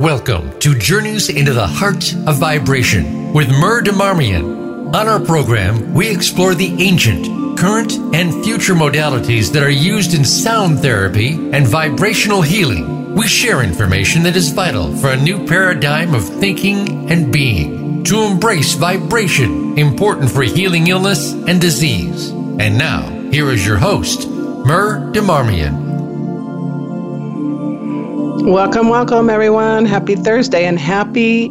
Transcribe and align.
Welcome 0.00 0.58
to 0.60 0.76
Journeys 0.76 1.28
into 1.28 1.52
the 1.52 1.66
Heart 1.66 2.14
of 2.26 2.38
Vibration 2.38 3.32
with 3.32 3.48
Mur 3.50 3.82
Demarmian. 3.82 4.92
On 4.94 5.06
our 5.06 5.20
program, 5.20 5.92
we 5.92 6.08
explore 6.10 6.54
the 6.54 6.82
ancient, 6.82 7.58
current, 7.58 7.92
and 8.14 8.44
future 8.44 8.74
modalities 8.74 9.52
that 9.52 9.62
are 9.62 9.70
used 9.70 10.14
in 10.14 10.24
sound 10.24 10.80
therapy 10.80 11.34
and 11.52 11.66
vibrational 11.66 12.40
healing. 12.40 13.14
We 13.14 13.28
share 13.28 13.62
information 13.62 14.22
that 14.22 14.34
is 14.34 14.50
vital 14.50 14.96
for 14.96 15.10
a 15.10 15.16
new 15.16 15.46
paradigm 15.46 16.14
of 16.14 16.24
thinking 16.24 17.10
and 17.10 17.32
being. 17.32 18.02
To 18.04 18.22
embrace 18.22 18.74
vibration, 18.74 19.78
important 19.78 20.30
for 20.30 20.42
healing 20.42 20.86
illness 20.88 21.32
and 21.32 21.60
disease. 21.60 22.30
And 22.30 22.78
now, 22.78 23.08
here 23.30 23.50
is 23.50 23.64
your 23.64 23.76
host, 23.76 24.26
Mur 24.28 25.12
Demarmian. 25.12 25.81
Welcome, 28.44 28.88
welcome, 28.88 29.30
everyone. 29.30 29.86
Happy 29.86 30.16
Thursday 30.16 30.64
and 30.64 30.76
happy 30.76 31.48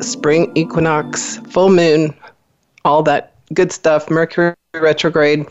spring 0.00 0.50
equinox, 0.56 1.36
full 1.48 1.70
moon, 1.70 2.12
all 2.84 3.04
that 3.04 3.34
good 3.54 3.70
stuff, 3.70 4.10
Mercury 4.10 4.52
retrograde, 4.74 5.46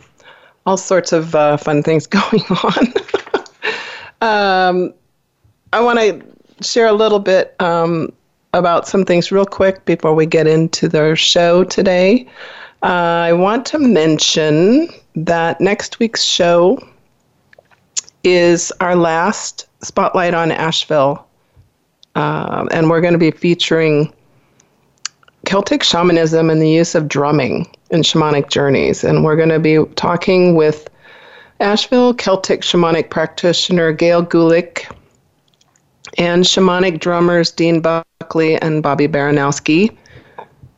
all 0.65 0.75
sorts 0.75 1.13
of 1.13 1.33
uh, 1.35 1.55
fun 1.55 1.83
things 1.83 2.05
going 2.19 2.43
on. 2.51 2.93
um, 4.21 4.93
I 5.71 5.79
want 5.79 5.99
to 5.99 6.21
share 6.61 6.87
a 6.87 6.93
little 6.93 7.19
bit 7.19 7.55
um, 7.61 8.11
about 8.53 8.85
some 8.85 9.05
things 9.05 9.31
real 9.31 9.45
quick 9.45 9.85
before 9.85 10.13
we 10.13 10.25
get 10.25 10.47
into 10.47 10.89
the 10.89 11.15
show 11.15 11.63
today. 11.63 12.27
Uh, 12.83 13.27
I 13.27 13.33
want 13.33 13.65
to 13.67 13.79
mention 13.79 14.89
that 15.15 15.61
next 15.61 15.99
week's 15.99 16.23
show 16.23 16.77
is 18.25 18.71
our 18.81 18.97
last 18.97 19.67
spotlight 19.83 20.33
on 20.33 20.51
Asheville, 20.51 21.25
uh, 22.15 22.65
and 22.71 22.89
we're 22.89 23.01
going 23.01 23.13
to 23.13 23.19
be 23.19 23.31
featuring 23.31 24.13
Celtic 25.45 25.83
shamanism 25.83 26.49
and 26.49 26.61
the 26.61 26.69
use 26.69 26.95
of 26.95 27.07
drumming 27.07 27.67
in 27.89 28.01
shamanic 28.01 28.49
journeys. 28.49 29.03
And 29.03 29.23
we're 29.23 29.35
going 29.35 29.49
to 29.49 29.59
be 29.59 29.83
talking 29.95 30.55
with 30.55 30.89
Asheville 31.59 32.13
Celtic 32.13 32.61
shamanic 32.61 33.09
practitioner 33.09 33.91
Gail 33.91 34.25
Gulick 34.25 34.91
and 36.17 36.43
shamanic 36.43 36.99
drummers 36.99 37.51
Dean 37.51 37.81
Buckley 37.81 38.61
and 38.61 38.81
Bobby 38.81 39.07
Baranowski. 39.07 39.95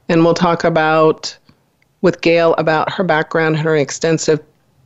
And 0.09 0.23
we'll 0.23 0.33
talk 0.33 0.63
about 0.63 1.37
with 2.01 2.21
Gail 2.21 2.53
about 2.57 2.91
her 2.91 3.03
background, 3.03 3.55
and 3.55 3.63
her 3.63 3.75
extensive 3.75 4.39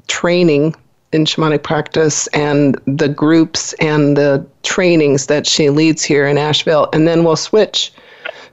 training 0.07 0.75
in 1.11 1.25
shamanic 1.25 1.63
practice 1.63 2.27
and 2.27 2.79
the 2.85 3.09
groups 3.09 3.73
and 3.73 4.15
the 4.15 4.45
trainings 4.63 5.25
that 5.27 5.47
she 5.47 5.69
leads 5.69 6.03
here 6.03 6.27
in 6.27 6.37
Asheville. 6.37 6.89
And 6.93 7.07
then 7.07 7.23
we'll 7.23 7.35
switch 7.35 7.91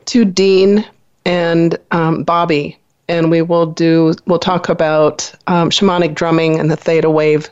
to 0.06 0.24
Dean 0.24 0.84
and 1.24 1.78
um, 1.90 2.22
Bobby, 2.22 2.78
and 3.08 3.30
we 3.30 3.42
will 3.42 3.66
do 3.66 4.14
we'll 4.26 4.38
talk 4.38 4.68
about 4.68 5.32
um, 5.48 5.70
shamanic 5.70 6.14
drumming 6.14 6.58
and 6.58 6.70
the 6.70 6.76
theta 6.76 7.10
wave 7.10 7.50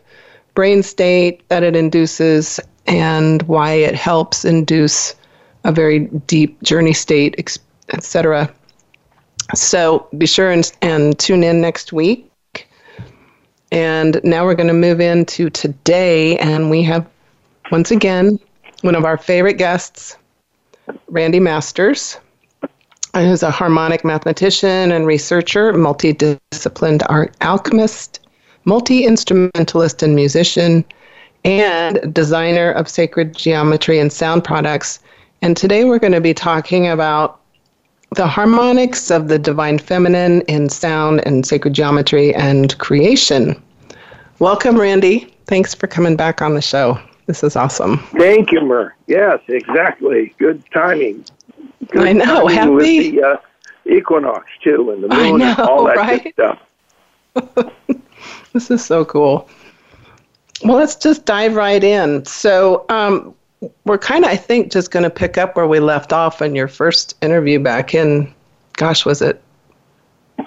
brain 0.55 0.82
state 0.82 1.47
that 1.48 1.62
it 1.62 1.75
induces 1.77 2.60
and 2.86 3.42
why 3.42 3.72
it 3.72 3.94
helps 3.94 4.44
induce 4.44 5.14
a 5.64 5.72
very 5.72 6.00
deep 6.27 6.62
journey 6.62 6.92
state, 6.92 7.34
etc. 7.92 8.52
So 9.55 10.06
be 10.16 10.27
sure 10.27 10.50
and, 10.50 10.70
and 10.80 11.19
tune 11.19 11.42
in 11.42 11.60
next 11.60 11.92
week 11.92 12.30
and 13.75 14.20
now 14.22 14.44
we're 14.44 14.55
going 14.55 14.69
to 14.69 14.72
move 14.72 15.00
into 15.00 15.50
today, 15.50 16.39
and 16.39 16.70
we 16.70 16.80
have 16.84 17.05
once 17.72 17.91
again 17.91 18.39
one 18.83 18.94
of 18.94 19.05
our 19.05 19.19
favorite 19.19 19.55
guests, 19.55 20.16
Randy 21.08 21.41
Masters, 21.41 22.16
who's 23.14 23.42
a 23.42 23.50
harmonic 23.50 24.04
mathematician 24.04 24.93
and 24.93 25.09
researcher, 25.09 25.72
multidisciplined 25.72 27.04
art 27.09 27.34
alchemist, 27.41 28.21
multi 28.65 29.04
instrumentalist 29.04 30.04
and 30.04 30.15
musician, 30.15 30.84
and 31.44 32.15
designer 32.15 32.70
of 32.70 32.88
sacred 32.88 33.34
geometry 33.37 33.99
and 33.99 34.12
sound 34.12 34.44
products. 34.44 35.00
And 35.43 35.56
today 35.56 35.82
we're 35.82 35.99
going 35.99 36.12
to 36.12 36.20
be 36.20 36.32
talking 36.32 36.87
about 36.87 37.41
the 38.14 38.26
harmonics 38.26 39.10
of 39.10 39.28
the 39.28 39.38
divine 39.38 39.78
feminine 39.78 40.42
in 40.42 40.69
sound 40.69 41.26
and 41.26 41.47
sacred 41.47 41.75
geometry 41.75 42.34
and 42.34 42.76
creation. 42.78 43.60
Welcome, 44.38 44.78
Randy. 44.78 45.34
Thanks 45.47 45.75
for 45.75 45.86
coming 45.86 46.16
back 46.16 46.41
on 46.41 46.54
the 46.54 46.62
show. 46.62 46.98
This 47.26 47.42
is 47.42 47.56
awesome. 47.56 47.98
Thank 48.16 48.52
you, 48.52 48.60
Mur. 48.60 48.94
Yes, 49.06 49.41
exactly. 49.48 50.34
Good 50.38 50.62
timing. 50.72 51.25
Good 51.88 52.06
I 52.06 52.12
know. 52.12 52.48
Timing 52.48 52.54
Happy 52.54 52.70
with 52.70 53.12
the 53.14 53.22
uh, 53.22 53.36
equinox 53.86 54.46
too, 54.62 54.91
and 54.91 55.02
the 55.02 55.08
moon 55.08 55.38
know, 55.38 55.50
and 55.50 55.58
all 55.60 55.84
that 55.84 55.96
right? 55.96 56.22
good 56.22 56.32
stuff. 56.34 57.72
This 58.54 58.70
is 58.70 58.84
so 58.84 59.04
cool. 59.04 59.48
Well, 60.64 60.76
let's 60.76 60.94
just 60.94 61.25
dive 61.25 61.56
right 61.56 61.82
in. 61.82 62.25
So, 62.25 62.86
um, 62.88 63.34
we're 63.84 63.98
kind 63.98 64.25
of, 64.25 64.30
I 64.30 64.36
think, 64.36 64.72
just 64.72 64.91
going 64.91 65.04
to 65.04 65.10
pick 65.10 65.38
up 65.38 65.56
where 65.56 65.66
we 65.66 65.80
left 65.80 66.12
off 66.12 66.42
in 66.42 66.54
your 66.54 66.69
first 66.69 67.16
interview 67.22 67.58
back 67.58 67.94
in, 67.94 68.32
gosh, 68.75 69.04
was 69.04 69.22
it, 69.22 69.42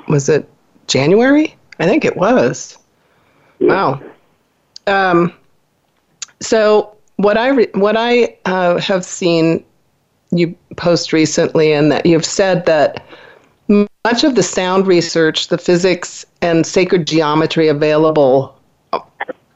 was 0.08 0.30
it 0.30 0.50
January? 0.88 1.56
I 1.80 1.86
think 1.86 2.06
it 2.06 2.18
was. 2.18 2.78
Wow. 3.60 4.02
Um, 4.88 5.34
so 6.40 6.96
what 7.18 7.38
I 7.38 7.50
re- 7.50 7.72
what 7.74 7.98
I 7.98 8.38
uh, 8.46 8.80
have 8.80 9.04
seen 9.04 9.64
you 10.32 10.56
post 10.76 11.14
recently, 11.14 11.74
and 11.74 11.92
that 11.92 12.06
you've 12.06 12.26
said 12.26 12.66
that 12.66 13.06
much 13.68 14.24
of 14.24 14.36
the 14.36 14.44
sound 14.44 14.88
research, 14.88 15.48
the 15.48 15.58
physics 15.58 16.26
and 16.42 16.66
sacred 16.66 17.08
geometry 17.08 17.68
available 17.68 18.58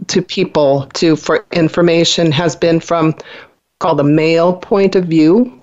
to 0.08 0.22
people 0.22 0.88
to 0.94 1.16
for 1.16 1.46
information 1.52 2.32
has 2.32 2.56
been 2.56 2.80
from 2.80 3.16
called 3.82 4.00
the 4.00 4.04
male 4.04 4.54
point 4.54 4.96
of 4.96 5.06
view 5.06 5.60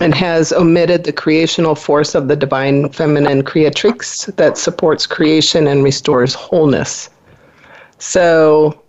and 0.00 0.14
has 0.14 0.52
omitted 0.52 1.04
the 1.04 1.12
creational 1.12 1.74
force 1.74 2.14
of 2.14 2.28
the 2.28 2.36
divine 2.36 2.88
feminine 2.90 3.42
creatrix 3.42 4.26
that 4.36 4.56
supports 4.56 5.06
creation 5.06 5.66
and 5.66 5.82
restores 5.82 6.34
wholeness. 6.34 7.10
So 7.98 8.80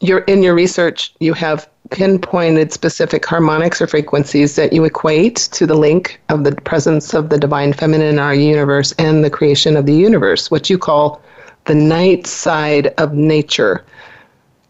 you're 0.00 0.20
in 0.20 0.42
your 0.42 0.54
research 0.54 1.12
you 1.18 1.34
have 1.34 1.68
pinpointed 1.90 2.72
specific 2.72 3.26
harmonics 3.26 3.82
or 3.82 3.86
frequencies 3.88 4.54
that 4.54 4.72
you 4.72 4.84
equate 4.84 5.36
to 5.36 5.66
the 5.66 5.74
link 5.74 6.20
of 6.28 6.44
the 6.44 6.54
presence 6.54 7.12
of 7.14 7.28
the 7.28 7.38
divine 7.38 7.72
feminine 7.72 8.06
in 8.06 8.18
our 8.20 8.34
universe 8.34 8.92
and 8.92 9.24
the 9.24 9.30
creation 9.30 9.76
of 9.76 9.86
the 9.86 9.92
universe, 9.92 10.50
what 10.50 10.70
you 10.70 10.78
call 10.78 11.20
the 11.64 11.74
night 11.74 12.28
side 12.28 12.88
of 12.98 13.14
nature. 13.14 13.84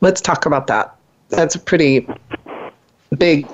Let's 0.00 0.23
talk 0.23 0.47
about 0.47 0.67
that. 0.69 0.97
That's 1.31 1.55
a 1.55 1.61
pretty 1.61 2.07
big 3.17 3.49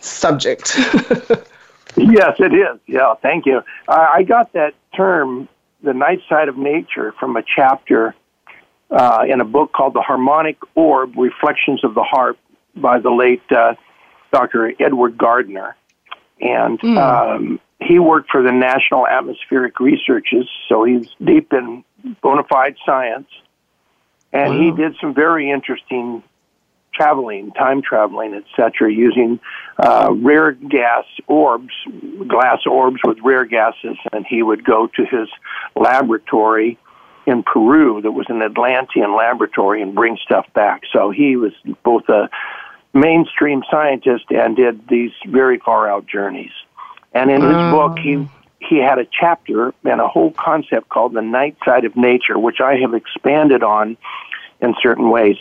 subject. 0.00 0.76
Yes, 1.96 2.36
it 2.38 2.54
is. 2.54 2.80
Yeah, 2.86 3.14
thank 3.20 3.46
you. 3.46 3.62
Uh, 3.88 4.08
I 4.14 4.22
got 4.22 4.52
that 4.54 4.74
term, 4.96 5.48
the 5.82 5.92
night 5.92 6.20
side 6.28 6.48
of 6.48 6.56
nature, 6.56 7.12
from 7.20 7.36
a 7.36 7.42
chapter 7.42 8.14
uh, 8.90 9.24
in 9.28 9.40
a 9.40 9.44
book 9.44 9.72
called 9.72 9.94
The 9.94 10.00
Harmonic 10.00 10.56
Orb 10.74 11.16
Reflections 11.16 11.84
of 11.84 11.94
the 11.94 12.02
Harp 12.02 12.38
by 12.76 12.98
the 12.98 13.10
late 13.10 13.42
uh, 13.50 13.74
Dr. 14.32 14.72
Edward 14.80 15.18
Gardner. 15.18 15.76
And 16.40 16.82
um, 16.98 17.60
he 17.80 17.98
worked 17.98 18.30
for 18.30 18.42
the 18.42 18.52
National 18.52 19.06
Atmospheric 19.06 19.78
Researches, 19.78 20.48
so 20.68 20.84
he's 20.84 21.08
deep 21.22 21.52
in 21.52 21.84
bona 22.22 22.42
fide 22.44 22.76
science. 22.84 23.28
And 24.32 24.54
he 24.54 24.70
did 24.72 24.96
some 25.00 25.14
very 25.14 25.50
interesting 25.50 26.22
traveling, 26.94 27.52
time 27.52 27.82
traveling, 27.82 28.34
etc., 28.34 28.92
using 28.92 29.40
uh, 29.78 30.12
rare 30.12 30.52
gas 30.52 31.04
orbs, 31.26 31.72
glass 32.28 32.60
orbs 32.66 33.00
with 33.04 33.18
rare 33.22 33.44
gases, 33.44 33.96
and 34.12 34.26
he 34.28 34.42
would 34.42 34.64
go 34.64 34.86
to 34.86 35.04
his 35.04 35.28
laboratory 35.74 36.78
in 37.26 37.42
Peru 37.42 38.00
that 38.02 38.12
was 38.12 38.26
an 38.28 38.42
Atlantean 38.42 39.16
laboratory 39.16 39.82
and 39.82 39.94
bring 39.94 40.18
stuff 40.24 40.46
back. 40.54 40.82
So 40.92 41.10
he 41.10 41.36
was 41.36 41.52
both 41.84 42.08
a 42.08 42.28
mainstream 42.92 43.62
scientist 43.70 44.24
and 44.30 44.56
did 44.56 44.86
these 44.88 45.12
very 45.26 45.58
far 45.58 45.88
out 45.88 46.06
journeys. 46.06 46.52
And 47.14 47.30
in 47.30 47.42
his 47.42 47.52
book, 47.52 47.98
he 47.98 48.26
he 48.58 48.78
had 48.78 48.98
a 48.98 49.06
chapter 49.06 49.74
and 49.84 50.00
a 50.00 50.08
whole 50.08 50.30
concept 50.30 50.88
called 50.88 51.14
the 51.14 51.22
night 51.22 51.56
side 51.64 51.84
of 51.84 51.96
nature, 51.96 52.38
which 52.38 52.60
I 52.60 52.76
have 52.76 52.94
expanded 52.94 53.62
on 53.62 53.96
in 54.60 54.74
certain 54.80 55.10
ways. 55.10 55.36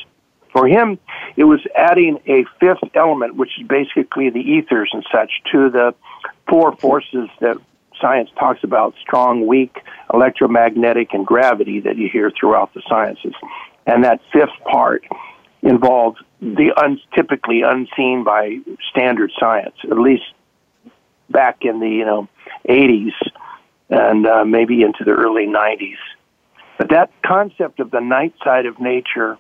For 0.52 0.68
him, 0.68 1.00
it 1.38 1.46
was 1.46 1.62
adding 1.76 2.20
a 2.28 2.46
fifth 2.60 2.96
element, 2.96 3.36
which 3.36 3.52
is 3.60 3.68
basically 3.68 4.30
the 4.30 4.40
ethers 4.40 4.90
and 4.92 5.06
such, 5.12 5.32
to 5.52 5.70
the 5.70 5.96
four 6.48 6.76
forces 6.76 7.30
that 7.40 7.58
science 8.02 8.30
talks 8.38 8.64
about 8.64 8.96
strong, 9.00 9.48
weak, 9.48 9.78
electromagnetic, 10.14 11.14
and 11.14 11.26
gravity 11.26 11.80
that 11.82 11.98
you 11.98 12.10
hear 12.10 12.32
throughout 12.32 12.74
the 12.74 12.82
sciences. 12.90 13.34
And 13.86 14.04
that 14.04 14.20
fifth 14.34 14.50
part 14.70 15.06
involve 15.62 16.16
the 16.42 16.72
un- 16.76 17.00
typically 17.16 17.62
unseen 17.62 18.24
by 18.24 18.58
standard 18.90 19.32
science, 19.40 19.76
at 19.84 19.98
least 19.98 20.24
back 21.30 21.60
in 21.62 21.80
the 21.80 21.90
you 21.90 22.06
know 22.06 22.28
80s 22.68 23.14
and 23.90 24.26
uh, 24.26 24.44
maybe 24.46 24.82
into 24.82 25.04
the 25.04 25.12
early 25.12 25.46
90s. 25.46 25.98
But 26.78 26.90
that 26.90 27.12
concept 27.26 27.80
of 27.80 27.92
the 27.92 28.00
night 28.00 28.34
side 28.44 28.66
of 28.66 28.80
nature, 28.80 29.38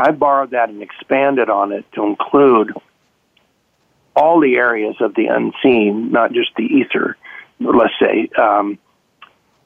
I 0.00 0.12
borrowed 0.12 0.50
that 0.50 0.70
and 0.70 0.82
expanded 0.82 1.50
on 1.50 1.72
it 1.72 1.84
to 1.92 2.04
include 2.04 2.72
all 4.16 4.40
the 4.40 4.56
areas 4.56 4.96
of 5.00 5.14
the 5.14 5.26
unseen, 5.26 6.10
not 6.10 6.32
just 6.32 6.50
the 6.56 6.64
ether, 6.64 7.16
let's 7.60 7.92
say. 8.00 8.28
Um, 8.36 8.78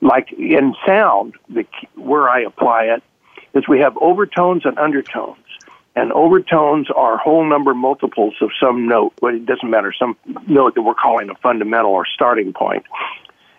like 0.01 0.33
in 0.33 0.75
sound, 0.87 1.35
the, 1.49 1.65
where 1.95 2.29
I 2.29 2.41
apply 2.41 2.85
it 2.97 3.03
is 3.55 3.69
we 3.69 3.81
have 3.81 3.97
overtones 3.97 4.67
and 4.67 4.79
undertones. 4.79 5.39
And 5.97 6.13
overtones 6.13 6.89
are 6.91 7.17
whole 7.17 7.49
number 7.49 7.73
multiples 7.73 8.35
of 8.41 8.51
some 8.61 8.89
note. 8.89 9.13
but 9.21 9.35
it 9.35 9.47
doesn't 9.47 9.71
matter, 9.71 9.95
some 9.97 10.17
note 10.49 10.75
that 10.75 10.83
we're 10.83 10.95
calling 10.95 11.31
a 11.31 11.37
fundamental 11.37 11.93
or 11.93 12.05
starting 12.05 12.53
point. 12.53 12.85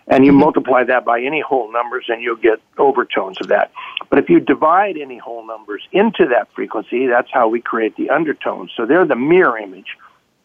And 0.08 0.24
you 0.24 0.30
mm-hmm. 0.30 0.40
multiply 0.40 0.84
that 0.84 1.04
by 1.04 1.20
any 1.20 1.40
whole 1.40 1.72
numbers 1.72 2.06
and 2.08 2.22
you'll 2.22 2.36
get 2.36 2.60
overtones 2.78 3.40
of 3.40 3.48
that. 3.48 3.72
But 4.08 4.20
if 4.20 4.28
you 4.28 4.40
divide 4.40 4.96
any 4.96 5.18
whole 5.18 5.44
numbers 5.46 5.82
into 5.92 6.28
that 6.30 6.52
frequency, 6.54 7.06
that's 7.06 7.28
how 7.32 7.48
we 7.48 7.60
create 7.60 7.96
the 7.96 8.10
undertones. 8.10 8.70
So 8.76 8.86
they're 8.86 9.06
the 9.06 9.16
mirror 9.16 9.58
image, 9.58 9.96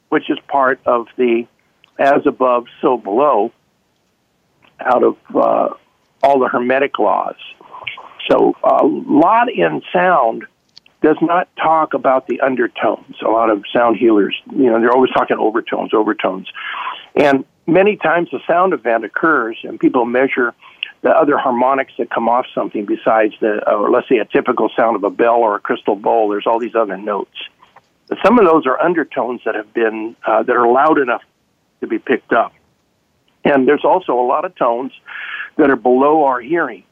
which 0.09 0.29
is 0.29 0.39
part 0.47 0.79
of 0.85 1.07
the 1.15 1.45
as 1.99 2.25
above, 2.25 2.65
so 2.81 2.97
below 2.97 3.51
out 4.79 5.03
of 5.03 5.17
uh, 5.35 5.69
all 6.23 6.39
the 6.39 6.47
Hermetic 6.47 6.97
laws. 6.97 7.35
So 8.29 8.55
a 8.63 8.83
lot 8.83 9.51
in 9.51 9.81
sound 9.93 10.45
does 11.01 11.17
not 11.21 11.49
talk 11.55 11.93
about 11.93 12.27
the 12.27 12.41
undertones. 12.41 13.15
A 13.25 13.29
lot 13.29 13.49
of 13.49 13.63
sound 13.73 13.97
healers, 13.97 14.35
you 14.51 14.69
know, 14.71 14.79
they're 14.79 14.91
always 14.91 15.11
talking 15.11 15.37
overtones, 15.37 15.93
overtones. 15.93 16.47
And 17.15 17.43
many 17.67 17.95
times 17.95 18.29
a 18.33 18.39
sound 18.47 18.73
event 18.73 19.05
occurs 19.05 19.57
and 19.63 19.79
people 19.79 20.05
measure 20.05 20.53
the 21.01 21.09
other 21.09 21.37
harmonics 21.37 21.93
that 21.97 22.09
come 22.09 22.29
off 22.29 22.45
something 22.53 22.85
besides 22.85 23.33
the, 23.39 23.67
or 23.69 23.89
let's 23.89 24.07
say 24.07 24.17
a 24.17 24.25
typical 24.25 24.69
sound 24.75 24.95
of 24.95 25.03
a 25.03 25.09
bell 25.09 25.37
or 25.37 25.55
a 25.55 25.59
crystal 25.59 25.95
bowl. 25.95 26.29
There's 26.29 26.45
all 26.45 26.59
these 26.59 26.75
other 26.75 26.97
notes. 26.97 27.35
But 28.07 28.19
some 28.23 28.37
of 28.37 28.45
those 28.45 28.65
are 28.65 28.79
undertones 28.79 29.41
that 29.45 29.55
have 29.55 29.73
been, 29.73 30.15
uh, 30.25 30.43
that 30.43 30.55
are 30.55 30.71
loud 30.71 30.99
enough 30.99 31.23
to 31.79 31.87
be 31.87 31.97
picked 31.97 32.33
up. 32.33 32.53
And 33.43 33.67
there's 33.67 33.83
also 33.83 34.19
a 34.19 34.25
lot 34.25 34.45
of 34.45 34.55
tones 34.55 34.91
that 35.57 35.69
are 35.69 35.75
below 35.75 36.25
our 36.25 36.39
hearing 36.39 36.83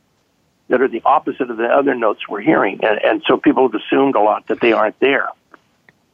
that 0.70 0.82
are 0.82 0.88
the 0.88 1.02
opposite 1.04 1.50
of 1.50 1.58
the 1.58 1.66
other 1.66 1.96
notes 1.96 2.28
we're 2.28 2.42
hearing. 2.42 2.80
And, 2.84 3.00
and 3.04 3.24
so 3.28 3.38
people 3.38 3.70
have 3.70 3.80
assumed 3.80 4.16
a 4.16 4.22
lot 4.22 4.48
that 4.48 4.62
they 4.62 4.72
aren't 4.72 5.00
there. 5.00 5.30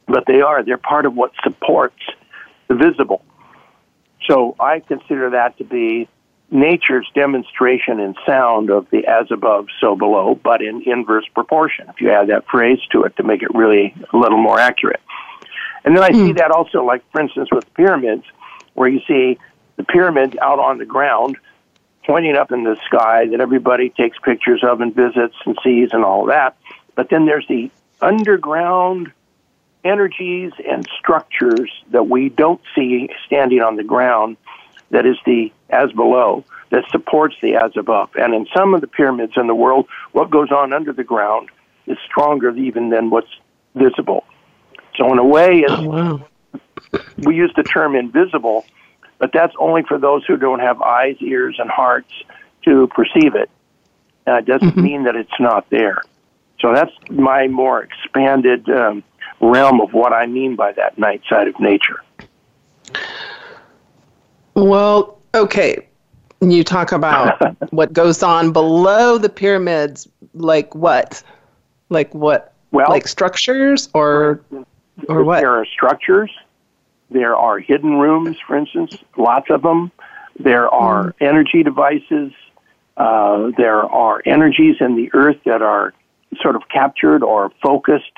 But 0.06 0.24
they 0.26 0.40
are. 0.40 0.62
They're 0.62 0.78
part 0.78 1.06
of 1.06 1.14
what 1.14 1.32
supports 1.42 2.00
the 2.68 2.74
visible. 2.74 3.22
So 4.26 4.56
I 4.58 4.80
consider 4.80 5.30
that 5.30 5.58
to 5.58 5.64
be 5.64 6.08
nature's 6.50 7.08
demonstration 7.14 8.00
in 8.00 8.14
sound 8.24 8.70
of 8.70 8.88
the 8.90 9.06
as 9.06 9.30
above, 9.30 9.66
so 9.80 9.96
below, 9.96 10.34
but 10.34 10.62
in 10.62 10.82
inverse 10.86 11.26
proportion. 11.34 11.88
If 11.88 12.00
you 12.00 12.10
add 12.10 12.28
that 12.28 12.46
phrase 12.46 12.78
to 12.92 13.02
it 13.02 13.16
to 13.16 13.22
make 13.22 13.42
it 13.42 13.52
really 13.54 13.94
a 14.12 14.16
little 14.16 14.38
more 14.38 14.58
accurate. 14.58 15.00
And 15.84 15.96
then 15.96 16.02
I 16.02 16.10
mm. 16.10 16.14
see 16.14 16.30
hmm. 16.30 16.36
that 16.38 16.50
also, 16.50 16.84
like 16.84 17.02
for 17.12 17.20
instance, 17.20 17.48
with 17.52 17.72
pyramids, 17.74 18.24
where 18.74 18.88
you 18.88 19.00
see 19.06 19.38
the 19.76 19.84
pyramid 19.84 20.38
out 20.40 20.58
on 20.58 20.78
the 20.78 20.84
ground 20.84 21.36
pointing 22.04 22.36
up 22.36 22.52
in 22.52 22.62
the 22.62 22.76
sky 22.86 23.26
that 23.26 23.40
everybody 23.40 23.90
takes 23.90 24.16
pictures 24.18 24.62
of 24.62 24.80
and 24.80 24.94
visits 24.94 25.34
and 25.44 25.58
sees 25.62 25.90
and 25.92 26.04
all 26.04 26.26
that. 26.26 26.56
But 26.94 27.10
then 27.10 27.26
there's 27.26 27.46
the 27.48 27.70
underground 28.00 29.12
energies 29.86 30.52
and 30.68 30.86
structures 30.98 31.70
that 31.90 32.08
we 32.08 32.28
don't 32.28 32.60
see 32.74 33.08
standing 33.26 33.60
on 33.60 33.76
the 33.76 33.84
ground 33.84 34.36
that 34.90 35.06
is 35.06 35.16
the 35.24 35.52
as 35.70 35.90
below 35.92 36.44
that 36.70 36.84
supports 36.90 37.34
the 37.42 37.54
as 37.56 37.72
above. 37.76 38.10
And 38.16 38.34
in 38.34 38.46
some 38.56 38.74
of 38.74 38.80
the 38.80 38.86
pyramids 38.86 39.32
in 39.36 39.46
the 39.46 39.54
world, 39.54 39.86
what 40.12 40.30
goes 40.30 40.50
on 40.50 40.72
under 40.72 40.92
the 40.92 41.04
ground 41.04 41.48
is 41.86 41.98
stronger 42.04 42.50
even 42.56 42.90
than 42.90 43.10
what's 43.10 43.30
visible. 43.74 44.24
So 44.96 45.12
in 45.12 45.18
a 45.18 45.24
way, 45.24 45.64
oh, 45.68 45.88
wow. 45.88 46.26
we 47.18 47.36
use 47.36 47.52
the 47.56 47.62
term 47.62 47.94
invisible 47.94 48.64
but 49.18 49.32
that's 49.32 49.54
only 49.58 49.82
for 49.82 49.98
those 49.98 50.24
who 50.26 50.36
don't 50.36 50.60
have 50.60 50.80
eyes, 50.82 51.16
ears, 51.20 51.56
and 51.58 51.70
hearts 51.70 52.12
to 52.64 52.86
perceive 52.88 53.34
it. 53.34 53.50
Uh, 54.26 54.36
it 54.36 54.46
doesn't 54.46 54.70
mm-hmm. 54.70 54.82
mean 54.82 55.04
that 55.04 55.16
it's 55.16 55.30
not 55.40 55.68
there. 55.70 56.02
So 56.60 56.72
that's 56.74 56.92
my 57.10 57.48
more 57.48 57.82
expanded 57.82 58.68
um, 58.68 59.04
realm 59.40 59.80
of 59.80 59.92
what 59.92 60.12
I 60.12 60.26
mean 60.26 60.56
by 60.56 60.72
that 60.72 60.98
night 60.98 61.22
side 61.28 61.48
of 61.48 61.58
nature. 61.60 62.02
Well, 64.54 65.18
okay. 65.34 65.86
You 66.40 66.64
talk 66.64 66.92
about 66.92 67.56
what 67.72 67.92
goes 67.92 68.22
on 68.22 68.52
below 68.52 69.18
the 69.18 69.28
pyramids, 69.28 70.08
like 70.34 70.74
what? 70.74 71.22
Like 71.88 72.14
what? 72.14 72.54
Well, 72.72 72.88
like 72.88 73.08
structures 73.08 73.88
or 73.94 74.40
or 75.08 75.24
what? 75.24 75.40
There 75.40 75.54
are 75.54 75.64
structures 75.66 76.30
there 77.10 77.36
are 77.36 77.58
hidden 77.58 77.98
rooms, 77.98 78.36
for 78.46 78.56
instance, 78.56 78.96
lots 79.16 79.50
of 79.50 79.62
them. 79.62 79.92
There 80.38 80.68
are 80.68 81.04
mm. 81.04 81.14
energy 81.20 81.62
devices. 81.62 82.32
Uh, 82.96 83.50
there 83.56 83.82
are 83.84 84.22
energies 84.24 84.76
in 84.80 84.96
the 84.96 85.10
earth 85.12 85.36
that 85.44 85.62
are 85.62 85.92
sort 86.40 86.56
of 86.56 86.62
captured 86.68 87.22
or 87.22 87.50
focused 87.62 88.12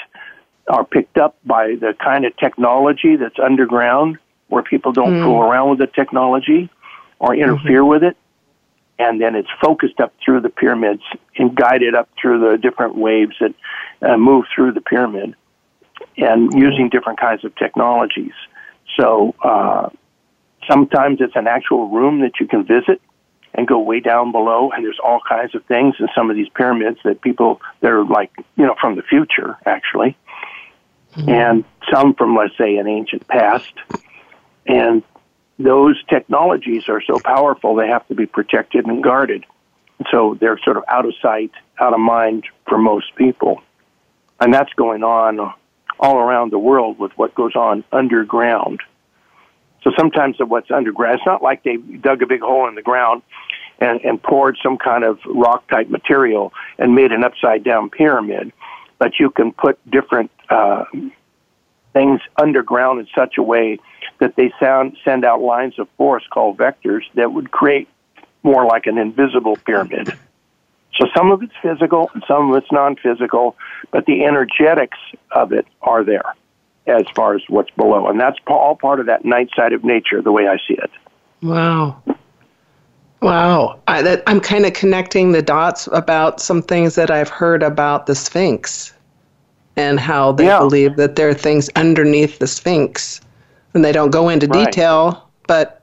or 0.68 0.84
picked 0.84 1.18
up 1.18 1.36
by 1.44 1.74
the 1.74 1.94
kind 2.02 2.24
of 2.24 2.36
technology 2.36 3.16
that's 3.16 3.38
underground 3.38 4.18
where 4.48 4.62
people 4.62 4.92
don't 4.92 5.14
mm. 5.14 5.24
fool 5.24 5.40
around 5.40 5.70
with 5.70 5.78
the 5.78 5.86
technology 5.86 6.68
or 7.18 7.34
interfere 7.34 7.80
mm-hmm. 7.80 7.88
with 7.88 8.02
it. 8.02 8.16
And 8.98 9.20
then 9.20 9.36
it's 9.36 9.48
focused 9.62 10.00
up 10.00 10.12
through 10.24 10.40
the 10.40 10.48
pyramids 10.48 11.02
and 11.36 11.54
guided 11.54 11.94
up 11.94 12.08
through 12.20 12.50
the 12.50 12.58
different 12.58 12.96
waves 12.96 13.36
that 13.40 13.54
uh, 14.02 14.16
move 14.16 14.46
through 14.54 14.72
the 14.72 14.80
pyramid 14.80 15.34
and 16.16 16.52
using 16.52 16.88
different 16.88 17.20
kinds 17.20 17.44
of 17.44 17.54
technologies. 17.54 18.32
So 18.98 19.34
uh, 19.42 19.90
sometimes 20.68 21.18
it's 21.20 21.36
an 21.36 21.46
actual 21.46 21.88
room 21.88 22.20
that 22.20 22.32
you 22.40 22.46
can 22.46 22.64
visit 22.64 23.00
and 23.54 23.66
go 23.66 23.78
way 23.78 24.00
down 24.00 24.32
below, 24.32 24.70
and 24.70 24.84
there's 24.84 24.98
all 25.02 25.20
kinds 25.28 25.54
of 25.54 25.64
things 25.64 25.94
in 25.98 26.08
some 26.14 26.30
of 26.30 26.36
these 26.36 26.48
pyramids 26.54 26.98
that 27.04 27.20
people 27.20 27.60
they're 27.80 28.04
like 28.04 28.30
you 28.56 28.64
know 28.64 28.74
from 28.80 28.96
the 28.96 29.02
future 29.02 29.56
actually, 29.64 30.16
mm-hmm. 31.16 31.28
and 31.28 31.64
some 31.92 32.14
from 32.14 32.36
let's 32.36 32.56
say 32.56 32.76
an 32.76 32.86
ancient 32.86 33.26
past, 33.28 33.72
and 34.66 35.02
those 35.58 35.96
technologies 36.08 36.88
are 36.88 37.02
so 37.02 37.18
powerful 37.18 37.74
they 37.74 37.88
have 37.88 38.06
to 38.08 38.14
be 38.14 38.26
protected 38.26 38.86
and 38.86 39.02
guarded. 39.02 39.44
So 40.12 40.36
they're 40.40 40.58
sort 40.58 40.76
of 40.76 40.84
out 40.88 41.04
of 41.04 41.14
sight, 41.20 41.50
out 41.80 41.92
of 41.92 42.00
mind 42.00 42.44
for 42.68 42.78
most 42.78 43.14
people. 43.16 43.62
And 44.40 44.54
that's 44.54 44.72
going 44.74 45.02
on 45.02 45.52
all 45.98 46.16
around 46.16 46.52
the 46.52 46.58
world 46.58 46.98
with 46.98 47.10
what 47.16 47.34
goes 47.34 47.56
on 47.56 47.82
underground. 47.90 48.80
So 49.82 49.90
sometimes 49.96 50.36
what's 50.38 50.70
underground, 50.70 51.16
it's 51.16 51.26
not 51.26 51.42
like 51.42 51.64
they 51.64 51.76
dug 51.76 52.22
a 52.22 52.26
big 52.26 52.40
hole 52.40 52.68
in 52.68 52.76
the 52.76 52.82
ground 52.82 53.22
and, 53.80 54.00
and 54.04 54.22
poured 54.22 54.56
some 54.62 54.76
kind 54.76 55.04
of 55.04 55.18
rock 55.26 55.68
type 55.68 55.88
material 55.88 56.52
and 56.78 56.94
made 56.94 57.12
an 57.12 57.24
upside 57.24 57.64
down 57.64 57.90
pyramid, 57.90 58.52
but 58.98 59.18
you 59.18 59.30
can 59.30 59.52
put 59.52 59.78
different 59.90 60.30
uh, 60.48 60.84
things 61.92 62.20
underground 62.36 63.00
in 63.00 63.08
such 63.14 63.38
a 63.38 63.42
way 63.42 63.78
that 64.18 64.36
they 64.36 64.52
sound, 64.60 64.96
send 65.04 65.24
out 65.24 65.40
lines 65.40 65.78
of 65.78 65.88
force 65.96 66.24
called 66.30 66.56
vectors 66.56 67.02
that 67.14 67.32
would 67.32 67.50
create 67.50 67.88
more 68.42 68.66
like 68.66 68.86
an 68.86 68.98
invisible 68.98 69.56
pyramid. 69.56 70.12
So 70.96 71.06
some 71.16 71.30
of 71.30 71.42
it's 71.42 71.52
physical 71.62 72.10
and 72.14 72.24
some 72.26 72.50
of 72.50 72.56
it's 72.56 72.72
non-physical, 72.72 73.56
but 73.90 74.06
the 74.06 74.24
energetics 74.24 74.98
of 75.30 75.52
it 75.52 75.66
are 75.80 76.02
there 76.02 76.34
as 76.86 77.04
far 77.14 77.34
as 77.34 77.42
what's 77.48 77.70
below. 77.70 78.08
And 78.08 78.18
that's 78.18 78.38
all 78.46 78.74
part 78.74 78.98
of 78.98 79.06
that 79.06 79.24
night 79.24 79.50
side 79.54 79.72
of 79.72 79.84
nature, 79.84 80.22
the 80.22 80.32
way 80.32 80.48
I 80.48 80.56
see 80.66 80.74
it. 80.74 80.90
Wow. 81.42 82.02
Wow. 83.20 83.80
I, 83.88 84.22
am 84.26 84.40
kind 84.40 84.64
of 84.64 84.72
connecting 84.74 85.32
the 85.32 85.42
dots 85.42 85.88
about 85.92 86.40
some 86.40 86.62
things 86.62 86.94
that 86.94 87.10
I've 87.10 87.28
heard 87.28 87.62
about 87.62 88.06
the 88.06 88.14
Sphinx 88.14 88.92
and 89.76 89.98
how 89.98 90.32
they 90.32 90.46
yeah. 90.46 90.58
believe 90.58 90.96
that 90.96 91.16
there 91.16 91.28
are 91.28 91.34
things 91.34 91.68
underneath 91.76 92.38
the 92.38 92.46
Sphinx. 92.46 93.20
And 93.74 93.84
they 93.84 93.92
don't 93.92 94.10
go 94.10 94.28
into 94.28 94.46
right. 94.46 94.66
detail, 94.66 95.28
but 95.46 95.82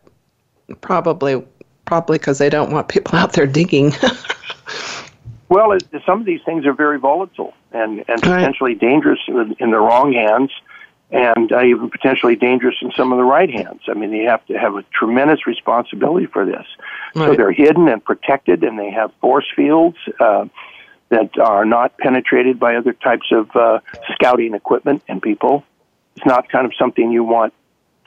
probably 0.82 1.44
probably 1.86 2.18
because 2.18 2.40
they 2.40 2.50
don't 2.50 2.72
want 2.72 2.88
people 2.88 3.16
out 3.18 3.34
there 3.34 3.48
digging. 3.48 3.94
Well, 5.50 5.74
it, 5.74 5.84
some 6.06 6.20
of 6.20 6.26
these 6.26 6.42
things 6.44 6.66
are 6.66 6.74
very 6.74 7.00
volatile 7.00 7.54
and, 7.72 8.04
and 8.08 8.22
potentially 8.22 8.72
right. 8.72 8.82
dangerous 8.82 9.20
in, 9.28 9.56
in, 9.60 9.72
the 9.72 9.78
wrong 9.78 10.12
hands, 10.12 10.52
and 11.16 11.52
uh, 11.52 11.64
even 11.64 11.90
potentially 11.90 12.36
dangerous 12.36 12.76
in 12.82 12.92
some 12.92 13.14
of 13.14 13.18
the 13.18 13.24
right 13.24 13.50
hands. 13.50 13.82
I 13.88 13.94
mean, 13.94 14.12
they 14.12 14.24
have 14.24 14.46
to 14.48 14.54
have 14.54 14.76
a 14.76 14.84
tremendous 14.94 15.48
responsibility 15.48 16.26
for 16.26 16.46
this. 16.46 16.66
Right. 17.16 17.28
So 17.28 17.36
they're 17.36 17.54
hidden 17.54 17.88
and 17.88 18.04
protected, 18.04 18.64
and 18.64 18.78
they 18.78 18.92
have 18.92 19.12
force 19.22 19.46
fields. 19.56 19.98
Uh, 20.20 20.46
that 21.10 21.38
are 21.38 21.66
not 21.66 21.96
penetrated 22.00 22.60
by 22.60 22.76
other 22.76 22.92
types 22.92 23.28
of 23.32 23.56
uh, 23.56 23.80
scouting 24.14 24.56
equipment 24.56 25.04
and 25.08 25.22
people. 25.22 25.64
It's 26.16 26.26
not 26.26 26.50
kind 26.50 26.66
of 26.66 26.74
something 26.80 27.12
you 27.12 27.24
want 27.24 27.54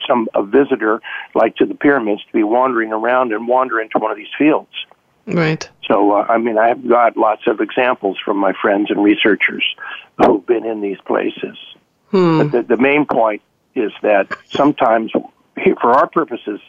some 0.05 0.27
a 0.35 0.43
visitor 0.43 1.01
like 1.33 1.55
to 1.55 1.65
the 1.65 1.75
pyramids 1.75 2.21
to 2.25 2.33
be 2.33 2.43
wandering 2.43 2.91
around 2.91 3.31
and 3.31 3.47
wander 3.47 3.79
into 3.79 3.99
one 3.99 4.11
of 4.11 4.17
these 4.17 4.33
fields. 4.37 4.69
Right. 5.25 5.67
So, 5.87 6.11
uh, 6.11 6.25
I 6.27 6.39
mean, 6.39 6.57
I've 6.57 6.87
got 6.87 7.15
lots 7.15 7.43
of 7.47 7.61
examples 7.61 8.17
from 8.23 8.35
my 8.35 8.51
friends 8.61 8.91
and 8.91 9.01
researchers 9.01 9.63
who've 10.17 10.45
been 10.45 10.65
in 10.65 10.81
these 10.81 10.97
places. 11.07 11.57
Hmm. 12.11 12.37
But 12.39 12.51
the, 12.51 12.61
the 12.63 12.77
main 12.77 13.05
point 13.05 13.41
is 13.75 13.91
that 14.01 14.27
sometimes, 14.55 15.11
for 15.81 15.91
our 15.91 16.07
purposes, 16.07 16.59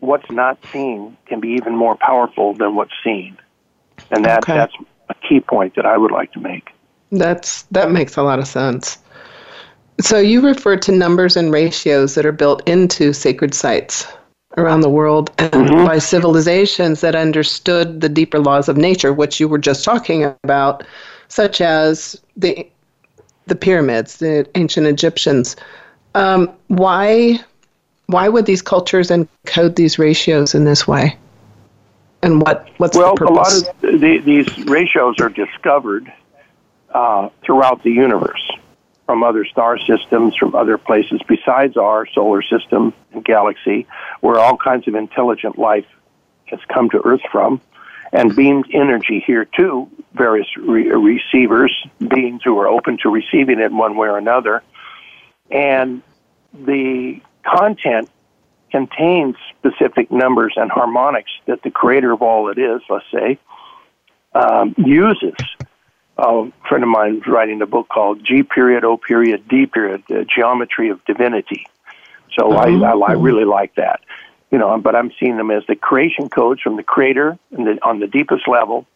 what's 0.00 0.30
not 0.30 0.58
seen 0.72 1.16
can 1.26 1.40
be 1.40 1.48
even 1.50 1.74
more 1.74 1.96
powerful 1.96 2.54
than 2.54 2.74
what's 2.74 2.92
seen, 3.02 3.36
and 4.10 4.24
that 4.24 4.40
Okay. 4.40 4.54
that's 4.54 4.74
a 5.08 5.14
key 5.14 5.40
point 5.40 5.74
that 5.76 5.86
I 5.86 5.96
would 5.96 6.10
like 6.12 6.32
to 6.32 6.40
make. 6.40 6.70
That's 7.12 7.62
that 7.70 7.90
makes 7.90 8.16
a 8.16 8.22
lot 8.22 8.38
of 8.38 8.46
sense. 8.46 8.98
So 10.00 10.18
you 10.18 10.40
refer 10.40 10.76
to 10.76 10.92
numbers 10.92 11.36
and 11.36 11.52
ratios 11.52 12.14
that 12.14 12.26
are 12.26 12.32
built 12.32 12.66
into 12.68 13.12
sacred 13.12 13.54
sites 13.54 14.06
around 14.56 14.80
the 14.80 14.90
world 14.90 15.30
and 15.38 15.52
Mhm. 15.52 15.86
by 15.86 15.98
civilizations 15.98 17.00
that 17.00 17.14
understood 17.14 18.00
the 18.00 18.08
deeper 18.08 18.38
laws 18.40 18.68
of 18.68 18.76
nature, 18.76 19.12
which 19.12 19.38
you 19.40 19.48
were 19.48 19.58
just 19.58 19.84
talking 19.84 20.24
about, 20.44 20.84
such 21.28 21.60
as 21.60 22.20
the 22.36 22.66
the 23.46 23.54
pyramids, 23.54 24.18
the 24.18 24.48
ancient 24.54 24.86
Egyptians. 24.86 25.56
Um, 26.14 26.50
why 26.68 27.40
why 28.06 28.28
would 28.28 28.46
these 28.46 28.62
cultures 28.62 29.10
encode 29.10 29.76
these 29.76 29.98
ratios 29.98 30.54
in 30.54 30.64
this 30.64 30.86
way? 30.86 31.16
And 32.22 32.40
what 32.40 32.68
what's 32.78 32.96
well, 32.96 33.14
the 33.14 33.24
a 33.24 33.32
lot 33.32 33.52
of 33.52 33.80
the, 33.80 34.18
these 34.18 34.66
ratios 34.66 35.16
are 35.20 35.28
discovered 35.28 36.12
uh, 36.92 37.28
throughout 37.44 37.82
the 37.82 37.90
universe 37.90 38.50
from 39.06 39.22
other 39.22 39.44
star 39.44 39.78
systems, 39.78 40.34
from 40.36 40.54
other 40.54 40.78
places 40.78 41.20
besides 41.28 41.76
our 41.76 42.06
solar 42.06 42.42
system 42.42 42.94
and 43.12 43.24
galaxy, 43.24 43.86
where 44.20 44.38
all 44.38 44.56
kinds 44.56 44.88
of 44.88 44.94
intelligent 44.94 45.58
life 45.58 45.84
has 46.46 46.60
come 46.72 46.88
to 46.90 47.00
Earth 47.04 47.20
from, 47.30 47.60
and 48.14 48.34
beamed 48.34 48.66
energy 48.72 49.22
here 49.26 49.44
too. 49.44 49.90
Various 50.14 50.46
re- 50.56 50.88
receivers, 50.88 51.74
beings 51.98 52.42
who 52.44 52.58
are 52.60 52.68
open 52.68 52.96
to 53.02 53.10
receiving 53.10 53.58
it 53.58 53.72
one 53.72 53.96
way 53.96 54.08
or 54.08 54.16
another, 54.16 54.62
and 55.50 56.00
the 56.54 57.20
content 57.44 58.08
contains 58.70 59.36
specific 59.58 60.10
numbers 60.10 60.54
and 60.56 60.70
harmonics 60.70 61.30
that 61.46 61.62
the 61.62 61.70
creator 61.70 62.12
of 62.12 62.22
all 62.22 62.48
it 62.48 62.58
is, 62.58 62.80
let's 62.88 63.04
say, 63.12 63.38
um, 64.34 64.74
uses. 64.78 65.34
a 66.16 66.50
friend 66.68 66.84
of 66.84 66.88
mine 66.88 67.16
is 67.16 67.26
writing 67.26 67.60
a 67.62 67.66
book 67.66 67.88
called 67.88 68.24
G 68.24 68.42
period, 68.44 68.84
O 68.84 68.96
period, 68.96 69.48
D 69.48 69.66
period, 69.66 70.04
the 70.08 70.24
geometry 70.24 70.90
of 70.90 71.04
divinity. 71.04 71.66
So 72.38 72.52
I, 72.52 72.68
I, 72.70 72.92
I 72.92 73.12
really 73.12 73.44
like 73.44 73.74
that. 73.76 74.00
You 74.54 74.60
know, 74.60 74.78
but 74.78 74.94
I'm 74.94 75.10
seeing 75.18 75.36
them 75.36 75.50
as 75.50 75.64
the 75.66 75.74
creation 75.74 76.28
codes 76.28 76.60
from 76.60 76.76
the 76.76 76.84
creator 76.84 77.36
and 77.50 77.66
the, 77.66 77.84
on 77.84 77.98
the 77.98 78.06
deepest 78.06 78.46
level, 78.46 78.86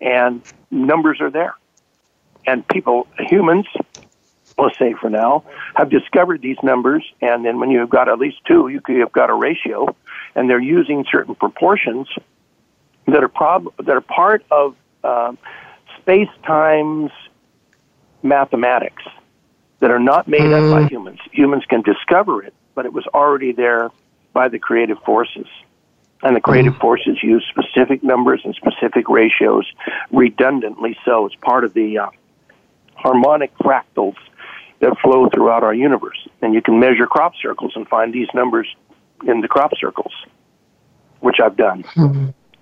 and 0.00 0.40
numbers 0.70 1.20
are 1.20 1.32
there. 1.32 1.56
And 2.46 2.64
people, 2.68 3.08
humans, 3.18 3.66
let's 4.56 4.78
say 4.78 4.94
for 5.00 5.10
now, 5.10 5.42
have 5.74 5.90
discovered 5.90 6.42
these 6.42 6.58
numbers, 6.62 7.02
and 7.20 7.44
then 7.44 7.58
when 7.58 7.72
you've 7.72 7.90
got 7.90 8.08
at 8.08 8.20
least 8.20 8.36
two, 8.46 8.68
you 8.68 8.80
could 8.80 8.98
have 8.98 9.10
got 9.10 9.30
a 9.30 9.34
ratio, 9.34 9.96
and 10.36 10.48
they're 10.48 10.60
using 10.60 11.04
certain 11.10 11.34
proportions 11.34 12.06
that 13.06 13.24
are 13.24 13.28
prob- 13.28 13.74
that 13.78 13.96
are 13.96 14.00
part 14.00 14.44
of 14.48 14.76
um, 15.02 15.38
space 15.98 16.30
time's 16.46 17.10
mathematics 18.22 19.02
that 19.80 19.90
are 19.90 19.98
not 19.98 20.28
made 20.28 20.52
up 20.52 20.70
by 20.70 20.86
humans. 20.86 21.18
Humans 21.32 21.64
can 21.68 21.82
discover 21.82 22.44
it, 22.44 22.54
but 22.76 22.86
it 22.86 22.92
was 22.92 23.08
already 23.08 23.50
there 23.50 23.90
by 24.32 24.48
the 24.48 24.58
creative 24.58 24.98
forces. 25.00 25.46
And 26.22 26.36
the 26.36 26.40
creative 26.40 26.76
forces 26.76 27.22
use 27.22 27.44
specific 27.48 28.02
numbers 28.02 28.42
and 28.44 28.54
specific 28.54 29.08
ratios 29.08 29.66
redundantly 30.10 30.96
so. 31.04 31.24
It's 31.26 31.34
part 31.36 31.64
of 31.64 31.72
the 31.72 31.98
uh, 31.98 32.10
harmonic 32.94 33.56
fractals 33.58 34.16
that 34.80 34.98
flow 34.98 35.28
throughout 35.30 35.62
our 35.62 35.72
universe. 35.72 36.28
And 36.42 36.52
you 36.52 36.60
can 36.60 36.78
measure 36.78 37.06
crop 37.06 37.32
circles 37.40 37.72
and 37.74 37.88
find 37.88 38.12
these 38.12 38.28
numbers 38.34 38.66
in 39.26 39.40
the 39.40 39.48
crop 39.48 39.72
circles, 39.78 40.12
which 41.20 41.36
I've 41.42 41.56
done. 41.56 41.84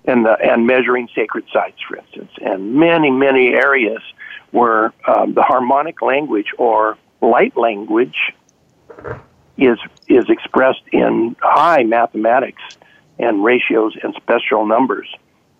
And, 0.05 0.25
the, 0.25 0.37
and 0.41 0.65
measuring 0.65 1.09
sacred 1.13 1.43
sites, 1.53 1.77
for 1.87 1.97
instance, 1.97 2.31
and 2.41 2.75
many, 2.75 3.11
many 3.11 3.49
areas 3.49 4.01
where 4.51 4.93
um, 5.05 5.33
the 5.33 5.43
harmonic 5.43 6.01
language 6.01 6.47
or 6.57 6.97
light 7.21 7.55
language 7.55 8.15
is 9.57 9.77
is 10.09 10.25
expressed 10.29 10.81
in 10.91 11.35
high 11.39 11.83
mathematics 11.83 12.61
and 13.19 13.43
ratios 13.43 13.95
and 14.01 14.13
special 14.15 14.65
numbers. 14.65 15.07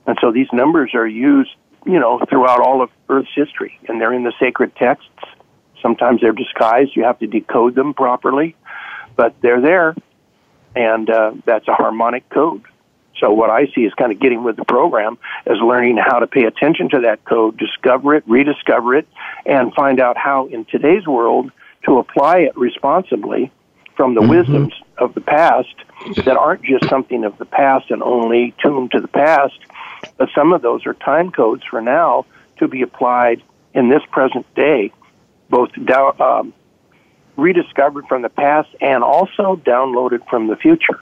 And 0.07 0.17
so 0.19 0.31
these 0.31 0.47
numbers 0.51 0.91
are 0.95 1.07
used, 1.07 1.51
you 1.85 1.99
know, 1.99 2.19
throughout 2.29 2.59
all 2.59 2.81
of 2.81 2.89
Earth's 3.07 3.29
history, 3.35 3.79
and 3.87 4.01
they're 4.01 4.13
in 4.13 4.23
the 4.23 4.33
sacred 4.39 4.75
texts. 4.75 5.07
Sometimes 5.81 6.21
they're 6.21 6.31
disguised; 6.31 6.95
you 6.95 7.03
have 7.03 7.19
to 7.19 7.27
decode 7.27 7.75
them 7.75 7.93
properly, 7.93 8.55
but 9.15 9.35
they're 9.41 9.61
there, 9.61 9.95
and 10.75 11.09
uh, 11.09 11.31
that's 11.45 11.67
a 11.67 11.73
harmonic 11.73 12.27
code. 12.29 12.63
So 13.19 13.31
what 13.31 13.49
I 13.49 13.67
see 13.75 13.81
is 13.81 13.93
kind 13.93 14.11
of 14.11 14.19
getting 14.19 14.43
with 14.43 14.55
the 14.55 14.65
program 14.65 15.17
is 15.45 15.57
learning 15.61 15.97
how 15.97 16.19
to 16.19 16.27
pay 16.27 16.45
attention 16.45 16.89
to 16.89 17.01
that 17.01 17.25
code, 17.25 17.57
discover 17.57 18.15
it, 18.15 18.23
rediscover 18.27 18.95
it, 18.95 19.07
and 19.45 19.73
find 19.73 19.99
out 19.99 20.17
how 20.17 20.47
in 20.47 20.65
today's 20.65 21.05
world 21.05 21.51
to 21.85 21.99
apply 21.99 22.39
it 22.39 22.57
responsibly 22.57 23.51
from 23.99 24.15
the 24.15 24.21
wisdoms 24.21 24.73
of 24.97 25.13
the 25.13 25.19
past 25.19 25.75
that 26.23 26.37
aren't 26.37 26.63
just 26.63 26.87
something 26.87 27.25
of 27.25 27.37
the 27.37 27.43
past 27.43 27.91
and 27.91 28.01
only 28.01 28.53
tuned 28.63 28.91
to 28.91 29.01
the 29.01 29.09
past, 29.09 29.59
but 30.15 30.29
some 30.33 30.53
of 30.53 30.61
those 30.61 30.85
are 30.85 30.93
time 30.93 31.31
codes 31.31 31.65
for 31.69 31.81
now 31.81 32.25
to 32.59 32.69
be 32.69 32.81
applied 32.81 33.43
in 33.73 33.89
this 33.89 34.01
present 34.09 34.45
day, 34.55 34.93
both 35.49 35.69
down, 35.83 36.15
um, 36.21 36.53
rediscovered 37.35 38.07
from 38.07 38.21
the 38.21 38.29
past 38.29 38.69
and 38.79 39.03
also 39.03 39.57
downloaded 39.57 40.25
from 40.29 40.47
the 40.47 40.55
future 40.55 41.01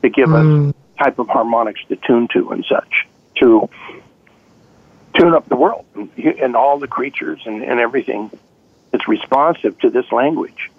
to 0.00 0.08
give 0.08 0.32
us 0.32 0.74
type 0.98 1.18
of 1.18 1.28
harmonics 1.28 1.80
to 1.90 1.96
tune 1.96 2.26
to 2.32 2.52
and 2.52 2.64
such 2.64 3.06
to 3.34 3.68
tune 5.14 5.34
up 5.34 5.46
the 5.50 5.56
world 5.56 5.84
and, 5.94 6.10
and 6.16 6.56
all 6.56 6.78
the 6.78 6.88
creatures 6.88 7.42
and, 7.44 7.62
and 7.62 7.78
everything 7.78 8.30
is 8.94 9.06
responsive 9.06 9.78
to 9.80 9.90
this 9.90 10.10
language. 10.10 10.70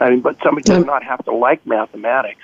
I 0.00 0.10
mean, 0.10 0.20
but 0.20 0.36
somebody 0.42 0.64
does 0.64 0.84
not 0.84 1.02
have 1.02 1.24
to 1.24 1.32
like 1.32 1.66
mathematics. 1.66 2.42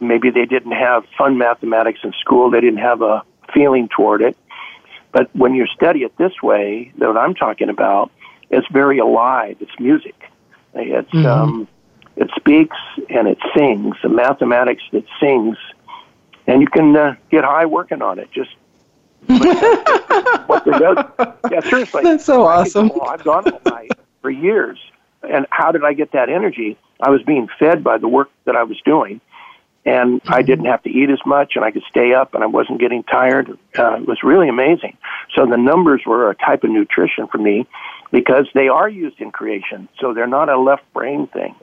Maybe 0.00 0.30
they 0.30 0.46
didn't 0.46 0.72
have 0.72 1.04
fun 1.18 1.36
mathematics 1.36 2.00
in 2.02 2.12
school. 2.20 2.50
They 2.50 2.60
didn't 2.60 2.78
have 2.78 3.02
a 3.02 3.22
feeling 3.52 3.88
toward 3.88 4.22
it. 4.22 4.36
But 5.12 5.34
when 5.34 5.54
you 5.54 5.66
study 5.66 6.04
it 6.04 6.16
this 6.16 6.32
way, 6.42 6.92
that 6.98 7.16
I'm 7.16 7.34
talking 7.34 7.68
about, 7.68 8.10
it's 8.50 8.66
very 8.72 8.98
alive. 8.98 9.56
It's 9.60 9.78
music. 9.78 10.14
It's 10.74 11.14
um, 11.26 11.68
it 12.16 12.30
speaks 12.36 12.76
and 13.08 13.28
it 13.28 13.38
sings. 13.56 13.96
The 14.02 14.08
mathematics 14.08 14.82
that 14.92 15.04
sings, 15.20 15.56
and 16.46 16.60
you 16.60 16.68
can 16.68 16.96
uh, 16.96 17.16
get 17.30 17.44
high 17.44 17.66
working 17.66 18.02
on 18.02 18.18
it. 18.18 18.30
Just 18.32 18.50
what 20.46 20.64
does. 20.64 21.04
Yeah, 21.50 21.60
seriously. 21.60 22.02
That's 22.02 22.24
so 22.24 22.46
awesome. 22.46 22.90
I've 23.06 23.24
gone 23.24 23.50
all 23.50 23.60
night 23.66 23.92
for 24.22 24.30
years, 24.30 24.78
and 25.22 25.46
how 25.50 25.72
did 25.72 25.84
I 25.84 25.92
get 25.92 26.12
that 26.12 26.28
energy? 26.28 26.78
I 27.00 27.10
was 27.10 27.22
being 27.22 27.48
fed 27.58 27.82
by 27.82 27.98
the 27.98 28.08
work 28.08 28.30
that 28.44 28.56
I 28.56 28.64
was 28.64 28.80
doing, 28.84 29.20
and 29.84 30.20
I 30.26 30.42
didn't 30.42 30.66
have 30.66 30.82
to 30.82 30.90
eat 30.90 31.10
as 31.10 31.20
much, 31.24 31.52
and 31.56 31.64
I 31.64 31.70
could 31.70 31.84
stay 31.88 32.12
up, 32.12 32.34
and 32.34 32.44
I 32.44 32.46
wasn't 32.46 32.80
getting 32.80 33.02
tired. 33.02 33.50
Uh, 33.78 33.94
it 33.94 34.06
was 34.06 34.22
really 34.22 34.48
amazing. 34.48 34.96
So 35.34 35.46
the 35.46 35.56
numbers 35.56 36.02
were 36.06 36.30
a 36.30 36.34
type 36.34 36.64
of 36.64 36.70
nutrition 36.70 37.26
for 37.28 37.38
me 37.38 37.66
because 38.10 38.46
they 38.54 38.68
are 38.68 38.88
used 38.88 39.20
in 39.20 39.30
creation. 39.30 39.88
So 40.00 40.12
they're 40.12 40.26
not 40.26 40.48
a 40.48 40.58
left 40.58 40.90
brain 40.92 41.26
thing. 41.28 41.54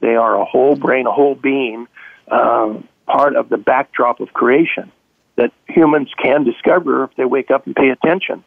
They 0.00 0.14
are 0.14 0.40
a 0.40 0.44
whole 0.44 0.76
brain, 0.76 1.06
a 1.06 1.12
whole 1.12 1.34
being, 1.34 1.88
um, 2.30 2.86
part 3.06 3.34
of 3.34 3.48
the 3.48 3.56
backdrop 3.56 4.20
of 4.20 4.32
creation 4.32 4.92
that 5.36 5.52
humans 5.66 6.10
can 6.22 6.44
discover 6.44 7.04
if 7.04 7.10
they 7.16 7.24
wake 7.24 7.50
up 7.50 7.66
and 7.66 7.74
pay 7.74 7.88
attention. 7.88 8.44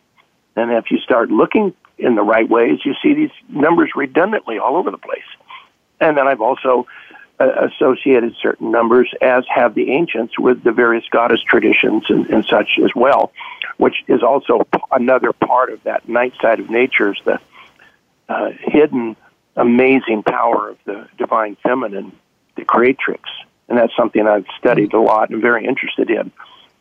And 0.56 0.72
if 0.72 0.92
you 0.92 1.00
start 1.00 1.30
looking 1.30 1.74
in 2.02 2.16
the 2.16 2.24
right 2.24 2.50
ways, 2.50 2.80
you 2.84 2.94
see 3.02 3.14
these 3.14 3.36
numbers 3.48 3.92
redundantly 3.96 4.58
all 4.58 4.76
over 4.76 4.92
the 4.92 4.98
place. 4.98 5.30
And 6.00 6.18
then 6.18 6.28
I've 6.28 6.42
also 6.42 6.88
uh, 7.40 7.70
associated 7.70 8.36
certain 8.42 8.72
numbers, 8.72 9.10
as 9.22 9.44
have 9.54 9.76
the 9.76 9.92
ancients, 9.92 10.38
with 10.38 10.64
the 10.64 10.72
various 10.72 11.06
goddess 11.12 11.42
traditions 11.44 12.04
and, 12.10 12.28
and 12.30 12.46
such 12.46 12.80
as 12.84 12.92
well, 12.96 13.32
which 13.78 13.98
is 14.08 14.22
also 14.24 14.68
another 14.92 15.32
part 15.32 15.72
of 15.72 15.82
that 15.84 16.10
night 16.10 16.34
side 16.42 16.60
of 16.60 16.70
nature, 16.70 17.14
is 17.14 17.20
the 17.24 17.40
uh, 18.30 18.50
hidden, 18.60 19.16
amazing 19.56 20.24
power 20.24 20.70
of 20.70 20.78
the 20.86 21.08
divine 21.18 21.56
feminine, 21.64 22.12
the 22.56 22.66
creatrix. 22.66 23.24
And 23.70 23.78
that's 23.78 23.96
something 23.96 24.28
I've 24.28 24.46
studied 24.60 24.94
a 24.94 25.00
lot 25.00 25.30
and 25.30 25.42
very 25.42 25.66
interested 25.66 26.10
in 26.10 26.32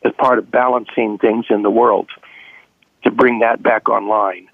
as 0.02 0.12
part 0.14 0.38
of 0.38 0.50
balancing 0.50 1.18
things 1.18 1.46
in 1.50 1.62
the 1.62 1.70
world. 1.70 2.08
to 3.04 3.10
bring 3.10 3.40
that 3.40 3.62
back 3.62 3.88
online 3.88 4.48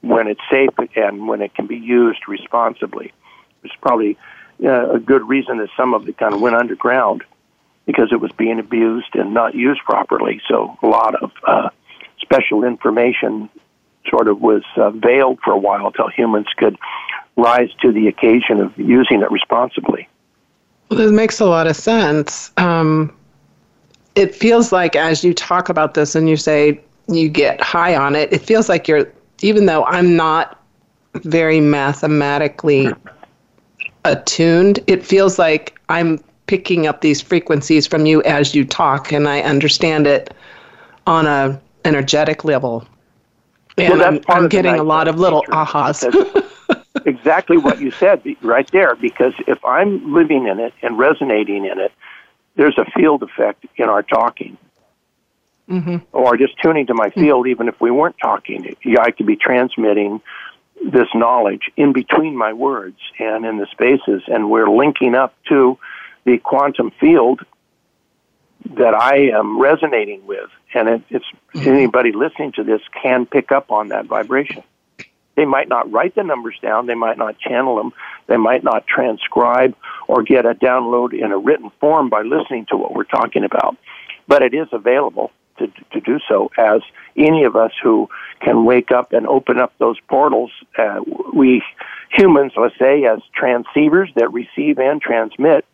when 0.00 0.28
it's 0.28 0.40
safe 0.50 0.70
and 0.96 1.26
when 1.28 1.42
it 1.42 1.54
can 1.54 1.66
be 1.66 1.76
used 1.76 2.20
responsibly. 2.28 3.12
It's 3.64 3.74
probably 3.80 4.16
uh, 4.64 4.92
a 4.94 4.98
good 4.98 5.28
reason 5.28 5.58
that 5.58 5.68
some 5.76 5.94
of 5.94 6.08
it 6.08 6.16
kind 6.18 6.34
of 6.34 6.40
went 6.40 6.56
underground 6.56 7.24
because 7.86 8.12
it 8.12 8.20
was 8.20 8.30
being 8.32 8.58
abused 8.58 9.14
and 9.14 9.32
not 9.34 9.54
used 9.54 9.80
properly. 9.80 10.40
So 10.48 10.76
a 10.82 10.86
lot 10.86 11.14
of 11.22 11.32
uh, 11.46 11.70
special 12.20 12.64
information 12.64 13.48
sort 14.08 14.28
of 14.28 14.40
was 14.40 14.62
uh, 14.76 14.90
veiled 14.90 15.38
for 15.44 15.52
a 15.52 15.58
while 15.58 15.86
until 15.86 16.08
humans 16.08 16.46
could 16.56 16.78
rise 17.36 17.70
to 17.82 17.92
the 17.92 18.08
occasion 18.08 18.60
of 18.60 18.76
using 18.78 19.22
it 19.22 19.30
responsibly. 19.30 20.08
Well, 20.90 21.00
it 21.00 21.12
makes 21.12 21.40
a 21.40 21.46
lot 21.46 21.66
of 21.66 21.76
sense. 21.76 22.50
Um, 22.56 23.14
it 24.14 24.34
feels 24.34 24.72
like 24.72 24.96
as 24.96 25.22
you 25.22 25.32
talk 25.32 25.68
about 25.68 25.94
this 25.94 26.14
and 26.14 26.28
you 26.28 26.36
say 26.36 26.80
you 27.06 27.28
get 27.28 27.60
high 27.60 27.94
on 27.94 28.16
it, 28.16 28.32
it 28.32 28.42
feels 28.42 28.68
like 28.68 28.88
you're, 28.88 29.10
even 29.42 29.66
though 29.66 29.84
I'm 29.84 30.16
not 30.16 30.62
very 31.14 31.60
mathematically 31.60 32.92
attuned, 34.04 34.80
it 34.86 35.04
feels 35.04 35.38
like 35.38 35.78
I'm 35.88 36.22
picking 36.46 36.86
up 36.86 37.00
these 37.02 37.20
frequencies 37.20 37.86
from 37.86 38.06
you 38.06 38.22
as 38.22 38.54
you 38.54 38.64
talk 38.64 39.12
and 39.12 39.28
I 39.28 39.40
understand 39.40 40.06
it 40.06 40.34
on 41.06 41.26
a 41.26 41.60
energetic 41.84 42.44
level. 42.44 42.86
And 43.76 44.00
well, 44.00 44.08
I'm, 44.08 44.20
I'm 44.28 44.48
getting 44.48 44.74
a 44.74 44.82
lot 44.82 45.08
of 45.08 45.18
little 45.18 45.42
ahas. 45.50 46.04
exactly 47.06 47.56
what 47.56 47.80
you 47.80 47.90
said 47.90 48.22
right 48.42 48.68
there, 48.72 48.96
because 48.96 49.34
if 49.46 49.64
I'm 49.64 50.12
living 50.12 50.46
in 50.46 50.58
it 50.58 50.74
and 50.82 50.98
resonating 50.98 51.64
in 51.64 51.78
it, 51.78 51.92
there's 52.56 52.76
a 52.76 52.84
field 52.86 53.22
effect 53.22 53.66
in 53.76 53.88
our 53.88 54.02
talking. 54.02 54.58
Mm-hmm. 55.68 55.96
Or 56.12 56.36
just 56.36 56.54
tuning 56.62 56.86
to 56.86 56.94
my 56.94 57.10
field, 57.10 57.44
mm-hmm. 57.44 57.50
even 57.50 57.68
if 57.68 57.78
we 57.80 57.90
weren't 57.90 58.16
talking, 58.20 58.74
I 58.98 59.10
could 59.10 59.26
be 59.26 59.36
transmitting 59.36 60.22
this 60.82 61.08
knowledge 61.14 61.70
in 61.76 61.92
between 61.92 62.36
my 62.36 62.52
words 62.52 62.98
and 63.18 63.44
in 63.44 63.58
the 63.58 63.66
spaces, 63.70 64.22
and 64.28 64.50
we're 64.50 64.70
linking 64.70 65.14
up 65.14 65.34
to 65.48 65.78
the 66.24 66.38
quantum 66.38 66.90
field 67.00 67.40
that 68.76 68.94
I 68.94 69.30
am 69.38 69.60
resonating 69.60 70.26
with, 70.26 70.50
and 70.74 70.88
it, 70.88 71.02
it's 71.10 71.24
mm-hmm. 71.54 71.68
anybody 71.68 72.12
listening 72.12 72.52
to 72.52 72.64
this 72.64 72.80
can 73.02 73.26
pick 73.26 73.52
up 73.52 73.70
on 73.70 73.88
that 73.88 74.06
vibration. 74.06 74.62
They 75.36 75.44
might 75.44 75.68
not 75.68 75.90
write 75.92 76.16
the 76.16 76.24
numbers 76.24 76.56
down, 76.60 76.86
they 76.86 76.94
might 76.94 77.16
not 77.16 77.38
channel 77.38 77.76
them, 77.76 77.92
they 78.26 78.36
might 78.36 78.64
not 78.64 78.86
transcribe 78.86 79.76
or 80.08 80.22
get 80.22 80.46
a 80.46 80.54
download 80.54 81.12
in 81.12 81.30
a 81.30 81.38
written 81.38 81.70
form 81.80 82.08
by 82.08 82.22
listening 82.22 82.66
to 82.70 82.76
what 82.76 82.94
we're 82.94 83.04
talking 83.04 83.44
about, 83.44 83.76
but 84.26 84.42
it 84.42 84.52
is 84.52 84.66
available 84.72 85.30
to 85.58 85.66
to 85.92 86.00
do 86.00 86.18
so. 86.28 86.50
As 86.58 86.80
any 87.16 87.44
of 87.44 87.56
us 87.56 87.72
who 87.82 88.08
can 88.40 88.64
wake 88.64 88.90
up 88.90 89.12
and 89.12 89.26
open 89.26 89.58
up 89.58 89.72
those 89.78 89.98
portals, 90.08 90.50
uh, 90.78 91.00
we 91.34 91.62
humans, 92.10 92.52
let's 92.56 92.78
say, 92.78 93.04
as 93.04 93.20
transceivers 93.40 94.12
that 94.14 94.32
receive 94.32 94.78
and 94.78 95.00
transmit, 95.00 95.64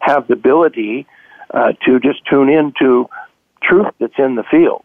have 0.00 0.26
the 0.28 0.34
ability 0.34 1.06
uh, 1.52 1.72
to 1.84 2.00
just 2.00 2.24
tune 2.26 2.48
into 2.48 3.08
truth 3.62 3.92
that's 3.98 4.18
in 4.18 4.34
the 4.34 4.44
field. 4.44 4.84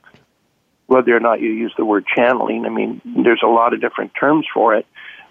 Whether 0.88 1.16
or 1.16 1.20
not 1.20 1.42
you 1.42 1.50
use 1.50 1.74
the 1.78 1.86
word 1.86 2.06
channeling, 2.16 2.66
I 2.66 2.70
mean, 2.70 3.02
there's 3.04 3.42
a 3.44 3.48
lot 3.48 3.74
of 3.74 3.82
different 3.82 4.14
terms 4.16 4.46
for 4.54 4.76
it. 4.76 4.86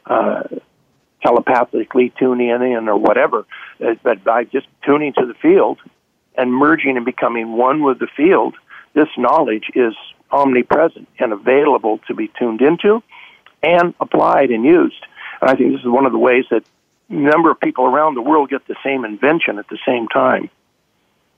Uh, 0.05 0.45
telepathically 1.23 2.13
tuning 2.19 2.51
in 2.51 2.89
or 2.89 2.97
whatever, 2.97 3.47
uh, 3.85 3.95
but 4.03 4.23
by 4.23 4.45
just 4.45 4.67
tuning 4.85 5.13
to 5.15 5.27
the 5.27 5.35
field 5.35 5.79
and 6.37 6.53
merging 6.53 6.97
and 6.97 7.05
becoming 7.05 7.57
one 7.57 7.83
with 7.83 7.99
the 7.99 8.07
field, 8.17 8.55
this 8.97 9.09
knowledge 9.19 9.71
is 9.75 9.95
omnipresent 10.33 11.07
and 11.19 11.33
available 11.33 12.01
to 12.09 12.15
be 12.15 12.29
tuned 12.39 12.63
into 12.63 13.03
and 13.63 13.95
applied 14.01 14.51
and 14.51 14.65
used. 14.65 15.05
And 15.41 15.51
I 15.51 15.55
think 15.55 15.73
this 15.73 15.83
is 15.83 15.87
one 15.87 16.07
of 16.07 16.13
the 16.13 16.19
ways 16.19 16.47
that 16.51 16.65
a 17.11 17.15
number 17.15 17.51
of 17.51 17.61
people 17.61 17.85
around 17.85 18.15
the 18.15 18.23
world 18.23 18.49
get 18.51 18.67
the 18.67 18.75
same 18.83 19.05
invention 19.05 19.59
at 19.59 19.69
the 19.69 19.79
same 19.87 20.09
time 20.09 20.51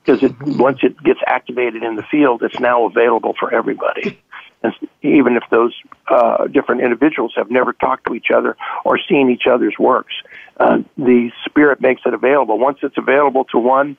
because 0.02 0.22
it, 0.22 0.34
once 0.40 0.78
it 0.82 1.02
gets 1.02 1.20
activated 1.26 1.82
in 1.82 1.96
the 1.96 2.04
field, 2.04 2.42
it's 2.42 2.58
now 2.60 2.86
available 2.86 3.34
for 3.38 3.52
everybody. 3.52 4.18
And 4.62 4.72
even 5.02 5.36
if 5.36 5.44
those 5.50 5.72
uh, 6.08 6.46
different 6.46 6.80
individuals 6.80 7.32
have 7.36 7.50
never 7.50 7.72
talked 7.72 8.06
to 8.06 8.14
each 8.14 8.30
other 8.34 8.56
or 8.84 8.98
seen 9.08 9.30
each 9.30 9.46
other's 9.46 9.74
works, 9.78 10.14
uh, 10.58 10.78
the 10.96 11.30
spirit 11.44 11.80
makes 11.80 12.02
it 12.06 12.14
available. 12.14 12.58
Once 12.58 12.78
it's 12.82 12.98
available 12.98 13.44
to 13.52 13.58
one, 13.58 13.96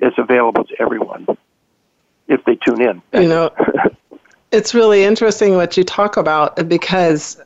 it's 0.00 0.18
available 0.18 0.64
to 0.64 0.80
everyone 0.80 1.26
if 2.32 2.44
they 2.44 2.56
tune 2.56 2.80
in. 2.80 3.02
You 3.12 3.28
know, 3.28 3.50
it's 4.52 4.74
really 4.74 5.04
interesting 5.04 5.54
what 5.54 5.76
you 5.76 5.84
talk 5.84 6.16
about 6.16 6.68
because 6.68 7.40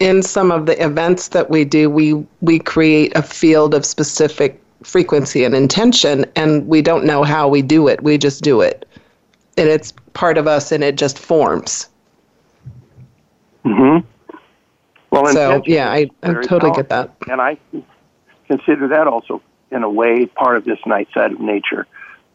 in 0.00 0.22
some 0.22 0.50
of 0.50 0.66
the 0.66 0.84
events 0.84 1.28
that 1.28 1.48
we 1.48 1.64
do, 1.64 1.88
we 1.88 2.14
we 2.40 2.58
create 2.58 3.16
a 3.16 3.22
field 3.22 3.74
of 3.74 3.86
specific 3.86 4.60
frequency 4.82 5.44
and 5.44 5.54
intention, 5.54 6.26
and 6.34 6.66
we 6.66 6.82
don't 6.82 7.04
know 7.04 7.22
how 7.22 7.48
we 7.48 7.62
do 7.62 7.88
it. 7.88 8.02
We 8.02 8.18
just 8.18 8.42
do 8.42 8.60
it, 8.60 8.86
and 9.56 9.68
it's 9.68 9.92
part 10.12 10.38
of 10.38 10.46
us, 10.46 10.72
and 10.72 10.82
it 10.82 10.96
just 10.96 11.18
forms. 11.18 11.88
Hmm. 13.64 13.98
Well, 15.10 15.26
so 15.26 15.62
yeah, 15.66 15.90
I, 15.92 16.10
I 16.22 16.32
totally 16.42 16.72
get 16.72 16.88
that, 16.88 17.14
and 17.30 17.40
I 17.40 17.58
consider 18.48 18.88
that 18.88 19.06
also 19.06 19.40
in 19.70 19.84
a 19.84 19.90
way 19.90 20.26
part 20.26 20.56
of 20.56 20.64
this 20.64 20.78
night 20.84 21.08
side 21.14 21.32
of 21.32 21.40
nature 21.40 21.86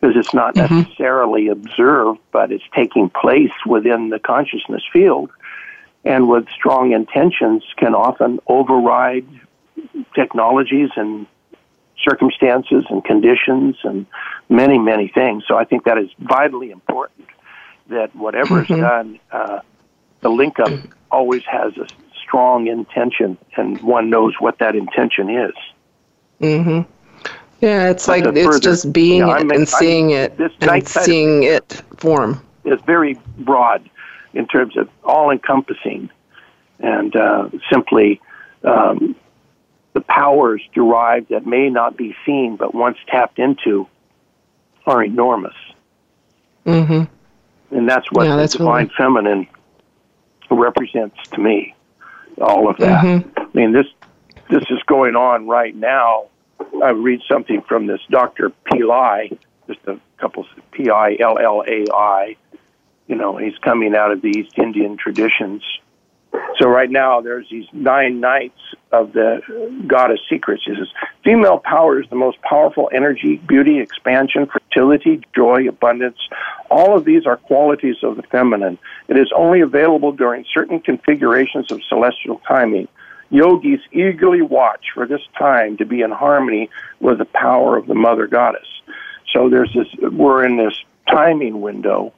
because 0.07 0.25
it's 0.25 0.33
not 0.33 0.55
mm-hmm. 0.55 0.79
necessarily 0.79 1.47
observed, 1.49 2.19
but 2.31 2.51
it's 2.51 2.63
taking 2.75 3.09
place 3.09 3.51
within 3.65 4.09
the 4.09 4.19
consciousness 4.19 4.83
field. 4.91 5.31
And 6.05 6.29
with 6.29 6.47
strong 6.49 6.93
intentions, 6.93 7.63
can 7.77 7.93
often 7.93 8.39
override 8.47 9.27
technologies 10.15 10.89
and 10.95 11.27
circumstances 12.07 12.85
and 12.89 13.03
conditions 13.03 13.75
and 13.83 14.05
many, 14.47 14.77
many 14.77 15.09
things. 15.09 15.43
So 15.47 15.57
I 15.57 15.65
think 15.65 15.83
that 15.85 15.97
is 15.97 16.09
vitally 16.19 16.71
important 16.71 17.27
that 17.89 18.15
whatever 18.15 18.61
mm-hmm. 18.61 18.73
is 18.73 18.79
done, 18.79 19.19
uh, 19.31 19.59
the 20.21 20.29
link 20.29 20.59
up 20.59 20.71
always 21.11 21.43
has 21.51 21.75
a 21.77 21.87
strong 22.23 22.67
intention, 22.67 23.37
and 23.55 23.81
one 23.81 24.09
knows 24.09 24.35
what 24.39 24.59
that 24.59 24.75
intention 24.75 25.29
is. 25.29 25.53
Mm-hmm. 26.41 26.91
Yeah, 27.61 27.89
it's 27.89 28.07
like 28.07 28.23
it's 28.23 28.45
further, 28.45 28.59
just 28.59 28.93
being 28.93 29.19
you 29.19 29.25
know, 29.25 29.35
it 29.35 29.51
and 29.51 29.67
seeing 29.67 30.11
I, 30.11 30.15
it 30.15 30.39
and 30.61 30.87
seeing 30.87 31.43
it 31.43 31.81
form. 31.97 32.41
It's 32.65 32.83
very 32.83 33.19
broad 33.39 33.89
in 34.33 34.47
terms 34.47 34.77
of 34.77 34.89
all 35.03 35.31
encompassing 35.31 36.09
and 36.79 37.15
uh, 37.15 37.49
simply 37.71 38.21
um, 38.63 39.15
the 39.93 40.01
powers 40.01 40.61
derived 40.73 41.29
that 41.29 41.47
may 41.47 41.69
not 41.69 41.97
be 41.97 42.15
seen 42.25 42.57
but 42.57 42.75
once 42.75 42.97
tapped 43.07 43.39
into 43.39 43.87
are 44.85 45.03
enormous. 45.03 45.55
Mm-hmm. 46.65 47.75
And 47.75 47.89
that's 47.89 48.09
what 48.11 48.27
yeah, 48.27 48.35
the 48.35 48.47
divine 48.47 48.85
really... 48.85 48.95
feminine 48.97 49.47
represents 50.51 51.17
to 51.31 51.41
me. 51.41 51.75
All 52.39 52.69
of 52.69 52.77
that. 52.77 53.03
Mm-hmm. 53.03 53.39
I 53.39 53.47
mean, 53.53 53.71
this 53.73 53.87
this 54.49 54.63
is 54.69 54.81
going 54.85 55.15
on 55.15 55.47
right 55.47 55.75
now 55.75 56.27
I 56.83 56.91
read 56.91 57.21
something 57.29 57.61
from 57.67 57.87
this 57.87 58.01
Dr. 58.09 58.51
Pillai, 58.65 59.37
just 59.67 59.79
a 59.87 59.99
couple 60.17 60.45
P 60.71 60.89
I 60.89 61.17
L 61.19 61.37
L 61.37 61.63
A 61.67 61.85
I. 61.93 62.35
You 63.07 63.15
know, 63.15 63.37
he's 63.37 63.57
coming 63.59 63.95
out 63.95 64.11
of 64.11 64.21
the 64.21 64.29
East 64.29 64.57
Indian 64.57 64.97
traditions. 64.97 65.63
So 66.59 66.67
right 66.67 66.89
now, 66.89 67.21
there's 67.21 67.47
these 67.49 67.67
nine 67.71 68.19
nights 68.19 68.59
of 68.91 69.13
the 69.13 69.41
goddess 69.87 70.19
secrets. 70.29 70.63
He 70.65 70.75
says, 70.75 70.87
female 71.23 71.59
power 71.59 72.01
is 72.01 72.09
the 72.09 72.15
most 72.15 72.41
powerful 72.41 72.89
energy, 72.93 73.37
beauty, 73.47 73.79
expansion, 73.79 74.47
fertility, 74.47 75.21
joy, 75.35 75.67
abundance. 75.67 76.17
All 76.69 76.97
of 76.97 77.05
these 77.05 77.25
are 77.25 77.37
qualities 77.37 77.97
of 78.03 78.17
the 78.17 78.23
feminine. 78.23 78.77
It 79.07 79.17
is 79.17 79.31
only 79.35 79.61
available 79.61 80.11
during 80.11 80.45
certain 80.53 80.79
configurations 80.79 81.71
of 81.71 81.81
celestial 81.87 82.41
timing. 82.47 82.87
Yogis 83.29 83.81
eagerly 83.91 84.41
watch 84.41 84.85
for 84.93 85.05
this 85.05 85.21
time 85.37 85.77
to 85.77 85.85
be 85.85 86.01
in 86.01 86.11
harmony 86.11 86.69
with 86.99 87.17
the 87.17 87.25
power 87.25 87.77
of 87.77 87.87
the 87.87 87.95
Mother 87.95 88.27
Goddess. 88.27 88.67
So 89.33 89.49
there's 89.49 89.73
this, 89.73 89.87
we're 90.11 90.45
in 90.45 90.57
this 90.57 90.73
timing 91.09 91.61
window, 91.61 92.13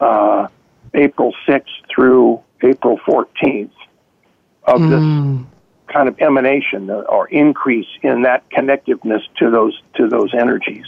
uh, 0.00 0.48
April 0.92 1.34
6th 1.46 1.64
through 1.92 2.42
April 2.62 2.98
14th 3.06 3.70
of 4.64 4.80
mm. 4.80 5.38
this 5.38 5.46
kind 5.92 6.08
of 6.08 6.18
emanation 6.20 6.90
or 6.90 7.28
increase 7.28 7.86
in 8.02 8.22
that 8.22 8.48
connectiveness 8.50 9.22
to 9.38 9.50
those 9.50 9.80
to 9.94 10.08
those 10.08 10.34
energies. 10.34 10.86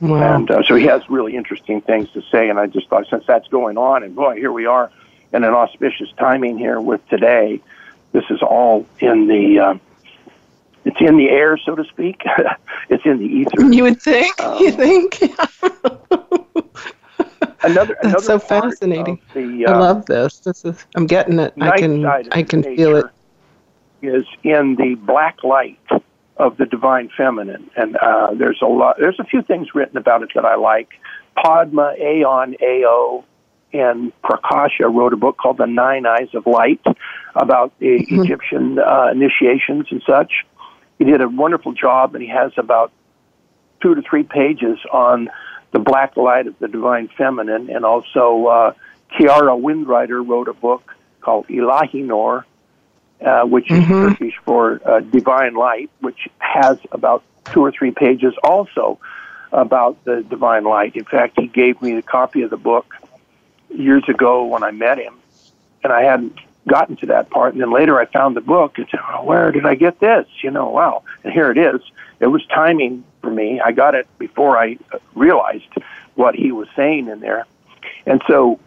Wow. 0.00 0.36
And 0.36 0.50
uh, 0.50 0.62
so 0.62 0.76
he 0.76 0.84
has 0.84 1.02
really 1.10 1.34
interesting 1.34 1.80
things 1.80 2.08
to 2.10 2.22
say, 2.30 2.48
and 2.48 2.58
I 2.58 2.66
just 2.66 2.88
thought 2.88 3.06
since 3.10 3.24
that's 3.26 3.48
going 3.48 3.76
on, 3.76 4.04
and 4.04 4.14
boy, 4.14 4.36
here 4.36 4.52
we 4.52 4.66
are 4.66 4.90
in 5.32 5.44
an 5.44 5.52
auspicious 5.52 6.08
timing 6.18 6.56
here 6.56 6.80
with 6.80 7.06
today 7.08 7.60
this 8.12 8.24
is 8.30 8.42
all 8.42 8.86
in 9.00 9.26
the. 9.26 9.58
Uh, 9.58 9.78
it's 10.84 11.00
in 11.00 11.16
the 11.18 11.28
air, 11.28 11.58
so 11.58 11.74
to 11.74 11.84
speak. 11.84 12.22
it's 12.88 13.04
in 13.04 13.18
the 13.18 13.24
ether. 13.24 13.70
You 13.70 13.82
would 13.82 14.00
think. 14.00 14.40
Um, 14.40 14.58
you 14.58 14.72
think. 14.72 15.20
another, 17.62 17.96
That's 18.02 18.06
another 18.06 18.20
so 18.22 18.38
fascinating. 18.38 19.20
The, 19.34 19.66
I 19.66 19.72
uh, 19.72 19.80
love 19.80 20.06
this. 20.06 20.38
This 20.38 20.64
is 20.64 20.86
I'm 20.96 21.06
getting 21.06 21.38
it. 21.38 21.52
I 21.60 21.78
can 21.78 22.06
I 22.06 22.42
can 22.42 22.62
feel 22.62 22.96
it. 22.96 23.06
Is 24.00 24.24
in 24.44 24.76
the 24.76 24.94
black 24.94 25.42
light 25.42 25.78
of 26.36 26.56
the 26.56 26.66
divine 26.66 27.10
feminine, 27.16 27.68
and 27.76 27.96
uh, 27.96 28.32
there's 28.34 28.60
a 28.62 28.66
lot. 28.66 28.96
There's 28.98 29.18
a 29.18 29.24
few 29.24 29.42
things 29.42 29.74
written 29.74 29.96
about 29.96 30.22
it 30.22 30.30
that 30.34 30.44
I 30.44 30.54
like. 30.54 30.88
Padma 31.36 31.94
Aon 31.98 32.56
Ao 32.62 33.24
and 33.72 34.12
Prakasha 34.22 34.92
wrote 34.92 35.12
a 35.12 35.16
book 35.16 35.36
called 35.36 35.58
The 35.58 35.66
Nine 35.66 36.06
Eyes 36.06 36.28
of 36.34 36.46
Light 36.46 36.80
about 37.34 37.72
the 37.78 37.98
Mhm. 37.98 38.24
Egyptian 38.24 38.78
uh, 38.78 39.10
initiations 39.12 39.88
and 39.90 40.02
such. 40.02 40.46
He 40.98 41.04
did 41.04 41.20
a 41.20 41.28
wonderful 41.28 41.72
job, 41.72 42.14
and 42.14 42.22
he 42.22 42.28
has 42.30 42.52
about 42.56 42.90
two 43.80 43.94
to 43.94 44.02
three 44.02 44.24
pages 44.24 44.78
on 44.90 45.30
the 45.70 45.78
black 45.78 46.16
light 46.16 46.46
of 46.46 46.58
the 46.58 46.68
divine 46.68 47.08
feminine, 47.08 47.68
and 47.70 47.84
also 47.84 48.46
uh, 48.46 48.72
Kiara 49.12 49.56
Windrider 49.60 50.26
wrote 50.26 50.48
a 50.48 50.54
book 50.54 50.94
called 51.20 51.46
Ilahinoor, 51.48 52.44
uh, 53.24 53.42
which 53.44 53.70
is 53.70 53.84
Mhm. 53.84 54.08
Turkish 54.08 54.36
for 54.44 54.80
uh, 54.84 55.00
divine 55.00 55.54
light, 55.54 55.90
which 56.00 56.28
has 56.38 56.78
about 56.90 57.22
two 57.52 57.64
or 57.64 57.70
three 57.70 57.90
pages 57.90 58.34
also 58.42 58.98
about 59.52 60.02
the 60.04 60.22
divine 60.22 60.64
light. 60.64 60.96
In 60.96 61.04
fact, 61.04 61.38
he 61.38 61.46
gave 61.46 61.80
me 61.80 61.96
a 61.96 62.02
copy 62.02 62.42
of 62.42 62.50
the 62.50 62.56
book 62.56 62.94
years 63.70 64.04
ago 64.08 64.44
when 64.44 64.62
I 64.62 64.70
met 64.70 64.98
him, 64.98 65.14
and 65.82 65.92
I 65.92 66.02
hadn't 66.02 66.38
gotten 66.66 66.96
to 66.96 67.06
that 67.06 67.30
part. 67.30 67.54
And 67.54 67.62
then 67.62 67.72
later 67.72 67.98
I 67.98 68.06
found 68.06 68.36
the 68.36 68.40
book 68.40 68.78
and 68.78 68.86
said, 68.90 69.00
oh, 69.12 69.24
"Where 69.24 69.50
did 69.52 69.66
I 69.66 69.74
get 69.74 70.00
this?" 70.00 70.26
You 70.42 70.50
know, 70.50 70.68
wow! 70.70 71.02
And 71.24 71.32
here 71.32 71.50
it 71.50 71.58
is. 71.58 71.80
It 72.20 72.26
was 72.26 72.44
timing 72.46 73.04
for 73.20 73.30
me. 73.30 73.60
I 73.60 73.72
got 73.72 73.94
it 73.94 74.06
before 74.18 74.58
I 74.58 74.78
realized 75.14 75.68
what 76.14 76.34
he 76.34 76.52
was 76.52 76.68
saying 76.74 77.08
in 77.08 77.20
there, 77.20 77.46
and 78.06 78.22
so 78.26 78.58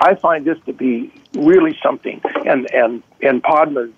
I 0.00 0.14
find 0.14 0.44
this 0.44 0.58
to 0.66 0.72
be 0.72 1.12
really 1.34 1.78
something. 1.82 2.20
And 2.44 2.72
and 2.72 3.02
in 3.20 3.40
Padma's 3.40 3.92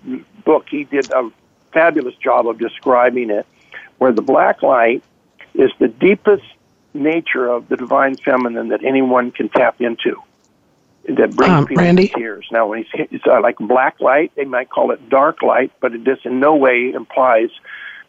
book, 0.45 0.67
he 0.69 0.85
did 0.85 1.11
a 1.13 1.31
fabulous 1.73 2.15
job 2.17 2.47
of 2.49 2.59
describing 2.59 3.31
it, 3.31 3.47
where 3.99 4.13
the 4.13 4.23
black 4.23 4.63
light 4.63 5.03
is 5.55 5.71
the 5.79 5.89
deepest 5.89 6.45
nature 6.95 7.47
of 7.49 7.69
the 7.69 7.77
divine 7.77 8.17
feminine 8.17 8.69
that 8.69 8.85
anyone 8.85 9.31
can 9.31 9.49
tap 9.49 9.81
into. 9.81 10.21
That 11.09 11.35
brings 11.35 11.53
Um, 11.53 11.67
people 11.67 11.83
Randy? 11.85 12.09
to 12.09 12.15
tears. 12.15 12.47
Now, 12.53 12.67
when 12.69 12.85
he's 12.85 13.07
it's 13.11 13.25
uh, 13.27 13.41
like 13.41 13.57
black 13.59 14.01
light, 14.01 14.33
they 14.37 14.45
might 14.45 14.69
call 14.69 14.91
it 14.91 15.09
dark 15.09 15.43
light, 15.43 15.73
but 15.81 15.95
it 15.95 16.05
this 16.05 16.19
in 16.25 16.41
no 16.41 16.55
way 16.57 16.93
implies 16.93 17.49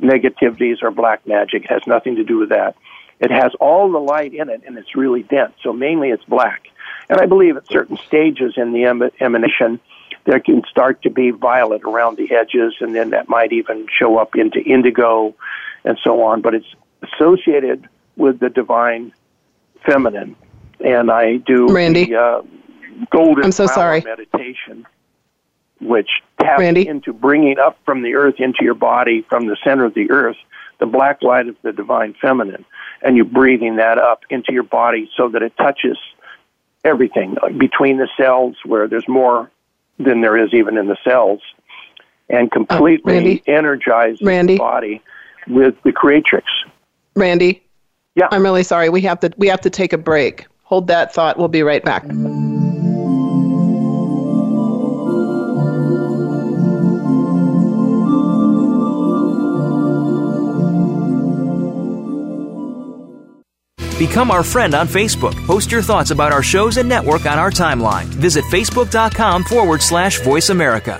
negativities 0.01 0.83
or 0.83 0.91
black 0.91 1.25
magic. 1.25 1.63
It 1.65 1.69
has 1.71 1.81
nothing 1.87 2.15
to 2.17 2.23
do 2.23 2.37
with 2.37 2.49
that. 2.49 2.75
It 3.19 3.31
has 3.31 3.53
all 3.59 3.91
the 3.91 3.99
light 3.99 4.33
in 4.33 4.49
it, 4.49 4.63
and 4.65 4.77
it's 4.77 4.95
really 4.95 5.23
dense. 5.23 5.53
So 5.63 5.71
mainly, 5.71 6.09
it's 6.09 6.23
black. 6.25 6.63
And 7.09 7.19
I 7.19 7.27
believe 7.27 7.55
at 7.55 7.67
certain 7.67 7.97
stages 7.97 8.55
in 8.57 8.73
the 8.73 8.85
em- 8.85 9.11
emanation, 9.19 9.79
there 10.25 10.39
can 10.39 10.63
start 10.69 11.01
to 11.03 11.09
be 11.09 11.31
violet 11.31 11.83
around 11.83 12.17
the 12.17 12.33
edges, 12.33 12.73
and 12.81 12.93
then 12.95 13.11
that 13.11 13.29
might 13.29 13.53
even 13.53 13.87
show 13.97 14.17
up 14.17 14.35
into 14.35 14.59
indigo 14.59 15.33
and 15.85 15.97
so 16.03 16.23
on. 16.23 16.41
But 16.41 16.55
it's 16.55 16.75
associated 17.03 17.87
with 18.21 18.39
the 18.39 18.49
divine 18.49 19.12
feminine. 19.86 20.36
And 20.79 21.12
I 21.12 21.38
do 21.38 21.67
Randy? 21.67 22.05
the 22.05 22.15
uh, 22.15 22.41
golden 23.12 23.43
I'm 23.45 23.51
so 23.51 23.65
sorry. 23.67 24.01
meditation, 24.01 24.86
which 25.79 26.10
taps 26.39 26.60
Randy? 26.60 26.88
into 26.88 27.12
bringing 27.13 27.57
up 27.60 27.77
from 27.86 28.01
the 28.03 28.15
earth 28.15 28.36
into 28.39 28.63
your 28.63 28.73
body, 28.75 29.25
from 29.29 29.47
the 29.47 29.57
center 29.63 29.86
of 29.86 29.93
the 29.93 30.10
earth, 30.12 30.38
the 30.79 30.86
black 30.86 31.21
light 31.21 31.47
of 31.47 31.55
the 31.63 31.71
divine 31.71 32.15
feminine, 32.21 32.65
and 33.03 33.15
you're 33.15 33.25
breathing 33.25 33.75
that 33.77 33.97
up 33.97 34.21
into 34.29 34.53
your 34.53 34.63
body 34.63 35.10
so 35.17 35.29
that 35.29 35.41
it 35.43 35.53
touches 35.57 35.97
everything 36.84 37.36
between 37.57 37.97
the 37.97 38.07
cells 38.17 38.55
where 38.65 38.88
there's 38.88 39.07
more 39.07 39.51
than 39.99 40.21
there 40.21 40.36
is 40.43 40.51
even 40.53 40.77
in 40.77 40.88
the 40.88 40.97
cells, 41.03 41.41
and 42.29 42.51
completely 42.51 43.13
Uh, 43.13 43.15
Randy? 43.17 43.43
energizes 43.45 44.21
Randy? 44.23 44.53
the 44.55 44.60
body 44.60 45.01
with 45.47 45.75
the 45.84 45.91
creatrix. 45.91 46.47
Randy. 47.15 47.62
Yeah. 48.15 48.28
I'm 48.32 48.43
really 48.43 48.63
sorry. 48.63 48.89
We 48.89 49.02
have 49.02 49.19
to 49.21 49.32
we 49.38 49.47
have 49.47 49.62
to 49.62 49.69
take 49.69 49.93
a 49.93 49.97
break. 49.97 50.47
Hold 50.63 50.88
that 50.88 51.13
thought. 51.13 51.38
We'll 51.38 51.47
be 51.47 51.63
right 51.63 51.84
back. 51.84 52.04
Become 63.97 64.32
our 64.32 64.43
friend 64.43 64.74
on 64.74 64.88
Facebook. 64.88 65.36
Post 65.45 65.71
your 65.71 65.84
thoughts 65.84 66.10
about 66.10 66.34
our 66.34 66.41
shows 66.41 66.78
and 66.78 66.89
network 66.89 67.28
on 67.28 67.38
our 67.38 67.52
timeline. 67.52 68.06
Visit 68.06 68.43
facebook.com 68.45 69.43
forward 69.43 69.82
slash 69.82 70.19
voice 70.21 70.50
America. 70.50 71.00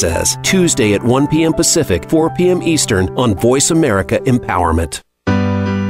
Says, 0.00 0.38
Tuesday 0.42 0.94
at 0.94 1.02
1 1.02 1.26
p.m. 1.26 1.52
Pacific, 1.52 2.08
4 2.08 2.30
p.m. 2.30 2.62
Eastern 2.62 3.10
on 3.18 3.34
Voice 3.34 3.70
America 3.70 4.18
Empowerment. 4.20 5.02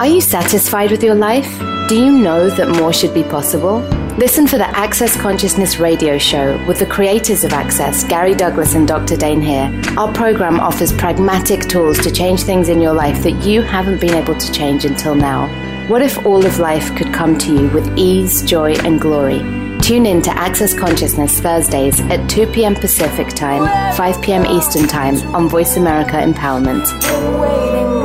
Are 0.01 0.07
you 0.09 0.21
satisfied 0.21 0.91
with 0.91 1.05
your 1.05 1.15
life? 1.15 1.49
Do 1.89 1.95
you 1.95 2.11
know 2.11 2.51
that 2.51 2.71
more 2.71 2.93
should 2.93 3.15
be 3.15 3.23
possible? 3.23 3.79
Listen 4.19 4.49
for 4.49 4.59
the 4.59 4.67
Access 4.77 5.17
Consciousness 5.17 5.79
radio 5.79 6.19
show 6.19 6.59
with 6.67 6.81
the 6.81 6.87
creators 6.87 7.45
of 7.45 7.53
Access, 7.53 8.03
Gary 8.03 8.35
Douglas 8.35 8.75
and 8.75 8.89
Dr. 8.89 9.17
Dain 9.17 9.41
Heer. 9.41 9.81
Our 9.97 10.13
program 10.13 10.59
offers 10.59 10.93
pragmatic 10.93 11.69
tools 11.69 11.99
to 12.01 12.11
change 12.11 12.43
things 12.43 12.69
in 12.69 12.81
your 12.81 12.95
life 12.95 13.23
that 13.23 13.45
you 13.45 13.63
haven't 13.63 14.01
been 14.01 14.15
able 14.15 14.35
to 14.35 14.53
change 14.53 14.85
until 14.85 15.15
now. 15.15 15.47
What 15.89 16.03
if 16.03 16.27
all 16.27 16.45
of 16.45 16.59
life 16.59 16.97
could 16.97 17.15
come 17.15 17.39
to 17.39 17.55
you 17.55 17.69
with 17.69 17.97
ease, 17.97 18.43
joy, 18.43 18.75
and 18.75 19.01
glory? 19.01 19.60
Tune 19.91 20.07
in 20.07 20.23
to 20.23 20.31
Access 20.31 20.73
Consciousness 20.73 21.41
Thursdays 21.41 21.99
at 22.03 22.31
2 22.31 22.47
p.m. 22.53 22.77
Pacific 22.77 23.27
Time, 23.31 23.67
5 23.97 24.23
p.m. 24.23 24.47
Eastern 24.47 24.87
Time 24.87 25.17
on 25.35 25.49
Voice 25.49 25.77
America 25.77 26.13
Empowerment. 26.13 28.00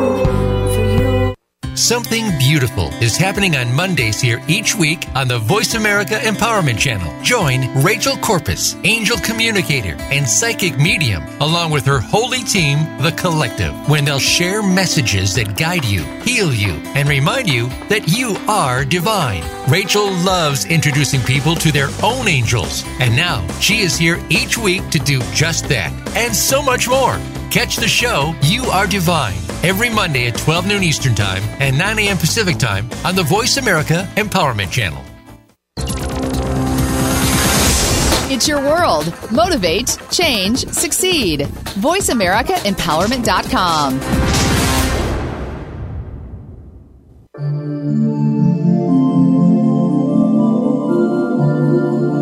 Something 1.76 2.30
beautiful 2.38 2.88
is 3.04 3.18
happening 3.18 3.58
on 3.58 3.76
Mondays 3.76 4.22
here 4.22 4.42
each 4.48 4.74
week 4.76 5.10
on 5.14 5.28
the 5.28 5.40
Voice 5.40 5.74
America 5.74 6.14
Empowerment 6.14 6.80
Channel. 6.80 7.14
Join 7.22 7.68
Rachel 7.84 8.16
Corpus, 8.16 8.78
angel 8.86 9.18
communicator 9.18 9.98
and 10.04 10.26
psychic 10.26 10.78
medium, 10.78 11.24
along 11.42 11.72
with 11.72 11.86
her 11.86 12.00
holy 12.00 12.44
team, 12.44 12.80
The 13.02 13.12
Collective, 13.12 13.74
when 13.90 14.06
they'll 14.06 14.20
share 14.20 14.64
messages 14.64 15.36
that 15.36 15.58
guide 15.58 15.84
you, 15.84 16.04
heal 16.22 16.54
you, 16.54 16.72
and 16.96 17.10
remind 17.10 17.50
you 17.50 17.68
that 17.90 18.08
you 18.08 18.38
are 18.48 18.86
divine. 18.86 19.44
Rachel 19.70 20.10
loves 20.24 20.64
introducing 20.64 21.20
people 21.24 21.56
to 21.56 21.74
their 21.74 21.90
own 22.02 22.30
angels, 22.30 22.86
and 23.02 23.14
now 23.18 23.46
she 23.60 23.80
is 23.80 23.98
here 23.98 24.24
each 24.30 24.58
week 24.58 24.90
to 24.92 25.00
do 25.00 25.22
just 25.34 25.68
that 25.68 25.92
and 26.16 26.34
so 26.34 26.62
much 26.62 26.88
more. 26.88 27.20
Catch 27.52 27.76
the 27.78 27.88
show 27.88 28.34
You 28.42 28.64
Are 28.66 28.86
Divine 28.88 29.38
every 29.64 29.90
Monday 29.90 30.28
at 30.28 30.38
12 30.38 30.68
noon 30.68 30.84
Eastern 30.84 31.16
Time 31.16 31.42
and 31.60 31.78
9 31.78 32.00
a.m. 32.00 32.18
Pacific 32.18 32.58
Time 32.58 32.90
on 33.04 33.16
the 33.16 33.24
Voice 33.24 33.58
America 33.58 34.08
Empowerment 34.16 34.72
Channel. 34.72 35.02
It's 38.32 38.48
your 38.48 38.60
world. 38.60 39.14
Motivate, 39.32 39.98
change, 40.12 40.66
succeed. 40.68 41.42
VoiceAmericaEmpowerment.com. 41.42 44.00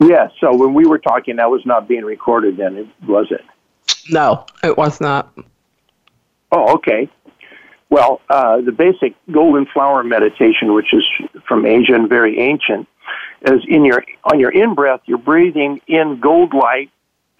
Yes. 0.00 0.32
So 0.40 0.54
when 0.56 0.74
we 0.74 0.86
were 0.86 0.98
talking, 0.98 1.36
that 1.36 1.50
was 1.50 1.64
not 1.66 1.88
being 1.88 2.04
recorded 2.04 2.56
then, 2.56 2.90
was 3.06 3.30
it? 3.30 3.44
No, 4.10 4.46
it 4.62 4.76
was 4.76 5.00
not. 5.00 5.36
Oh, 6.50 6.74
okay. 6.74 7.10
Well, 7.90 8.20
uh, 8.28 8.60
the 8.60 8.72
basic 8.72 9.14
golden 9.30 9.66
flower 9.66 10.04
meditation, 10.04 10.74
which 10.74 10.92
is 10.92 11.06
from 11.46 11.64
Asia 11.64 11.94
and 11.94 12.08
very 12.08 12.38
ancient, 12.38 12.86
is 13.42 13.62
in 13.66 13.84
your 13.84 14.04
on 14.24 14.40
your 14.40 14.50
in 14.50 14.74
breath, 14.74 15.00
you're 15.06 15.18
breathing 15.18 15.80
in 15.86 16.20
gold 16.20 16.52
light 16.52 16.90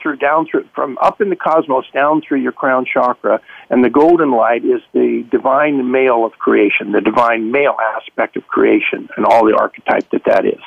through 0.01 0.17
down 0.17 0.47
through 0.47 0.69
from 0.75 0.99
up 1.01 1.21
in 1.21 1.31
the 1.31 1.37
cosmos 1.37 1.85
down 1.93 2.23
through 2.27 2.41
your 2.41 2.53
crown 2.53 2.85
chakra, 2.85 3.41
and 3.71 3.85
the 3.85 3.91
golden 3.91 4.31
light 4.31 4.65
is 4.65 4.81
the 4.93 5.27
divine 5.31 5.91
male 5.91 6.25
of 6.25 6.33
creation, 6.33 6.93
the 6.93 7.01
divine 7.01 7.51
male 7.51 7.77
aspect 7.97 8.37
of 8.37 8.47
creation, 8.47 9.09
and 9.17 9.27
all 9.27 9.45
the 9.45 9.57
archetype 9.57 10.09
that 10.11 10.25
that 10.27 10.45
is. 10.45 10.61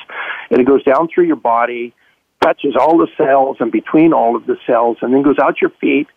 And 0.50 0.60
it 0.60 0.64
goes 0.64 0.84
down 0.84 1.08
through 1.08 1.26
your 1.26 1.36
body, 1.36 1.94
touches 2.42 2.76
all 2.78 2.98
the 2.98 3.08
cells 3.16 3.56
and 3.60 3.72
between 3.72 4.12
all 4.12 4.36
of 4.36 4.46
the 4.46 4.56
cells, 4.66 4.98
and 5.00 5.14
then 5.14 5.22
goes 5.22 5.38
out 5.38 5.60
your 5.60 5.70
feet 5.80 6.08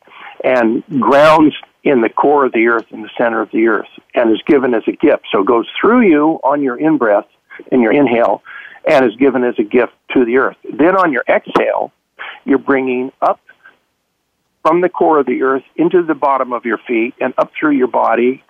and 0.43 0.83
grounds 0.99 1.53
in 1.83 2.01
the 2.01 2.09
core 2.09 2.45
of 2.45 2.51
the 2.51 2.67
earth, 2.67 2.85
in 2.91 3.01
the 3.01 3.09
center 3.17 3.41
of 3.41 3.51
the 3.51 3.67
earth, 3.67 3.87
and 4.13 4.31
is 4.31 4.41
given 4.47 4.73
as 4.73 4.83
a 4.87 4.91
gift. 4.91 5.25
So 5.31 5.41
it 5.41 5.47
goes 5.47 5.67
through 5.79 6.09
you 6.09 6.39
on 6.43 6.61
your 6.61 6.77
in 6.77 6.97
breath, 6.97 7.27
in 7.71 7.81
your 7.81 7.93
inhale, 7.93 8.41
and 8.87 9.05
is 9.05 9.15
given 9.15 9.43
as 9.43 9.55
a 9.59 9.63
gift 9.63 9.93
to 10.13 10.25
the 10.25 10.37
earth. 10.37 10.57
Then 10.63 10.95
on 10.95 11.13
your 11.13 11.23
exhale, 11.29 11.91
you're 12.45 12.57
bringing 12.57 13.11
up 13.21 13.39
from 14.61 14.81
the 14.81 14.89
core 14.89 15.19
of 15.19 15.25
the 15.25 15.43
earth 15.43 15.63
into 15.75 16.03
the 16.03 16.15
bottom 16.15 16.53
of 16.53 16.65
your 16.65 16.79
feet 16.87 17.13
and 17.21 17.33
up 17.37 17.51
through 17.59 17.71
your 17.71 17.87
body 17.87 18.43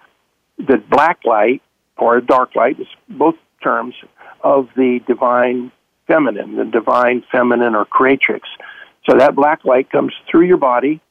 the 0.58 0.78
black 0.78 1.19
light 1.25 1.62
or 1.97 2.21
dark 2.21 2.56
light, 2.56 2.78
both 3.10 3.36
terms, 3.62 3.95
of 4.41 4.69
the 4.75 4.99
divine 5.08 5.71
feminine, 6.08 6.56
the 6.56 6.65
divine 6.65 7.23
feminine 7.32 7.73
or 7.75 7.86
creatrix. 7.86 8.47
So 9.10 9.17
that 9.17 9.36
black 9.36 9.65
light 9.65 9.89
comes 9.89 10.13
through 10.30 10.45
your 10.45 10.58
body, 10.58 11.01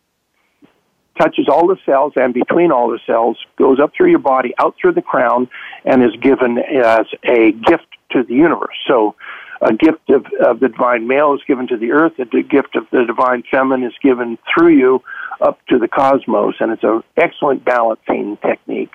touches 1.19 1.49
all 1.49 1.67
the 1.67 1.79
cells, 1.85 2.13
and 2.17 2.33
between 2.33 2.71
all 2.71 2.89
the 2.89 3.01
cells 3.07 3.37
goes 3.57 3.81
up 3.81 3.93
through 3.97 4.11
your 4.11 4.21
body, 4.21 4.55
out 4.59 4.77
through 4.81 4.93
the 4.93 5.03
crown, 5.03 5.49
and 5.85 6.03
is 6.03 6.15
given 6.21 6.59
as 6.59 7.07
a 7.25 7.53
gift 7.53 7.87
to 8.11 8.23
the 8.23 8.35
universe. 8.35 8.77
So 8.87 9.17
a 9.61 9.73
gift 9.73 10.11
of, 10.11 10.27
of 10.45 10.61
the 10.61 10.69
divine 10.69 11.07
male 11.07 11.35
is 11.35 11.41
given 11.47 11.67
to 11.69 11.77
the 11.77 11.93
earth, 11.93 12.13
the 12.17 12.43
gift 12.43 12.77
of 12.77 12.87
the 12.91 13.05
divine 13.07 13.43
feminine 13.51 13.87
is 13.87 13.95
given 14.03 14.39
through 14.53 14.77
you 14.77 15.03
up 15.41 15.59
to 15.69 15.79
the 15.79 15.89
cosmos, 15.89 16.55
and 16.61 16.73
it's 16.73 16.83
an 16.83 17.03
excellent 17.17 17.65
balancing 17.65 18.37
technique. 18.39 18.93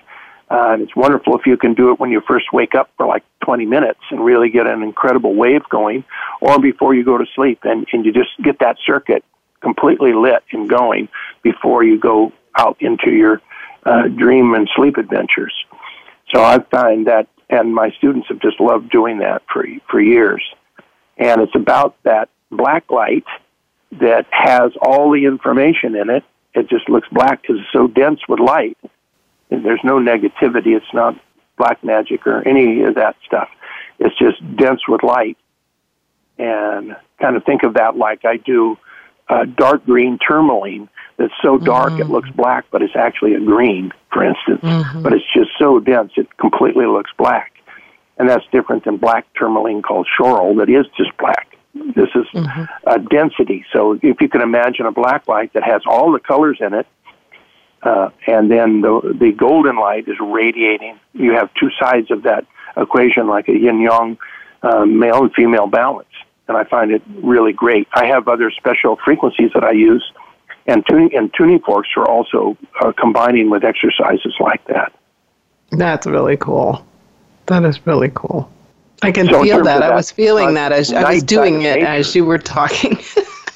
Uh, 0.52 0.74
and 0.74 0.82
it's 0.82 0.96
wonderful 0.96 1.38
if 1.38 1.46
you 1.46 1.58
can 1.58 1.76
do 1.76 1.92
it 1.92 2.00
when 2.00 2.10
you 2.10 2.22
first 2.28 2.52
wake 2.52 2.74
up 2.74 2.90
for 2.98 3.06
like 3.06 3.24
20 3.44 3.66
minutes 3.68 4.00
and 4.10 4.24
really 4.24 4.50
get 4.50 4.66
an 4.66 4.82
incredible 4.82 5.36
wave 5.36 5.62
going, 5.70 6.04
or 6.42 6.60
before 6.60 6.96
you 6.96 7.04
go 7.04 7.18
to 7.18 7.26
sleep, 7.36 7.60
and, 7.64 7.86
and 7.94 8.06
you 8.06 8.12
just 8.12 8.32
get 8.44 8.58
that 8.60 8.78
circuit 8.86 9.24
completely 9.62 10.14
lit 10.14 10.44
and 10.52 10.70
going 10.70 11.08
before 11.44 11.84
you 11.84 12.00
go 12.00 12.32
out 12.58 12.78
into 12.80 13.12
your 13.12 13.42
uh, 13.86 14.08
dream 14.08 14.54
and 14.54 14.70
sleep 14.76 14.98
adventures. 14.98 15.54
So 16.34 16.44
I 16.44 16.60
find 16.60 17.08
that, 17.08 17.28
and 17.50 17.74
my 17.74 17.92
students 17.98 18.28
have 18.30 18.40
just 18.40 18.60
loved 18.60 18.90
doing 18.92 19.20
that 19.20 19.42
for 19.52 19.66
for 19.90 20.00
years. 20.00 20.44
And 21.18 21.42
it's 21.42 21.56
about 21.56 21.96
that 22.04 22.30
black 22.52 22.90
light 22.90 23.26
that 23.94 24.28
has 24.32 24.72
all 24.82 25.12
the 25.12 25.26
information 25.26 25.96
in 25.96 26.10
it. 26.10 26.24
It 26.54 26.70
just 26.70 26.90
looks 26.90 27.08
black 27.10 27.42
because 27.42 27.58
it's 27.60 27.72
so 27.74 27.88
dense 27.88 28.20
with 28.28 28.40
light. 28.40 28.78
And 29.50 29.66
there's 29.66 29.84
no 29.84 30.00
negativity. 30.00 30.78
It's 30.78 30.94
not 30.94 31.20
black 31.58 31.84
magic 31.84 32.26
or 32.26 32.48
any 32.48 32.84
of 32.84 32.96
that 32.96 33.16
stuff. 33.26 33.50
It's 34.00 34.18
just 34.18 34.40
dense 34.56 34.88
with 34.88 35.04
light. 35.04 35.38
And 36.38 36.96
kind 37.20 37.36
of 37.36 37.44
think 37.44 37.64
of 37.64 37.74
that 37.74 37.98
like 37.98 38.24
I 38.26 38.38
do 38.38 38.78
uh, 39.28 39.46
dark 39.46 39.86
green 39.86 40.18
tourmaline 40.26 40.90
that's 41.20 41.34
so 41.44 41.60
dark 41.60 41.92
mm-hmm. 41.92 42.02
it 42.02 42.10
looks 42.10 42.30
black, 42.32 42.66
but 42.72 42.82
it's 42.82 42.96
actually 42.96 43.36
a 43.36 43.40
green, 43.40 43.92
for 44.12 44.24
instance. 44.24 44.62
Mm-hmm. 44.64 45.04
But 45.04 45.14
it's 45.14 45.26
just 45.36 45.52
so 45.60 45.80
dense 45.80 46.14
it 46.16 46.36
completely 46.38 46.88
looks 46.88 47.12
black 47.18 47.54
and 48.20 48.30
that's 48.30 48.46
different 48.52 48.84
than 48.84 48.98
black 48.98 49.26
tourmaline 49.34 49.82
called 49.82 50.08
schorl 50.20 50.58
that 50.58 50.70
is 50.70 50.86
just 50.98 51.18
black. 51.18 51.58
This 51.74 52.10
is 52.14 52.26
mm-hmm. 52.34 52.64
a 52.86 53.00
density. 53.00 53.66
So 53.74 53.98
if 54.02 54.20
you 54.20 54.28
can 54.28 54.42
imagine 54.42 54.86
a 54.86 54.92
black 54.92 55.28
light 55.28 55.54
that 55.54 55.64
has 55.64 55.82
all 55.88 56.12
the 56.12 56.20
colors 56.20 56.58
in 56.60 56.74
it, 56.74 56.86
uh, 57.82 58.10
and 58.28 58.52
then 58.52 58.82
the 58.82 59.16
the 59.18 59.32
golden 59.32 59.78
light 59.78 60.10
is 60.10 60.18
radiating. 60.20 61.00
You 61.14 61.36
have 61.36 61.50
two 61.54 61.70
sides 61.82 62.12
of 62.12 62.24
that 62.24 62.46
equation, 62.76 63.28
like 63.28 63.48
a 63.48 63.54
yin 63.54 63.80
yang, 63.80 64.18
uh, 64.62 64.86
male 64.86 65.24
and 65.24 65.34
female 65.34 65.68
balance, 65.68 66.10
and 66.50 66.58
I 66.58 66.66
find 66.66 66.92
it 66.92 67.02
really 67.24 67.54
great. 67.54 67.88
I 67.94 68.08
have 68.08 68.28
other 68.28 68.52
special 68.52 68.98
frequencies 69.06 69.52
that 69.54 69.64
I 69.64 69.72
use, 69.72 70.04
and 70.70 70.86
tuning 70.88 71.16
and 71.16 71.34
tuning 71.34 71.60
forks 71.60 71.90
are 71.98 72.08
also 72.08 72.58
uh, 72.82 72.92
combining 72.94 73.50
with 73.50 73.64
exercises 73.64 74.34
like 74.40 74.64
that. 74.66 74.94
That's 75.72 76.08
really 76.08 76.38
cool. 76.38 76.86
That 77.48 77.64
is 77.66 77.86
really 77.86 78.12
cool. 78.14 78.52
I 79.02 79.12
can 79.12 79.28
so 79.28 79.44
feel 79.44 79.64
that. 79.64 79.80
that. 79.80 79.92
I 79.92 79.96
was 79.96 80.12
feeling 80.12 80.50
uh, 80.50 80.52
that 80.54 80.72
as 80.72 80.92
I 80.94 81.14
was 81.14 81.24
doing 81.24 81.62
it 81.62 81.80
as 81.80 82.16
you 82.16 82.26
were 82.26 82.38
talking. 82.38 83.00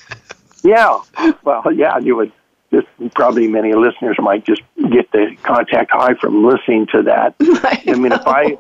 yeah. 0.63 0.99
Well, 1.43 1.71
yeah, 1.73 1.97
you 1.97 2.15
would 2.15 2.31
just 2.71 2.87
probably 3.13 3.47
many 3.47 3.73
listeners 3.73 4.17
might 4.19 4.45
just 4.45 4.61
get 4.89 5.11
the 5.11 5.35
contact 5.43 5.91
high 5.91 6.15
from 6.15 6.43
listening 6.43 6.87
to 6.87 7.03
that. 7.03 7.35
I, 7.41 7.83
I 7.87 7.93
mean, 7.95 8.11
if 8.11 8.25
I 8.25 8.57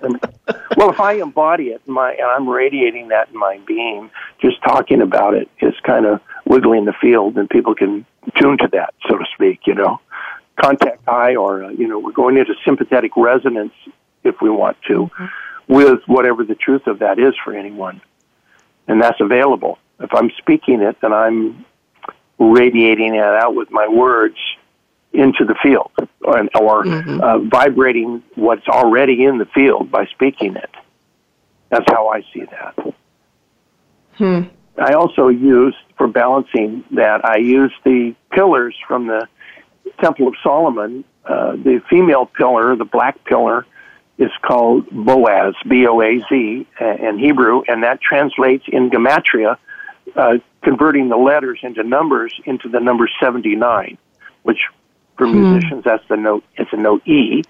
well, 0.77 0.91
if 0.91 0.99
I 0.99 1.13
embody 1.13 1.69
it, 1.69 1.81
my 1.87 2.11
and 2.11 2.27
I'm 2.27 2.47
radiating 2.47 3.07
that 3.07 3.29
in 3.29 3.37
my 3.37 3.59
being, 3.65 4.11
just 4.39 4.61
talking 4.61 5.01
about 5.01 5.33
it 5.33 5.49
is 5.61 5.73
kind 5.83 6.05
of 6.05 6.21
wiggling 6.45 6.85
the 6.85 6.93
field, 6.93 7.37
and 7.37 7.49
people 7.49 7.73
can 7.73 8.05
tune 8.39 8.57
to 8.59 8.67
that, 8.73 8.93
so 9.09 9.17
to 9.17 9.25
speak. 9.33 9.61
You 9.65 9.75
know, 9.75 9.99
contact 10.61 11.03
high, 11.05 11.35
or 11.35 11.65
uh, 11.65 11.69
you 11.69 11.87
know, 11.87 11.99
we're 11.99 12.11
going 12.11 12.37
into 12.37 12.53
sympathetic 12.65 13.11
resonance 13.15 13.73
if 14.23 14.35
we 14.41 14.49
want 14.49 14.77
to, 14.87 15.05
mm-hmm. 15.07 15.25
with 15.73 15.99
whatever 16.07 16.43
the 16.43 16.55
truth 16.55 16.87
of 16.87 16.99
that 16.99 17.19
is 17.19 17.33
for 17.43 17.53
anyone. 17.53 18.01
And 18.87 19.01
that's 19.01 19.19
available. 19.19 19.79
If 19.99 20.13
I'm 20.13 20.31
speaking 20.37 20.81
it, 20.81 20.97
then 21.01 21.13
I'm 21.13 21.65
radiating 22.39 23.15
it 23.15 23.23
out 23.23 23.55
with 23.55 23.71
my 23.71 23.87
words 23.87 24.37
into 25.13 25.45
the 25.45 25.55
field 25.61 25.91
or, 26.21 26.39
or 26.55 26.83
mm-hmm. 26.83 27.21
uh, 27.21 27.37
vibrating 27.39 28.23
what's 28.35 28.67
already 28.67 29.23
in 29.23 29.37
the 29.37 29.45
field 29.45 29.91
by 29.91 30.05
speaking 30.07 30.55
it. 30.55 30.69
That's 31.69 31.85
how 31.87 32.09
I 32.09 32.21
see 32.33 32.45
that. 32.45 32.93
Hmm. 34.15 34.41
I 34.77 34.93
also 34.93 35.27
use, 35.27 35.75
for 35.97 36.07
balancing 36.07 36.83
that, 36.91 37.23
I 37.25 37.37
use 37.37 37.71
the 37.83 38.15
pillars 38.31 38.75
from 38.87 39.07
the 39.07 39.27
Temple 40.01 40.27
of 40.27 40.33
Solomon. 40.43 41.03
Uh, 41.25 41.51
the 41.51 41.81
female 41.89 42.25
pillar, 42.25 42.75
the 42.75 42.85
black 42.85 43.23
pillar, 43.25 43.65
is 44.17 44.31
called 44.41 44.89
Boaz, 44.91 45.55
B 45.67 45.85
O 45.87 46.01
A 46.01 46.19
Z, 46.29 46.67
in 46.79 47.19
Hebrew, 47.19 47.63
and 47.67 47.83
that 47.83 48.01
translates 48.01 48.63
in 48.67 48.89
Gematria, 48.89 49.57
uh, 50.15 50.33
converting 50.63 51.09
the 51.09 51.17
letters 51.17 51.59
into 51.63 51.83
numbers 51.83 52.33
into 52.45 52.69
the 52.69 52.79
number 52.79 53.09
79, 53.21 53.97
which 54.43 54.59
for 55.17 55.27
hmm. 55.27 55.51
musicians, 55.51 55.83
that's 55.83 56.07
the 56.09 56.17
note, 56.17 56.43
it's 56.57 56.71
a 56.73 56.77
note 56.77 57.07
E, 57.07 57.43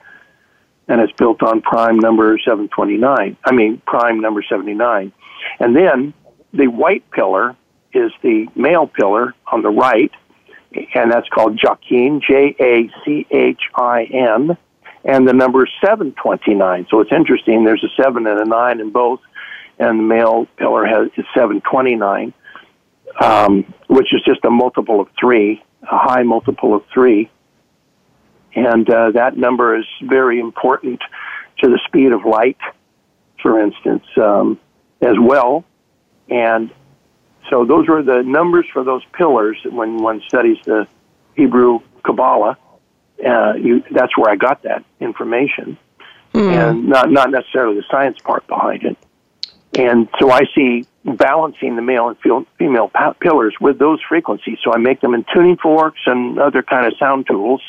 and 0.87 1.01
it's 1.01 1.13
built 1.13 1.41
on 1.41 1.61
prime 1.61 1.97
number 1.97 2.37
729. 2.43 3.37
I 3.43 3.51
mean, 3.53 3.81
prime 3.85 4.19
number 4.19 4.43
79. 4.47 5.11
And 5.59 5.75
then 5.75 6.13
the 6.53 6.67
white 6.67 7.09
pillar 7.11 7.55
is 7.93 8.11
the 8.21 8.47
male 8.55 8.87
pillar 8.87 9.33
on 9.51 9.61
the 9.61 9.69
right, 9.69 10.11
and 10.95 11.11
that's 11.11 11.27
called 11.29 11.59
Jachin, 11.59 12.21
J 12.21 12.55
A 12.59 12.89
C 13.03 13.27
H 13.31 13.61
I 13.75 14.03
N 14.03 14.57
and 15.05 15.27
the 15.27 15.33
number 15.33 15.65
is 15.65 15.71
729. 15.81 16.87
So 16.89 17.01
it's 17.01 17.11
interesting. 17.11 17.63
There's 17.63 17.83
a 17.83 18.01
7 18.01 18.25
and 18.25 18.39
a 18.39 18.45
9 18.45 18.79
in 18.79 18.89
both, 18.91 19.19
and 19.79 19.99
the 19.99 20.03
male 20.03 20.47
pillar 20.57 20.85
has 20.85 21.07
is 21.17 21.25
729, 21.35 22.33
um, 23.21 23.73
which 23.87 24.13
is 24.13 24.21
just 24.25 24.43
a 24.45 24.49
multiple 24.49 25.01
of 25.01 25.09
3, 25.19 25.61
a 25.83 25.85
high 25.85 26.23
multiple 26.23 26.73
of 26.73 26.83
3. 26.93 27.29
And 28.55 28.89
uh, 28.89 29.11
that 29.11 29.35
number 29.35 29.77
is 29.77 29.85
very 30.03 30.39
important 30.39 31.01
to 31.59 31.69
the 31.69 31.79
speed 31.87 32.11
of 32.11 32.23
light, 32.23 32.59
for 33.41 33.59
instance, 33.59 34.05
um, 34.17 34.59
as 35.01 35.15
well. 35.19 35.65
And 36.29 36.69
so 37.49 37.65
those 37.65 37.87
were 37.87 38.03
the 38.03 38.23
numbers 38.23 38.65
for 38.71 38.83
those 38.83 39.03
pillars 39.13 39.57
when 39.63 39.97
one 39.97 40.21
studies 40.27 40.57
the 40.65 40.87
Hebrew 41.35 41.79
Kabbalah 42.03 42.57
uh, 43.25 43.53
you, 43.53 43.83
that's 43.91 44.17
where 44.17 44.31
I 44.31 44.35
got 44.35 44.63
that 44.63 44.83
information, 44.99 45.77
mm. 46.33 46.51
and 46.51 46.87
not 46.87 47.11
not 47.11 47.31
necessarily 47.31 47.75
the 47.75 47.85
science 47.89 48.17
part 48.19 48.45
behind 48.47 48.83
it. 48.83 48.97
And 49.77 50.07
so 50.19 50.29
I 50.29 50.41
see 50.55 50.85
balancing 51.03 51.75
the 51.75 51.81
male 51.81 52.09
and 52.09 52.45
female 52.57 52.91
pillars 53.19 53.55
with 53.59 53.79
those 53.79 53.99
frequencies. 54.07 54.59
So 54.63 54.71
I 54.71 54.77
make 54.77 55.01
them 55.01 55.13
in 55.13 55.25
tuning 55.33 55.57
forks 55.57 56.01
and 56.05 56.37
other 56.37 56.61
kind 56.61 56.85
of 56.85 56.93
sound 56.99 57.25
tools, 57.27 57.61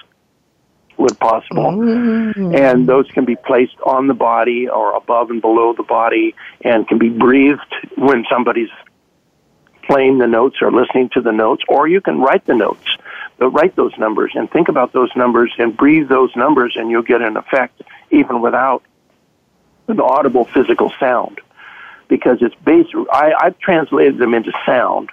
when 0.96 1.14
possible. 1.16 1.72
Mm. 1.72 2.58
And 2.58 2.86
those 2.86 3.08
can 3.10 3.24
be 3.24 3.36
placed 3.36 3.76
on 3.84 4.06
the 4.06 4.14
body 4.14 4.68
or 4.68 4.94
above 4.96 5.30
and 5.30 5.40
below 5.40 5.72
the 5.72 5.82
body 5.82 6.34
and 6.62 6.86
can 6.86 6.98
be 6.98 7.08
breathed 7.08 7.60
when 7.96 8.24
somebody's 8.30 8.70
playing 9.86 10.18
the 10.18 10.26
notes 10.26 10.56
or 10.62 10.72
listening 10.72 11.10
to 11.10 11.20
the 11.20 11.32
notes, 11.32 11.62
or 11.68 11.86
you 11.86 12.00
can 12.00 12.20
write 12.20 12.46
the 12.46 12.54
notes. 12.54 12.86
But 13.38 13.50
write 13.50 13.76
those 13.76 13.92
numbers 13.98 14.32
and 14.34 14.50
think 14.50 14.68
about 14.68 14.92
those 14.92 15.10
numbers 15.16 15.52
and 15.58 15.76
breathe 15.76 16.08
those 16.08 16.34
numbers, 16.36 16.74
and 16.76 16.90
you'll 16.90 17.02
get 17.02 17.20
an 17.20 17.36
effect 17.36 17.82
even 18.10 18.40
without 18.40 18.82
an 19.88 20.00
audible 20.00 20.44
physical 20.44 20.92
sound. 21.00 21.40
Because 22.08 22.38
it's 22.42 22.54
based, 22.64 22.90
I, 23.10 23.32
I've 23.38 23.58
translated 23.58 24.18
them 24.18 24.34
into 24.34 24.52
sound, 24.64 25.10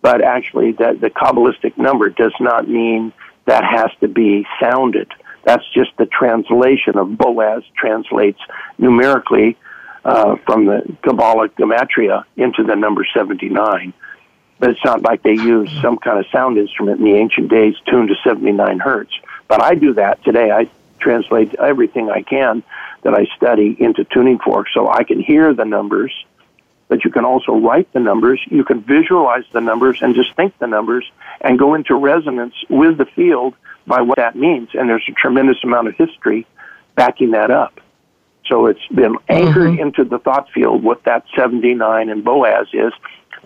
but 0.00 0.22
actually, 0.22 0.72
that 0.72 1.00
the 1.00 1.10
Kabbalistic 1.10 1.76
number 1.76 2.08
does 2.08 2.32
not 2.40 2.66
mean 2.66 3.12
that 3.50 3.64
has 3.64 3.90
to 3.98 4.06
be 4.06 4.46
sounded. 4.60 5.10
That's 5.42 5.64
just 5.74 5.90
the 5.98 6.06
translation 6.06 6.96
of 6.96 7.18
Boaz 7.18 7.64
translates 7.76 8.38
numerically 8.78 9.56
uh, 10.04 10.36
from 10.46 10.66
the 10.66 10.96
Kabbalah 11.02 11.48
Gematria 11.48 12.22
into 12.36 12.62
the 12.62 12.76
number 12.76 13.04
79. 13.12 13.92
But 14.60 14.70
it's 14.70 14.84
not 14.84 15.02
like 15.02 15.24
they 15.24 15.32
used 15.32 15.72
some 15.82 15.98
kind 15.98 16.20
of 16.20 16.26
sound 16.30 16.58
instrument 16.58 17.00
in 17.00 17.06
the 17.06 17.14
ancient 17.14 17.50
days 17.50 17.74
tuned 17.90 18.10
to 18.10 18.14
79 18.22 18.78
hertz. 18.78 19.10
But 19.48 19.60
I 19.60 19.74
do 19.74 19.94
that 19.94 20.22
today. 20.22 20.52
I 20.52 20.70
translate 21.00 21.52
everything 21.56 22.08
I 22.08 22.22
can 22.22 22.62
that 23.02 23.14
I 23.14 23.26
study 23.36 23.76
into 23.80 24.04
tuning 24.04 24.38
forks 24.38 24.70
so 24.72 24.88
I 24.88 25.02
can 25.02 25.18
hear 25.18 25.52
the 25.54 25.64
numbers, 25.64 26.12
but 26.90 27.04
you 27.04 27.10
can 27.10 27.24
also 27.24 27.52
write 27.52 27.90
the 27.92 28.00
numbers. 28.00 28.40
You 28.50 28.64
can 28.64 28.82
visualize 28.82 29.44
the 29.52 29.60
numbers 29.60 30.02
and 30.02 30.14
just 30.14 30.34
think 30.34 30.58
the 30.58 30.66
numbers 30.66 31.10
and 31.40 31.56
go 31.56 31.74
into 31.74 31.94
resonance 31.94 32.54
with 32.68 32.98
the 32.98 33.06
field 33.06 33.54
by 33.86 34.00
what 34.02 34.16
that 34.16 34.34
means. 34.34 34.70
And 34.74 34.88
there's 34.88 35.08
a 35.08 35.12
tremendous 35.12 35.62
amount 35.62 35.86
of 35.86 35.94
history 35.94 36.46
backing 36.96 37.30
that 37.30 37.52
up. 37.52 37.80
So 38.46 38.66
it's 38.66 38.86
been 38.88 39.14
anchored 39.28 39.70
Mm-hmm. 39.70 39.80
into 39.80 40.04
the 40.04 40.18
thought 40.18 40.50
field 40.50 40.82
what 40.82 41.04
that 41.04 41.24
79 41.36 42.10
and 42.10 42.24
Boaz 42.24 42.66
is 42.72 42.92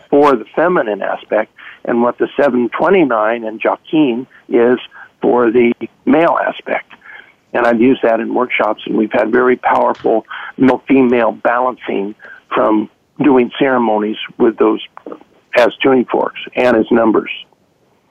for 0.08 0.34
the 0.34 0.46
feminine 0.56 1.02
aspect 1.02 1.52
and 1.84 2.00
what 2.00 2.16
the 2.16 2.28
729 2.36 3.44
and 3.44 3.60
Joaquin 3.62 4.26
is 4.48 4.78
for 5.20 5.50
the 5.50 5.74
male 6.06 6.38
aspect. 6.42 6.90
And 7.52 7.66
I've 7.66 7.80
used 7.80 8.02
that 8.02 8.20
in 8.20 8.34
workshops, 8.34 8.82
and 8.86 8.96
we've 8.96 9.12
had 9.12 9.30
very 9.30 9.56
powerful 9.56 10.26
male 10.56 10.78
female 10.88 11.32
balancing 11.32 12.14
from 12.48 12.88
doing 13.22 13.50
ceremonies 13.58 14.16
with 14.38 14.56
those 14.58 14.80
as 15.56 15.74
tuning 15.76 16.04
forks 16.04 16.40
and 16.54 16.76
as 16.76 16.86
numbers. 16.90 17.30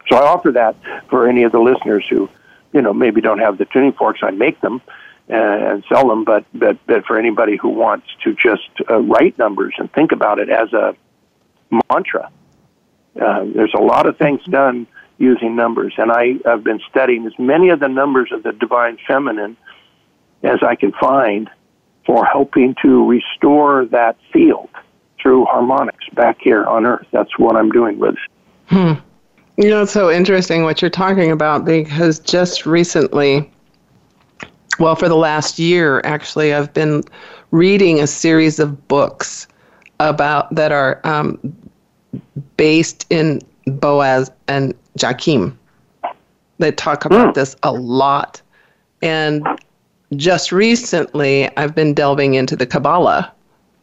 So 0.10 0.18
I 0.18 0.28
offer 0.28 0.52
that 0.52 0.76
for 1.10 1.28
any 1.28 1.44
of 1.44 1.52
the 1.52 1.60
listeners 1.60 2.06
who, 2.10 2.30
you 2.72 2.82
know, 2.82 2.94
maybe 2.94 3.22
don't 3.22 3.40
have 3.40 3.58
the 3.58 3.66
tuning 3.66 3.94
forks. 3.94 4.20
I 4.24 4.32
make 4.32 4.60
them 4.62 4.82
uh, 5.30 5.36
and 5.36 5.84
sell 5.92 6.08
them, 6.08 6.24
but, 6.24 6.46
but 6.54 6.78
but 6.86 7.06
for 7.06 7.18
anybody 7.18 7.58
who 7.58 7.70
wants 7.70 8.08
to 8.24 8.34
just 8.34 8.70
uh, 8.90 9.00
write 9.00 9.38
numbers 9.38 9.74
and 9.78 9.92
think 9.94 10.12
about 10.12 10.40
it 10.40 10.50
as 10.50 10.74
a 10.74 10.96
mantra, 11.90 12.30
uh, 13.22 13.46
there's 13.54 13.74
a 13.74 13.82
lot 13.82 14.06
of 14.06 14.18
things 14.18 14.44
done 14.46 14.88
using 15.18 15.56
numbers, 15.56 15.94
and 15.98 16.12
I 16.12 16.36
have 16.46 16.64
been 16.64 16.82
studying 16.90 17.26
as 17.26 17.34
many 17.40 17.70
of 17.70 17.80
the 17.80 17.88
numbers 17.88 18.32
of 18.32 18.44
the 18.44 18.52
divine 18.52 18.98
feminine 19.08 19.56
as 20.44 20.60
I 20.62 20.76
can 20.76 20.92
find 20.92 21.50
for 22.06 22.26
helping 22.26 22.76
to 22.82 23.08
restore 23.08 23.86
that 23.86 24.18
field 24.34 24.70
through 25.24 25.46
harmonics 25.46 26.06
back 26.14 26.38
here 26.42 26.66
on 26.66 26.86
Earth. 26.86 27.08
That's 27.12 27.40
what 27.40 27.56
I'm 27.56 27.72
doing 27.72 27.98
with 27.98 28.16
it. 28.16 29.00
You 29.56 29.70
know, 29.70 29.84
it's 29.84 29.92
so 29.92 30.12
interesting 30.12 30.64
what 30.64 30.82
you're 30.82 30.92
talking 30.92 31.32
about 31.32 31.64
because 31.64 32.20
just 32.20 32.66
recently, 32.66 33.52
well, 34.80 34.96
for 34.96 35.08
the 35.08 35.16
last 35.16 35.60
year, 35.60 36.02
actually, 36.04 36.54
I've 36.54 36.74
been 36.74 37.04
reading 37.52 38.00
a 38.00 38.08
series 38.08 38.60
of 38.60 38.88
books 38.88 39.48
about 40.00 40.54
that 40.56 40.72
are 40.72 41.00
um, 41.04 41.56
based 42.58 43.06
in 43.12 43.42
Boaz 43.68 44.32
and 44.48 44.74
Jachin. 44.98 45.56
They 46.58 46.72
talk 46.72 47.06
about 47.06 47.36
this 47.36 47.56
a 47.62 47.72
lot. 47.72 48.42
And 49.04 49.46
just 50.16 50.52
recently, 50.52 51.56
I've 51.58 51.76
been 51.76 51.94
delving 51.94 52.34
into 52.34 52.56
the 52.56 52.66
Kabbalah 52.66 53.32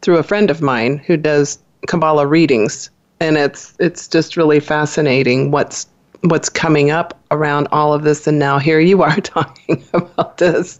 through 0.01 0.17
a 0.17 0.23
friend 0.23 0.49
of 0.49 0.61
mine 0.61 0.97
who 0.97 1.17
does 1.17 1.59
Kabbalah 1.87 2.27
readings, 2.27 2.89
and 3.19 3.37
it's 3.37 3.75
it's 3.79 4.07
just 4.07 4.37
really 4.37 4.59
fascinating 4.59 5.51
what's 5.51 5.87
what's 6.21 6.49
coming 6.49 6.91
up 6.91 7.19
around 7.31 7.67
all 7.71 7.93
of 7.93 8.03
this. 8.03 8.27
And 8.27 8.39
now 8.39 8.59
here 8.59 8.79
you 8.79 9.01
are 9.01 9.15
talking 9.21 9.83
about 9.93 10.37
this. 10.37 10.79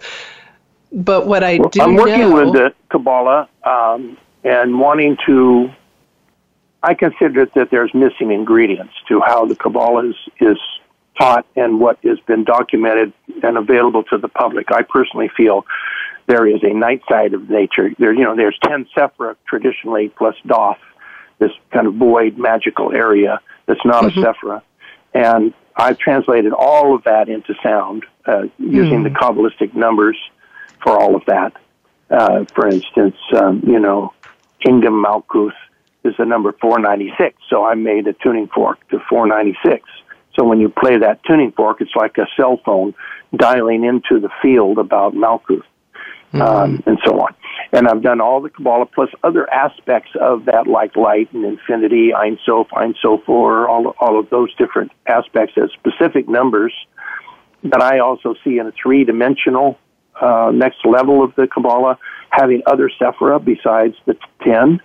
But 0.91 1.27
what 1.27 1.43
I 1.43 1.57
do 1.57 1.81
I'm 1.81 1.95
working 1.95 2.19
know, 2.19 2.45
with 2.45 2.53
the 2.53 2.73
Kabbalah 2.89 3.47
um, 3.63 4.17
and 4.43 4.79
wanting 4.79 5.17
to. 5.25 5.71
I 6.83 6.95
consider 6.95 7.45
that 7.45 7.69
there's 7.69 7.93
missing 7.93 8.31
ingredients 8.31 8.95
to 9.07 9.21
how 9.21 9.45
the 9.45 9.55
Kabbalah 9.55 10.09
is, 10.09 10.15
is 10.39 10.57
taught 11.15 11.45
and 11.55 11.79
what 11.79 11.99
has 12.03 12.19
been 12.21 12.43
documented 12.43 13.13
and 13.43 13.55
available 13.55 14.03
to 14.05 14.17
the 14.17 14.27
public. 14.27 14.71
I 14.71 14.81
personally 14.81 15.29
feel 15.37 15.63
there 16.27 16.47
is 16.47 16.63
a 16.63 16.73
night 16.73 17.01
side 17.09 17.33
of 17.33 17.49
nature. 17.49 17.91
There, 17.97 18.13
you 18.13 18.23
know, 18.23 18.35
there's 18.35 18.57
ten 18.63 18.85
sephira 18.95 19.35
traditionally 19.47 20.09
plus 20.09 20.35
Daath, 20.45 20.77
this 21.39 21.51
kind 21.71 21.87
of 21.87 21.95
void 21.95 22.37
magical 22.37 22.93
area 22.93 23.39
that's 23.65 23.85
not 23.85 24.05
a 24.05 24.09
sephira, 24.09 24.61
and 25.13 25.53
I've 25.75 25.97
translated 25.97 26.53
all 26.53 26.95
of 26.95 27.03
that 27.05 27.29
into 27.29 27.55
sound 27.63 28.05
uh, 28.25 28.43
using 28.57 29.03
the 29.03 29.09
Kabbalistic 29.09 29.73
numbers 29.73 30.17
for 30.83 30.99
all 30.99 31.15
of 31.15 31.25
that. 31.25 31.53
Uh, 32.09 32.45
for 32.53 32.67
instance, 32.67 33.15
um, 33.35 33.63
you 33.65 33.79
know, 33.79 34.13
Kingdom 34.59 35.03
Malkuth 35.03 35.53
is 36.03 36.13
the 36.17 36.25
number 36.25 36.51
496, 36.59 37.37
so 37.49 37.65
I 37.65 37.75
made 37.75 38.07
a 38.07 38.13
tuning 38.13 38.47
fork 38.47 38.85
to 38.89 38.99
496. 39.09 39.87
So 40.35 40.43
when 40.43 40.59
you 40.59 40.69
play 40.69 40.97
that 40.97 41.23
tuning 41.23 41.51
fork, 41.51 41.81
it's 41.81 41.95
like 41.95 42.17
a 42.17 42.27
cell 42.35 42.59
phone 42.65 42.93
dialing 43.35 43.83
into 43.83 44.19
the 44.19 44.29
field 44.41 44.77
about 44.77 45.13
Malkuth 45.13 45.63
um, 46.33 46.81
and 46.85 46.97
so 47.05 47.19
on. 47.19 47.33
And 47.73 47.87
I've 47.87 48.01
done 48.01 48.21
all 48.21 48.41
the 48.41 48.49
Kabbalah 48.49 48.85
plus 48.85 49.09
other 49.23 49.51
aspects 49.51 50.11
of 50.19 50.45
that, 50.45 50.67
like 50.67 50.95
light 50.95 51.31
and 51.33 51.45
infinity, 51.45 52.13
Ein 52.13 52.37
Sof, 52.45 52.67
Ein 52.73 52.95
Sof 53.01 53.27
Aur, 53.27 53.67
all 53.67 53.95
all 53.99 54.19
of 54.19 54.29
those 54.29 54.53
different 54.55 54.91
aspects 55.07 55.57
as 55.57 55.69
specific 55.71 56.27
numbers 56.27 56.73
that 57.63 57.81
I 57.81 57.99
also 57.99 58.35
see 58.43 58.57
in 58.57 58.67
a 58.67 58.71
three 58.71 59.03
dimensional 59.03 59.77
uh, 60.19 60.51
next 60.53 60.85
level 60.85 61.23
of 61.23 61.33
the 61.35 61.47
Kabbalah, 61.47 61.97
having 62.29 62.61
other 62.65 62.89
sephira 62.99 63.43
besides 63.43 63.95
the 64.05 64.15
ten. 64.43 64.81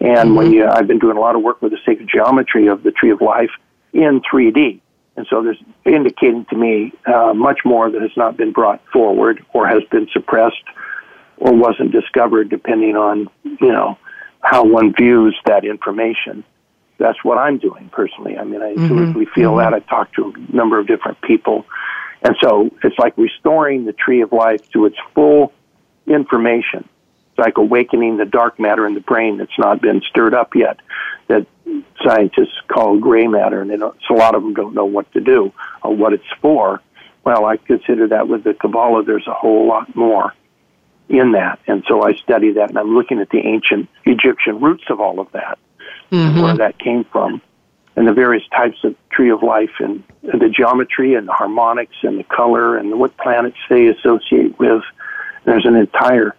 And 0.00 0.36
when 0.36 0.52
you, 0.52 0.66
I've 0.66 0.86
been 0.86 0.98
doing 0.98 1.16
a 1.16 1.20
lot 1.20 1.34
of 1.34 1.42
work 1.42 1.62
with 1.62 1.72
the 1.72 1.78
sacred 1.86 2.10
geometry 2.12 2.66
of 2.66 2.82
the 2.82 2.90
Tree 2.90 3.10
of 3.10 3.20
Life 3.20 3.50
in 3.92 4.20
3D. 4.20 4.80
And 5.16 5.26
so 5.30 5.42
there's 5.42 5.62
indicating 5.84 6.44
to 6.46 6.56
me 6.56 6.92
uh, 7.06 7.32
much 7.34 7.60
more 7.64 7.90
that 7.90 8.02
has 8.02 8.16
not 8.16 8.36
been 8.36 8.52
brought 8.52 8.84
forward 8.92 9.44
or 9.52 9.66
has 9.66 9.82
been 9.90 10.08
suppressed 10.12 10.64
or 11.36 11.52
wasn't 11.54 11.92
discovered, 11.92 12.48
depending 12.48 12.96
on 12.96 13.28
you 13.44 13.72
know 13.72 13.98
how 14.40 14.64
one 14.64 14.92
views 14.92 15.38
that 15.46 15.64
information. 15.64 16.44
That's 16.98 17.22
what 17.24 17.38
I'm 17.38 17.58
doing 17.58 17.90
personally. 17.92 18.36
I 18.36 18.44
mean, 18.44 18.62
I 18.62 18.70
intuitively 18.70 19.26
feel 19.34 19.56
that. 19.56 19.74
I've 19.74 19.86
talked 19.86 20.14
to 20.14 20.32
a 20.32 20.54
number 20.54 20.78
of 20.78 20.86
different 20.86 21.20
people, 21.22 21.64
and 22.22 22.36
so 22.40 22.70
it's 22.82 22.98
like 22.98 23.16
restoring 23.16 23.84
the 23.84 23.92
tree 23.92 24.20
of 24.20 24.32
life 24.32 24.68
to 24.70 24.86
its 24.86 24.96
full 25.14 25.52
information. 26.06 26.88
It's 27.34 27.44
like 27.44 27.58
awakening 27.58 28.16
the 28.16 28.26
dark 28.26 28.60
matter 28.60 28.86
in 28.86 28.94
the 28.94 29.00
brain 29.00 29.38
that's 29.38 29.58
not 29.58 29.82
been 29.82 30.02
stirred 30.08 30.34
up 30.34 30.54
yet, 30.54 30.78
that 31.26 31.48
scientists 32.00 32.60
call 32.68 32.98
gray 33.00 33.26
matter, 33.26 33.60
and 33.60 33.68
they 33.68 33.76
don't, 33.76 33.96
so 34.06 34.14
a 34.14 34.18
lot 34.18 34.36
of 34.36 34.42
them 34.42 34.54
don't 34.54 34.72
know 34.72 34.84
what 34.84 35.10
to 35.14 35.20
do 35.20 35.52
or 35.82 35.96
what 35.96 36.12
it's 36.12 36.22
for. 36.40 36.80
Well, 37.24 37.44
I 37.44 37.56
consider 37.56 38.06
that 38.08 38.28
with 38.28 38.44
the 38.44 38.54
Kabbalah, 38.54 39.02
there's 39.02 39.26
a 39.26 39.34
whole 39.34 39.66
lot 39.66 39.96
more 39.96 40.32
in 41.08 41.32
that, 41.32 41.58
and 41.66 41.82
so 41.88 42.04
I 42.04 42.14
study 42.14 42.52
that, 42.52 42.68
and 42.68 42.78
I'm 42.78 42.94
looking 42.94 43.18
at 43.18 43.30
the 43.30 43.38
ancient 43.38 43.88
Egyptian 44.04 44.60
roots 44.60 44.84
of 44.88 45.00
all 45.00 45.18
of 45.18 45.32
that, 45.32 45.58
and 46.12 46.40
where 46.40 46.56
that 46.56 46.78
came 46.78 47.02
from, 47.02 47.42
and 47.96 48.06
the 48.06 48.12
various 48.12 48.46
types 48.56 48.78
of 48.84 48.94
tree 49.10 49.30
of 49.30 49.42
life, 49.42 49.72
and, 49.80 50.04
and 50.22 50.40
the 50.40 50.48
geometry, 50.48 51.14
and 51.14 51.26
the 51.26 51.32
harmonics, 51.32 51.96
and 52.04 52.20
the 52.20 52.24
color, 52.24 52.76
and 52.76 52.96
what 53.00 53.16
planets 53.16 53.56
they 53.68 53.88
associate 53.88 54.56
with. 54.60 54.82
There's 55.44 55.66
an 55.66 55.74
entire 55.74 56.36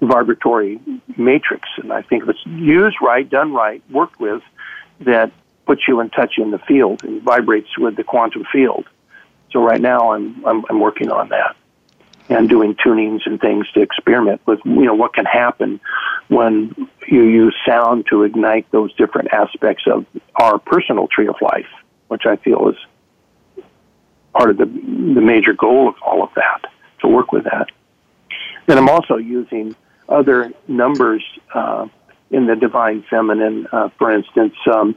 vibratory 0.00 0.80
matrix, 1.16 1.68
and 1.78 1.92
I 1.92 2.02
think 2.02 2.24
if 2.24 2.30
it's 2.30 2.46
used 2.46 2.96
right, 3.02 3.28
done 3.28 3.52
right, 3.52 3.82
worked 3.90 4.20
with, 4.20 4.42
that 5.00 5.32
puts 5.66 5.82
you 5.86 6.00
in 6.00 6.10
touch 6.10 6.38
in 6.38 6.50
the 6.50 6.58
field 6.58 7.04
and 7.04 7.22
vibrates 7.22 7.76
with 7.78 7.96
the 7.96 8.04
quantum 8.04 8.44
field. 8.50 8.86
So 9.50 9.62
right 9.62 9.80
now, 9.80 10.12
I'm 10.12 10.44
I'm, 10.44 10.64
I'm 10.68 10.80
working 10.80 11.10
on 11.10 11.28
that 11.30 11.56
and 12.30 12.48
doing 12.48 12.74
tunings 12.74 13.20
and 13.24 13.40
things 13.40 13.70
to 13.72 13.80
experiment 13.80 14.40
with. 14.46 14.60
You 14.64 14.84
know 14.84 14.94
what 14.94 15.14
can 15.14 15.24
happen 15.24 15.80
when 16.28 16.74
you 17.06 17.22
use 17.22 17.56
sound 17.66 18.06
to 18.10 18.22
ignite 18.22 18.70
those 18.70 18.94
different 18.94 19.32
aspects 19.32 19.84
of 19.86 20.04
our 20.36 20.58
personal 20.58 21.08
tree 21.08 21.28
of 21.28 21.36
life, 21.40 21.68
which 22.08 22.26
I 22.26 22.36
feel 22.36 22.68
is 22.68 23.64
part 24.32 24.50
of 24.50 24.58
the 24.58 24.66
the 24.66 25.20
major 25.20 25.54
goal 25.54 25.88
of 25.88 25.94
all 26.02 26.22
of 26.22 26.30
that 26.36 26.66
to 27.00 27.08
work 27.08 27.32
with 27.32 27.44
that. 27.44 27.68
Then 28.66 28.76
I'm 28.76 28.88
also 28.88 29.16
using 29.16 29.74
other 30.08 30.52
numbers 30.66 31.24
uh, 31.54 31.86
in 32.30 32.46
the 32.46 32.56
divine 32.56 33.04
feminine. 33.08 33.66
Uh, 33.70 33.88
for 33.98 34.12
instance, 34.12 34.54
um, 34.72 34.96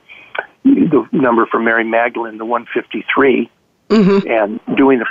the 0.63 1.07
number 1.11 1.45
for 1.45 1.59
Mary 1.59 1.83
Magdalene, 1.83 2.37
the 2.37 2.45
153, 2.45 3.49
mm-hmm. 3.89 4.29
and 4.29 4.77
doing 4.77 4.99
the 4.99 5.05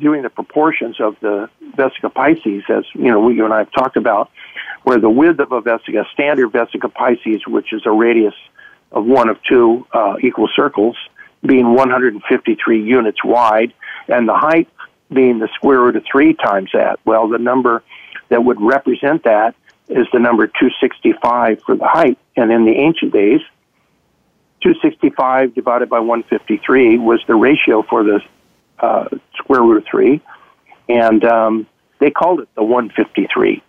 doing 0.00 0.22
the 0.22 0.30
proportions 0.30 1.00
of 1.00 1.16
the 1.20 1.50
Vesica 1.76 2.12
Pisces, 2.12 2.62
as 2.68 2.84
you 2.94 3.10
know, 3.10 3.28
you 3.28 3.44
and 3.44 3.52
I 3.52 3.58
have 3.58 3.72
talked 3.72 3.96
about, 3.96 4.30
where 4.84 4.98
the 4.98 5.10
width 5.10 5.40
of 5.40 5.50
a 5.50 5.60
Vesica, 5.60 6.08
standard 6.12 6.52
Vesica 6.52 6.92
Pisces, 6.92 7.46
which 7.46 7.72
is 7.72 7.82
a 7.84 7.90
radius 7.90 8.34
of 8.92 9.04
one 9.04 9.28
of 9.28 9.38
two 9.42 9.84
uh, 9.92 10.16
equal 10.22 10.48
circles, 10.54 10.96
being 11.44 11.74
153 11.74 12.82
units 12.82 13.24
wide, 13.24 13.72
and 14.08 14.28
the 14.28 14.34
height 14.34 14.68
being 15.12 15.38
the 15.38 15.48
square 15.54 15.80
root 15.80 15.96
of 15.96 16.04
three 16.10 16.34
times 16.34 16.70
that. 16.72 16.98
Well, 17.04 17.28
the 17.28 17.38
number 17.38 17.82
that 18.28 18.44
would 18.44 18.60
represent 18.60 19.24
that 19.24 19.54
is 19.88 20.06
the 20.12 20.18
number 20.18 20.46
265 20.46 21.62
for 21.64 21.76
the 21.76 21.86
height. 21.86 22.18
And 22.36 22.50
in 22.50 22.64
the 22.64 22.72
ancient 22.72 23.12
days, 23.12 23.40
265 24.62 25.54
divided 25.54 25.88
by 25.88 26.00
153 26.00 26.98
was 26.98 27.22
the 27.26 27.34
ratio 27.34 27.82
for 27.82 28.02
the 28.02 28.20
uh, 28.78 29.08
square 29.34 29.62
root 29.62 29.78
of 29.78 29.84
3. 29.90 30.20
And 30.88 31.24
um, 31.24 31.66
they 32.00 32.10
called 32.10 32.40
it 32.40 32.48
the 32.54 32.62
153. 32.62 33.62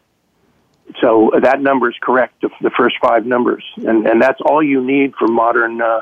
So 1.02 1.32
that 1.42 1.62
number 1.62 1.90
is 1.90 1.96
correct, 2.02 2.42
the 2.42 2.72
first 2.78 2.96
five 3.02 3.26
numbers. 3.26 3.64
And, 3.76 4.08
and 4.08 4.22
that's 4.22 4.40
all 4.42 4.64
you 4.64 4.84
need 4.84 5.14
for 5.16 5.28
modern 5.28 5.82
uh, 5.82 6.02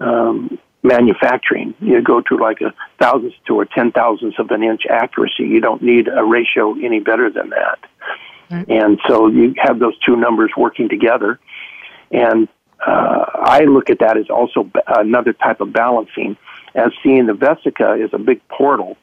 um, 0.00 0.58
manufacturing. 0.82 1.74
You 1.80 2.02
go 2.02 2.20
to 2.22 2.36
like 2.36 2.60
a 2.60 2.74
thousandth 2.98 3.34
to 3.46 3.60
a 3.60 3.66
ten 3.66 3.92
thousandths 3.92 4.38
of 4.38 4.50
an 4.50 4.62
inch 4.62 4.82
accuracy. 4.88 5.44
You 5.44 5.60
don't 5.60 5.82
need 5.82 6.08
a 6.08 6.24
ratio 6.24 6.74
any 6.82 7.00
better 7.00 7.30
than 7.30 7.50
that. 7.50 7.78
Right. 8.50 8.68
And 8.68 9.00
so 9.08 9.28
you 9.28 9.54
have 9.58 9.78
those 9.78 9.98
two 10.00 10.16
numbers 10.16 10.50
working 10.56 10.88
together. 10.88 11.38
And 12.10 12.48
uh, 12.86 13.24
I 13.34 13.60
look 13.64 13.90
at 13.90 14.00
that 14.00 14.16
as 14.16 14.28
also 14.28 14.70
another 14.86 15.32
type 15.32 15.60
of 15.60 15.72
balancing, 15.72 16.36
as 16.74 16.90
seeing 17.02 17.26
the 17.26 17.32
vesica 17.32 18.02
is 18.04 18.10
a 18.12 18.18
big 18.18 18.46
portal. 18.48 18.96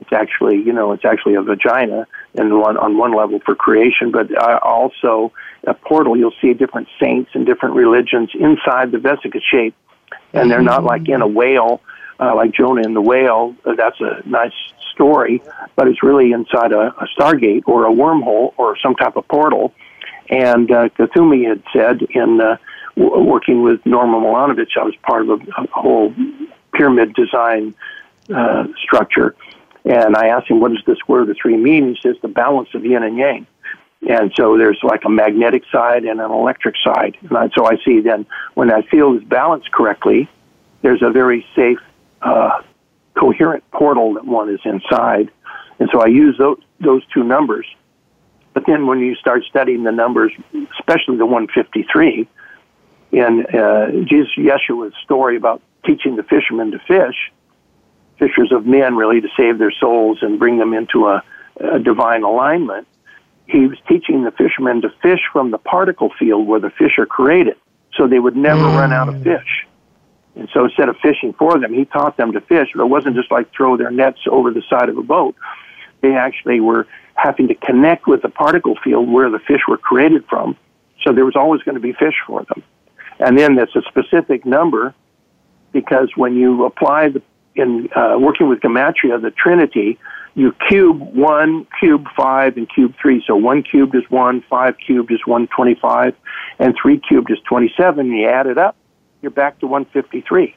It's 0.00 0.12
actually, 0.12 0.58
you 0.58 0.72
know, 0.72 0.92
it's 0.92 1.04
actually 1.04 1.34
a 1.34 1.42
vagina 1.42 2.06
and 2.34 2.60
one 2.60 2.76
on 2.76 2.96
one 2.96 3.12
level 3.12 3.40
for 3.44 3.56
creation, 3.56 4.12
but 4.12 4.30
uh, 4.32 4.60
also 4.62 5.32
a 5.66 5.74
portal. 5.74 6.16
You'll 6.16 6.32
see 6.40 6.54
different 6.54 6.86
saints 7.00 7.32
and 7.34 7.44
different 7.44 7.74
religions 7.74 8.30
inside 8.32 8.92
the 8.92 8.98
vesica 8.98 9.40
shape 9.42 9.74
and 10.32 10.50
they're 10.50 10.62
not 10.62 10.84
like 10.84 11.08
in 11.08 11.22
a 11.22 11.26
whale, 11.26 11.80
uh, 12.20 12.34
like 12.34 12.52
Jonah 12.52 12.82
in 12.82 12.94
the 12.94 13.00
whale. 13.00 13.54
Uh, 13.64 13.74
that's 13.74 14.00
a 14.00 14.22
nice 14.26 14.52
story, 14.92 15.42
but 15.76 15.88
it's 15.88 16.02
really 16.02 16.32
inside 16.32 16.72
a, 16.72 16.94
a 16.98 17.06
stargate 17.16 17.62
or 17.66 17.86
a 17.86 17.92
wormhole 17.92 18.52
or 18.56 18.76
some 18.82 18.94
type 18.94 19.16
of 19.16 19.26
portal. 19.28 19.72
And 20.30 20.70
uh, 20.70 20.88
had 20.98 21.62
said 21.72 22.02
in 22.10 22.40
uh, 22.40 22.56
w- 22.96 23.24
working 23.24 23.62
with 23.62 23.84
Norman 23.86 24.20
Milanovich, 24.20 24.76
I 24.76 24.84
was 24.84 24.94
part 25.02 25.22
of 25.22 25.40
a, 25.40 25.62
a 25.62 25.66
whole 25.72 26.14
pyramid 26.74 27.14
design 27.14 27.74
uh, 28.34 28.66
structure. 28.82 29.34
And 29.84 30.16
I 30.16 30.28
asked 30.28 30.50
him, 30.50 30.60
what 30.60 30.72
does 30.72 30.82
this 30.86 30.98
word 31.06 31.30
of 31.30 31.36
three 31.40 31.56
mean? 31.56 31.94
He 31.94 31.98
says, 32.02 32.16
the 32.20 32.28
balance 32.28 32.68
of 32.74 32.84
yin 32.84 33.02
and 33.02 33.16
yang. 33.16 33.46
And 34.06 34.32
so 34.36 34.56
there's 34.56 34.78
like 34.82 35.04
a 35.04 35.10
magnetic 35.10 35.64
side 35.72 36.04
and 36.04 36.20
an 36.20 36.30
electric 36.30 36.76
side. 36.84 37.16
And 37.20 37.52
so 37.56 37.66
I 37.66 37.76
see 37.84 38.00
then 38.00 38.26
when 38.54 38.68
that 38.68 38.88
field 38.88 39.20
is 39.20 39.24
balanced 39.28 39.72
correctly, 39.72 40.28
there's 40.82 41.02
a 41.02 41.10
very 41.10 41.44
safe, 41.56 41.78
uh, 42.22 42.62
coherent 43.14 43.68
portal 43.72 44.14
that 44.14 44.24
one 44.24 44.48
is 44.50 44.60
inside. 44.64 45.30
And 45.80 45.88
so 45.92 46.00
I 46.00 46.06
use 46.06 46.36
those, 46.38 46.60
those 46.80 47.02
two 47.12 47.24
numbers. 47.24 47.66
But 48.54 48.64
then 48.66 48.86
when 48.86 49.00
you 49.00 49.14
start 49.16 49.42
studying 49.48 49.82
the 49.82 49.92
numbers, 49.92 50.32
especially 50.78 51.16
the 51.16 51.26
153, 51.26 52.28
in 53.10 53.46
uh, 53.46 53.90
Jesus 54.04 54.32
Yeshua's 54.36 54.94
story 55.02 55.36
about 55.36 55.62
teaching 55.84 56.16
the 56.16 56.22
fishermen 56.22 56.70
to 56.72 56.78
fish, 56.80 57.32
fishers 58.18 58.52
of 58.52 58.66
men 58.66 58.96
really 58.96 59.20
to 59.20 59.28
save 59.36 59.58
their 59.58 59.72
souls 59.72 60.18
and 60.22 60.38
bring 60.38 60.58
them 60.58 60.74
into 60.74 61.06
a, 61.06 61.22
a 61.60 61.78
divine 61.78 62.22
alignment, 62.22 62.86
he 63.48 63.66
was 63.66 63.78
teaching 63.88 64.24
the 64.24 64.30
fishermen 64.30 64.82
to 64.82 64.90
fish 65.02 65.20
from 65.32 65.50
the 65.50 65.58
particle 65.58 66.10
field 66.18 66.46
where 66.46 66.60
the 66.60 66.70
fish 66.70 66.98
are 66.98 67.06
created, 67.06 67.56
so 67.96 68.06
they 68.06 68.18
would 68.18 68.36
never 68.36 68.62
mm. 68.62 68.76
run 68.76 68.92
out 68.92 69.08
of 69.08 69.22
fish. 69.22 69.66
And 70.36 70.48
so 70.52 70.66
instead 70.66 70.88
of 70.88 70.96
fishing 70.98 71.32
for 71.32 71.58
them, 71.58 71.74
he 71.74 71.84
taught 71.86 72.16
them 72.16 72.32
to 72.32 72.40
fish. 72.42 72.68
But 72.74 72.82
it 72.82 72.88
wasn't 72.88 73.16
just 73.16 73.30
like 73.30 73.50
throw 73.52 73.76
their 73.76 73.90
nets 73.90 74.20
over 74.30 74.52
the 74.52 74.62
side 74.70 74.88
of 74.88 74.96
a 74.96 75.02
boat. 75.02 75.34
They 76.00 76.14
actually 76.14 76.60
were 76.60 76.86
having 77.14 77.48
to 77.48 77.54
connect 77.54 78.06
with 78.06 78.22
the 78.22 78.28
particle 78.28 78.76
field 78.84 79.10
where 79.10 79.30
the 79.30 79.40
fish 79.40 79.62
were 79.66 79.78
created 79.78 80.24
from. 80.28 80.56
So 81.02 81.12
there 81.12 81.24
was 81.24 81.34
always 81.34 81.62
going 81.62 81.74
to 81.74 81.80
be 81.80 81.92
fish 81.92 82.14
for 82.26 82.44
them. 82.44 82.62
And 83.18 83.36
then 83.36 83.56
that's 83.56 83.74
a 83.74 83.82
specific 83.88 84.46
number 84.46 84.94
because 85.72 86.10
when 86.14 86.36
you 86.36 86.64
apply 86.64 87.08
the, 87.08 87.22
in 87.56 87.88
uh, 87.96 88.16
working 88.18 88.48
with 88.48 88.60
Gematria, 88.60 89.20
the 89.20 89.32
Trinity, 89.32 89.98
you 90.38 90.52
cube 90.68 91.00
one, 91.00 91.66
cube 91.80 92.06
five, 92.16 92.56
and 92.56 92.72
cube 92.72 92.94
three. 93.02 93.24
So 93.26 93.34
one 93.34 93.64
cubed 93.64 93.96
is 93.96 94.04
one, 94.08 94.40
five 94.42 94.76
cubed 94.78 95.10
is 95.10 95.18
125, 95.26 96.14
and 96.60 96.76
three 96.80 97.00
cubed 97.00 97.32
is 97.32 97.38
27. 97.48 98.06
And 98.06 98.16
you 98.16 98.28
add 98.28 98.46
it 98.46 98.56
up, 98.56 98.76
you're 99.20 99.32
back 99.32 99.58
to 99.58 99.66
153. 99.66 100.54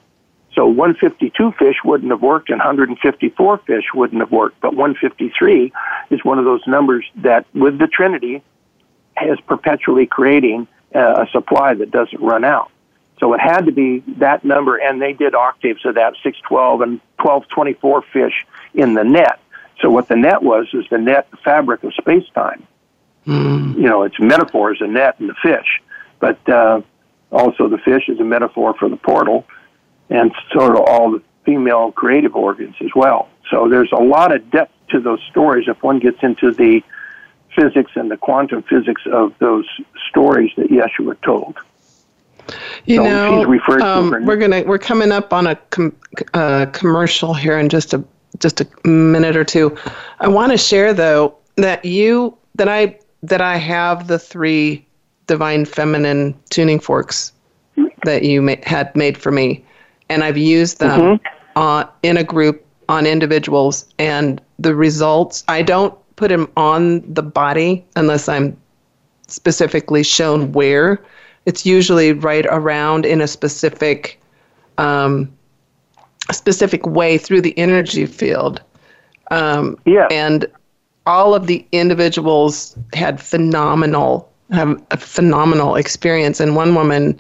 So 0.54 0.68
152 0.68 1.54
fish 1.54 1.78
wouldn't 1.84 2.12
have 2.12 2.22
worked 2.22 2.50
and 2.50 2.60
154 2.60 3.58
fish 3.58 3.86
wouldn't 3.96 4.22
have 4.22 4.32
worked. 4.32 4.62
But 4.62 4.76
153 4.76 5.74
is 6.12 6.24
one 6.24 6.38
of 6.38 6.46
those 6.46 6.62
numbers 6.68 7.04
that, 7.16 7.48
with 7.56 7.80
the 7.80 7.88
Trinity, 7.88 8.44
is 9.26 9.40
perpetually 9.48 10.06
creating 10.06 10.68
uh, 10.94 11.26
a 11.26 11.28
supply 11.32 11.74
that 11.74 11.90
doesn't 11.90 12.22
run 12.22 12.44
out. 12.44 12.70
So 13.20 13.34
it 13.34 13.40
had 13.40 13.66
to 13.66 13.72
be 13.72 14.04
that 14.20 14.46
number, 14.46 14.78
and 14.78 15.02
they 15.02 15.14
did 15.14 15.34
octaves 15.34 15.84
of 15.88 15.96
that 15.96 16.14
612 16.22 16.82
and 16.82 17.02
1224 17.18 18.04
fish 18.14 18.46
in 18.76 18.94
the 18.94 19.04
net. 19.04 19.40
So 19.82 19.90
what 19.90 20.08
the 20.08 20.16
net 20.16 20.44
was 20.44 20.68
is 20.74 20.86
the 20.90 20.98
net 20.98 21.28
fabric 21.44 21.84
of 21.84 21.94
space 21.96 22.28
time. 22.34 22.66
Mm. 23.26 23.76
You 23.76 23.84
know, 23.84 24.04
it's 24.04 24.20
metaphor 24.20 24.72
as 24.72 24.82
a 24.82 24.88
net 24.88 25.20
and 25.20 25.30
the 25.30 25.36
fish, 25.42 25.82
but 26.20 26.38
uh, 26.50 26.82
also 27.32 27.68
the 27.68 27.78
fish 27.78 28.08
is 28.08 28.20
a 28.20 28.24
metaphor 28.24 28.74
for 28.80 28.90
the 28.90 28.98
portal, 28.98 29.46
and 30.10 30.32
sort 30.52 30.76
of 30.76 30.82
all 30.82 31.12
the 31.12 31.22
female 31.46 31.92
creative 31.92 32.36
organs 32.36 32.76
as 32.82 32.90
well. 32.96 33.30
So 33.50 33.68
there's 33.68 33.92
a 33.92 34.02
lot 34.02 34.34
of 34.36 34.50
depth 34.52 34.74
to 34.90 35.00
those 35.00 35.22
stories 35.30 35.68
if 35.68 35.82
one 35.84 36.00
gets 36.00 36.22
into 36.22 36.52
the 36.52 36.82
physics 37.56 37.92
and 37.96 38.10
the 38.10 38.18
quantum 38.18 38.64
physics 38.64 39.02
of 39.06 39.34
those 39.40 39.66
stories 40.10 40.52
that 40.58 40.68
Yeshua 40.68 41.20
told. 41.22 41.58
You 42.86 42.98
so 42.98 43.04
know, 43.04 43.82
um, 43.82 44.26
we're 44.26 44.38
gonna 44.38 44.64
we're 44.64 44.80
coming 44.80 45.12
up 45.12 45.32
on 45.32 45.48
a 45.48 45.56
com- 45.56 45.96
uh, 46.34 46.66
commercial 46.68 47.34
here 47.34 47.58
in 47.60 47.70
just 47.70 47.94
a 47.94 48.04
just 48.40 48.62
a 48.62 48.88
minute 48.88 49.36
or 49.36 49.44
two. 49.44 49.76
I 50.20 50.28
want 50.28 50.52
to 50.52 50.58
share 50.58 50.94
though 50.94 51.36
that 51.58 51.84
you 51.86 52.38
that 52.56 52.68
I 52.68 52.98
that 53.24 53.42
I 53.42 53.58
have 53.58 54.08
the 54.08 54.20
three 54.20 54.86
divine 55.28 55.66
feminine 55.66 56.38
tuning 56.50 56.80
forks 56.80 57.34
that 58.04 58.24
you 58.24 58.42
ma- 58.42 58.56
had 58.64 58.96
made 58.96 59.18
for 59.18 59.32
me, 59.32 59.64
and 60.10 60.24
I've 60.24 60.38
used 60.38 60.80
them 60.80 61.00
mm-hmm. 61.00 61.26
uh, 61.56 61.86
in 62.04 62.18
a 62.18 62.24
group 62.24 62.66
on 62.90 63.06
individuals, 63.06 63.86
and 64.00 64.42
the 64.60 64.76
results. 64.76 65.44
I 65.48 65.62
don't 65.62 65.98
put 66.16 66.30
them 66.30 66.52
on 66.58 67.02
the 67.14 67.24
body 67.24 67.86
unless 67.96 68.28
I'm 68.28 68.58
specifically 69.28 70.04
shown 70.04 70.52
where. 70.52 71.04
It's 71.46 71.66
usually 71.66 72.14
right 72.14 72.46
around 72.50 73.06
in 73.06 73.22
a 73.22 73.28
specific 73.28 74.22
um, 74.78 75.32
specific 76.34 76.86
way 76.86 77.18
through 77.18 77.42
the 77.42 77.58
energy 77.58 78.06
field. 78.06 78.62
Um, 79.32 79.78
yeah. 79.86 80.08
And 80.12 80.46
all 81.06 81.34
of 81.34 81.48
the 81.48 81.66
individuals 81.72 82.78
had 82.94 83.22
phenomenal, 83.22 84.32
have 84.52 84.82
a 84.92 84.98
phenomenal 84.98 85.76
experience. 85.76 86.40
And 86.40 86.56
one 86.56 86.76
woman, 86.76 87.20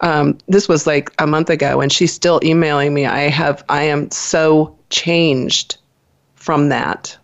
um, 0.00 0.38
this 0.48 0.68
was 0.68 0.86
like 0.86 1.12
a 1.18 1.26
month 1.26 1.50
ago, 1.50 1.80
and 1.80 1.92
she's 1.92 2.12
still 2.12 2.40
emailing 2.42 2.94
me. 2.94 3.06
I 3.06 3.28
have, 3.28 3.64
I 3.68 3.82
am 3.82 4.10
so 4.10 4.76
changed 4.88 5.76
from 6.34 6.70
that, 6.70 7.16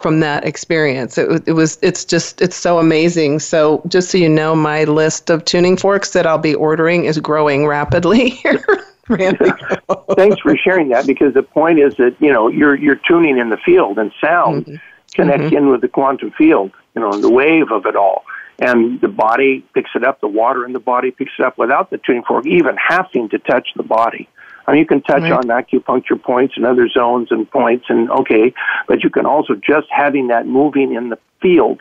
from 0.00 0.20
that 0.20 0.44
experience. 0.44 1.16
It, 1.16 1.44
it 1.46 1.52
was, 1.52 1.78
it's 1.80 2.04
just, 2.04 2.42
it's 2.42 2.56
so 2.56 2.78
amazing. 2.78 3.38
So 3.38 3.82
just 3.88 4.10
so 4.10 4.18
you 4.18 4.28
know, 4.28 4.54
my 4.54 4.84
list 4.84 5.30
of 5.30 5.44
tuning 5.44 5.76
forks 5.76 6.10
that 6.10 6.26
I'll 6.26 6.38
be 6.38 6.54
ordering 6.54 7.04
is 7.04 7.18
growing 7.18 7.66
rapidly 7.66 8.30
here. 8.30 8.84
Thanks 10.16 10.40
for 10.40 10.56
sharing 10.56 10.88
that 10.88 11.06
because 11.06 11.34
the 11.34 11.42
point 11.42 11.78
is 11.78 11.94
that 11.96 12.16
you 12.20 12.32
know 12.32 12.48
you're 12.48 12.74
you're 12.74 13.00
tuning 13.08 13.38
in 13.38 13.50
the 13.50 13.58
field 13.58 13.98
and 13.98 14.12
sound 14.20 14.64
mm-hmm. 14.64 14.76
connects 15.14 15.46
mm-hmm. 15.46 15.56
in 15.56 15.70
with 15.70 15.82
the 15.82 15.88
quantum 15.88 16.30
field, 16.32 16.72
you 16.94 17.02
know, 17.02 17.12
the 17.12 17.30
wave 17.30 17.70
of 17.70 17.84
it 17.86 17.96
all, 17.96 18.24
and 18.58 19.00
the 19.00 19.08
body 19.08 19.64
picks 19.74 19.90
it 19.94 20.04
up. 20.04 20.20
The 20.20 20.28
water 20.28 20.64
in 20.64 20.72
the 20.72 20.80
body 20.80 21.10
picks 21.10 21.32
it 21.38 21.44
up 21.44 21.58
without 21.58 21.90
the 21.90 21.98
tuning 21.98 22.22
fork 22.24 22.46
even 22.46 22.76
having 22.76 23.28
to 23.30 23.38
touch 23.38 23.68
the 23.76 23.82
body. 23.82 24.28
I 24.66 24.72
mean, 24.72 24.80
you 24.80 24.86
can 24.86 25.02
touch 25.02 25.22
right. 25.22 25.32
on 25.32 25.44
acupuncture 25.44 26.20
points 26.20 26.54
and 26.56 26.64
other 26.64 26.88
zones 26.88 27.28
and 27.30 27.50
points, 27.50 27.86
and 27.88 28.10
okay, 28.10 28.54
but 28.88 29.04
you 29.04 29.10
can 29.10 29.26
also 29.26 29.54
just 29.54 29.88
having 29.90 30.28
that 30.28 30.46
moving 30.46 30.94
in 30.94 31.10
the 31.10 31.18
field. 31.42 31.80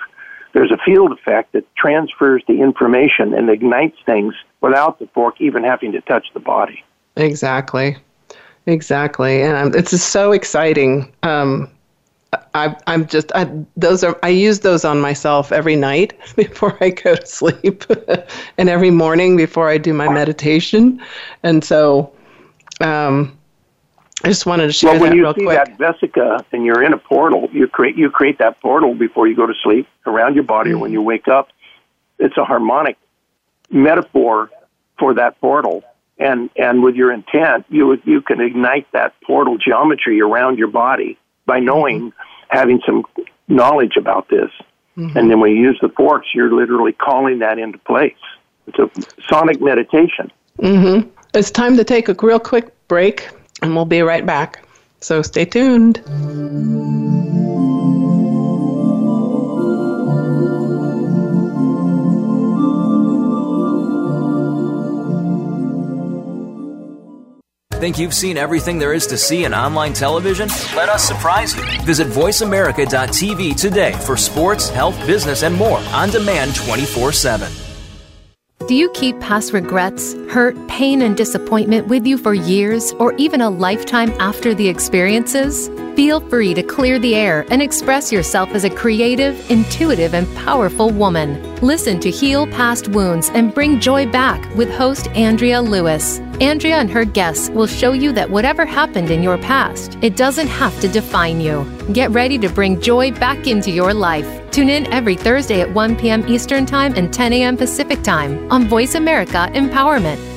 There's 0.54 0.72
a 0.72 0.78
field 0.86 1.14
effect 1.14 1.54
that 1.54 1.64
transfers 1.76 2.44
the 2.48 2.62
information 2.62 3.34
and 3.34 3.50
ignites 3.50 3.98
things 4.06 4.36
without 4.62 5.00
the 5.00 5.08
fork 5.08 5.40
even 5.40 5.64
having 5.64 5.94
to 5.94 6.02
touch 6.02 6.28
the 6.34 6.40
body. 6.40 6.84
Exactly, 7.16 7.98
exactly, 8.66 9.42
and 9.44 9.76
it's 9.76 9.92
just 9.92 10.10
so 10.10 10.32
exciting. 10.32 11.14
Um, 11.24 11.70
I, 12.56 12.76
I'm 12.88 13.06
just 13.08 13.32
I, 13.36 13.50
those 13.78 14.04
are 14.04 14.18
I 14.24 14.30
use 14.30 14.62
those 14.62 14.84
on 14.84 15.00
myself 15.00 15.52
every 15.52 15.76
night 15.76 16.18
before 16.36 16.78
I 16.82 16.90
go 16.90 17.16
to 17.16 17.26
sleep, 17.26 17.84
and 18.58 18.70
every 18.70 18.92
morning 18.92 19.38
before 19.38 19.70
I 19.70 19.78
do 19.78 19.94
my 19.94 20.12
meditation, 20.12 21.02
and 21.44 21.64
so 21.64 22.12
um, 22.82 23.38
I 24.24 24.30
just 24.30 24.46
wanted 24.46 24.68
to 24.68 24.74
share 24.74 24.92
well, 24.92 25.02
when 25.02 25.10
that 25.12 25.16
you 25.16 25.24
real 25.24 25.34
see 25.34 25.44
quick. 25.44 25.78
that 25.78 25.78
vesica 25.78 26.46
and 26.52 26.66
you're 26.66 26.84
in 26.84 26.94
a 26.94 26.98
portal, 26.98 27.50
you 27.52 27.68
create 27.68 27.98
you 27.98 28.10
create 28.10 28.38
that 28.40 28.62
portal 28.62 28.96
before 28.96 29.28
you 29.28 29.36
go 29.36 29.46
to 29.46 29.54
sleep 29.64 29.88
around 30.06 30.36
your 30.36 30.44
body, 30.44 30.72
mm-hmm. 30.72 30.80
when 30.80 30.92
you 30.92 31.02
wake 31.02 31.28
up. 31.28 31.50
It's 32.20 32.38
a 32.38 32.46
harmonic 32.46 32.98
metaphor 33.70 34.50
for 34.98 35.14
that 35.16 35.40
portal, 35.42 35.84
and 36.18 36.50
and 36.56 36.84
with 36.84 36.96
your 36.96 37.12
intent, 37.12 37.66
you 37.70 37.98
you 38.06 38.22
can 38.22 38.40
ignite 38.42 38.92
that 38.92 39.14
portal 39.26 39.58
geometry 39.58 40.22
around 40.22 40.58
your 40.58 40.68
body 40.68 41.18
by 41.46 41.60
knowing, 41.60 42.12
mm-hmm. 42.12 42.58
having 42.58 42.80
some 42.86 43.04
knowledge 43.48 43.98
about 43.98 44.30
this. 44.30 44.50
Mm-hmm. 44.98 45.18
And 45.18 45.30
then 45.30 45.40
when 45.40 45.52
you 45.52 45.62
use 45.62 45.80
the 45.82 45.90
forks, 45.90 46.28
you're 46.34 46.54
literally 46.54 46.94
calling 46.94 47.40
that 47.40 47.58
into 47.58 47.80
place. 47.80 48.14
It's 48.68 48.78
a 48.80 48.90
sonic 49.28 49.60
meditation. 49.60 50.32
Mm-hmm. 50.60 51.10
It's 51.34 51.52
time 51.52 51.78
to 51.78 51.84
take 51.84 52.10
a 52.10 52.16
real 52.22 52.40
quick 52.40 52.72
break, 52.88 53.28
and 53.62 53.76
we'll 53.76 53.86
be 53.86 54.02
right 54.02 54.26
back. 54.26 54.64
So 55.00 55.22
stay 55.22 55.46
tuned. 55.46 56.02
Think 67.84 67.98
you've 67.98 68.14
seen 68.14 68.38
everything 68.38 68.80
there 68.80 68.94
is 68.94 69.06
to 69.08 69.18
see 69.18 69.44
in 69.44 69.54
online 69.54 69.92
television? 69.92 70.48
Let 70.74 70.88
us 70.88 71.06
surprise 71.06 71.54
you. 71.54 71.64
Visit 71.82 72.08
VoiceAmerica.tv 72.08 73.60
today 73.60 73.92
for 73.92 74.16
sports, 74.16 74.70
health, 74.70 74.96
business, 75.06 75.44
and 75.44 75.54
more 75.54 75.80
on 75.92 76.10
demand 76.10 76.56
24 76.56 77.12
7. 77.12 77.52
Do 78.70 78.74
you 78.74 78.90
keep 78.92 79.20
past 79.20 79.52
regrets, 79.52 80.14
hurt, 80.30 80.56
pain, 80.70 81.02
and 81.02 81.18
disappointment 81.18 81.90
with 81.90 82.08
you 82.08 82.18
for 82.18 82.34
years 82.34 82.94
or 82.94 83.12
even 83.16 83.42
a 83.42 83.50
lifetime 83.50 84.14
after 84.18 84.54
the 84.54 84.70
experiences? 84.70 85.68
Feel 85.96 86.22
free 86.22 86.56
to 86.56 86.64
clear 86.64 86.98
the 86.98 87.14
air 87.14 87.46
and 87.52 87.62
express 87.62 88.12
yourself 88.12 88.50
as 88.56 88.64
a 88.64 88.70
creative, 88.70 89.52
intuitive, 89.52 90.16
and 90.16 90.28
powerful 90.38 90.90
woman. 90.90 91.56
Listen 91.58 92.00
to 92.00 92.10
Heal 92.10 92.48
Past 92.48 92.88
Wounds 92.88 93.30
and 93.36 93.54
Bring 93.54 93.80
Joy 93.80 94.08
Back 94.08 94.44
with 94.56 94.74
host 94.74 95.08
Andrea 95.10 95.62
Lewis. 95.62 96.18
Andrea 96.42 96.78
and 96.78 96.90
her 96.90 97.06
guests 97.06 97.52
will 97.52 97.68
show 97.68 97.94
you 97.94 98.12
that 98.14 98.28
whatever 98.28 98.66
happened 98.66 99.12
in 99.12 99.22
your 99.22 99.38
past, 99.38 100.00
it 100.02 100.16
doesn't 100.16 100.48
have 100.48 100.78
to 100.82 100.88
define 100.88 101.40
you. 101.40 101.64
Get 101.94 102.10
ready 102.10 102.40
to 102.40 102.50
bring 102.50 102.82
joy 102.82 103.12
back 103.12 103.46
into 103.46 103.70
your 103.70 103.94
life. 103.94 104.50
Tune 104.50 104.70
in 104.70 104.92
every 104.92 105.16
Thursday 105.16 105.62
at 105.62 105.72
1 105.72 105.96
p.m. 105.98 106.28
Eastern 106.28 106.66
Time 106.66 106.96
and 106.96 107.14
10 107.14 107.34
a.m. 107.34 107.56
Pacific 107.56 108.02
Time 108.02 108.52
on 108.52 108.68
Voice 108.68 108.96
America 108.96 109.48
Empowerment. 109.54 110.33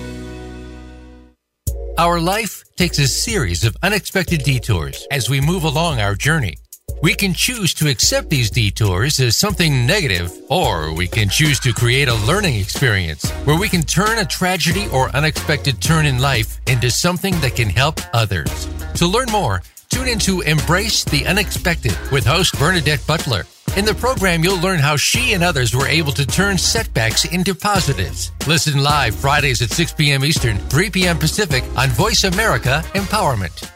Our 1.98 2.20
life 2.20 2.62
takes 2.76 2.98
a 2.98 3.08
series 3.08 3.64
of 3.64 3.74
unexpected 3.82 4.42
detours 4.42 5.06
as 5.10 5.30
we 5.30 5.40
move 5.40 5.64
along 5.64 5.98
our 5.98 6.14
journey. 6.14 6.58
We 7.02 7.14
can 7.14 7.32
choose 7.32 7.72
to 7.72 7.88
accept 7.88 8.28
these 8.28 8.50
detours 8.50 9.18
as 9.18 9.38
something 9.38 9.86
negative, 9.86 10.30
or 10.50 10.92
we 10.92 11.08
can 11.08 11.30
choose 11.30 11.58
to 11.60 11.72
create 11.72 12.08
a 12.08 12.26
learning 12.26 12.56
experience 12.56 13.30
where 13.46 13.58
we 13.58 13.70
can 13.70 13.80
turn 13.80 14.18
a 14.18 14.26
tragedy 14.26 14.88
or 14.92 15.08
unexpected 15.16 15.80
turn 15.80 16.04
in 16.04 16.18
life 16.18 16.60
into 16.66 16.90
something 16.90 17.32
that 17.40 17.56
can 17.56 17.70
help 17.70 17.98
others. 18.12 18.68
To 18.96 19.06
learn 19.06 19.30
more, 19.32 19.62
tune 19.88 20.08
into 20.08 20.42
Embrace 20.42 21.02
the 21.02 21.24
Unexpected 21.24 21.96
with 22.12 22.26
host 22.26 22.58
Bernadette 22.58 23.06
Butler. 23.06 23.46
In 23.76 23.84
the 23.84 23.92
program, 23.92 24.42
you'll 24.42 24.60
learn 24.62 24.78
how 24.78 24.96
she 24.96 25.34
and 25.34 25.44
others 25.44 25.76
were 25.76 25.86
able 25.86 26.12
to 26.12 26.24
turn 26.24 26.56
setbacks 26.56 27.26
into 27.26 27.54
positives. 27.54 28.32
Listen 28.46 28.82
live 28.82 29.14
Fridays 29.14 29.60
at 29.60 29.70
6 29.70 29.92
p.m. 29.92 30.24
Eastern, 30.24 30.56
3 30.70 30.88
p.m. 30.88 31.18
Pacific 31.18 31.62
on 31.76 31.90
Voice 31.90 32.24
America 32.24 32.82
Empowerment. 32.94 33.70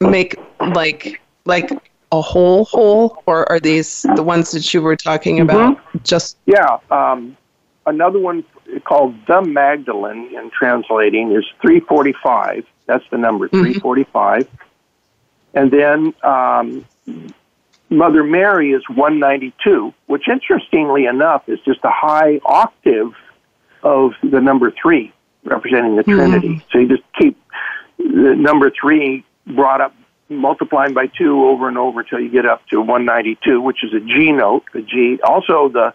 make 0.00 0.36
like 0.58 1.20
like 1.44 1.70
a 2.12 2.20
whole 2.20 2.64
whole, 2.64 3.22
or 3.26 3.50
are 3.50 3.60
these 3.60 4.02
the 4.14 4.22
ones 4.22 4.50
that 4.52 4.72
you 4.72 4.80
were 4.82 4.96
talking 4.96 5.40
about? 5.40 5.76
Mm-hmm. 5.76 5.98
Just 6.04 6.38
yeah. 6.46 6.78
Um, 6.90 7.36
another 7.86 8.18
one 8.18 8.44
called 8.84 9.14
the 9.26 9.42
Magdalene 9.42 10.34
in 10.36 10.50
translating 10.50 11.32
is 11.32 11.44
345. 11.62 12.66
That's 12.86 13.04
the 13.10 13.18
number 13.18 13.48
mm-hmm. 13.48 13.78
345. 13.80 14.48
And 15.54 15.70
then 15.70 16.14
um, 16.22 16.86
Mother 17.90 18.22
Mary 18.22 18.72
is 18.72 18.82
192, 18.88 19.92
which 20.06 20.28
interestingly 20.28 21.06
enough 21.06 21.48
is 21.48 21.58
just 21.60 21.80
a 21.84 21.90
high 21.90 22.40
octave 22.44 23.14
of 23.82 24.12
the 24.22 24.40
number 24.40 24.70
three, 24.70 25.12
representing 25.44 25.96
the 25.96 26.02
mm-hmm. 26.02 26.12
Trinity. 26.12 26.64
So 26.70 26.78
you 26.78 26.88
just 26.88 27.02
keep 27.18 27.40
the 27.98 28.34
number 28.36 28.70
three 28.70 29.24
brought 29.46 29.80
up 29.80 29.94
multiplying 30.28 30.94
by 30.94 31.06
two 31.06 31.44
over 31.44 31.68
and 31.68 31.78
over 31.78 32.00
until 32.00 32.20
you 32.20 32.30
get 32.30 32.46
up 32.46 32.66
to 32.68 32.78
192, 32.78 33.60
which 33.60 33.82
is 33.82 33.92
a 33.94 34.00
G 34.00 34.32
note. 34.32 34.64
The 34.72 34.82
G. 34.82 35.18
Also, 35.22 35.68
the 35.68 35.94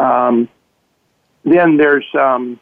um, 0.00 0.48
then 1.44 1.76
there's 1.76 2.06
um, 2.14 2.60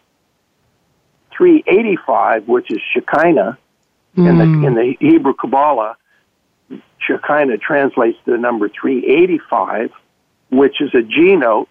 385, 1.36 2.48
which 2.48 2.70
is 2.70 2.80
Shekinah 2.94 3.58
mm. 4.16 4.28
in 4.28 4.38
the 4.38 4.66
in 4.66 4.74
the 4.74 4.94
Hebrew 5.00 5.34
Kabbalah. 5.34 5.96
Shekinah 6.98 7.58
translates 7.58 8.18
to 8.24 8.32
the 8.32 8.38
number 8.38 8.68
385, 8.68 9.92
which 10.50 10.80
is 10.80 10.94
a 10.94 11.02
G 11.02 11.36
note. 11.36 11.68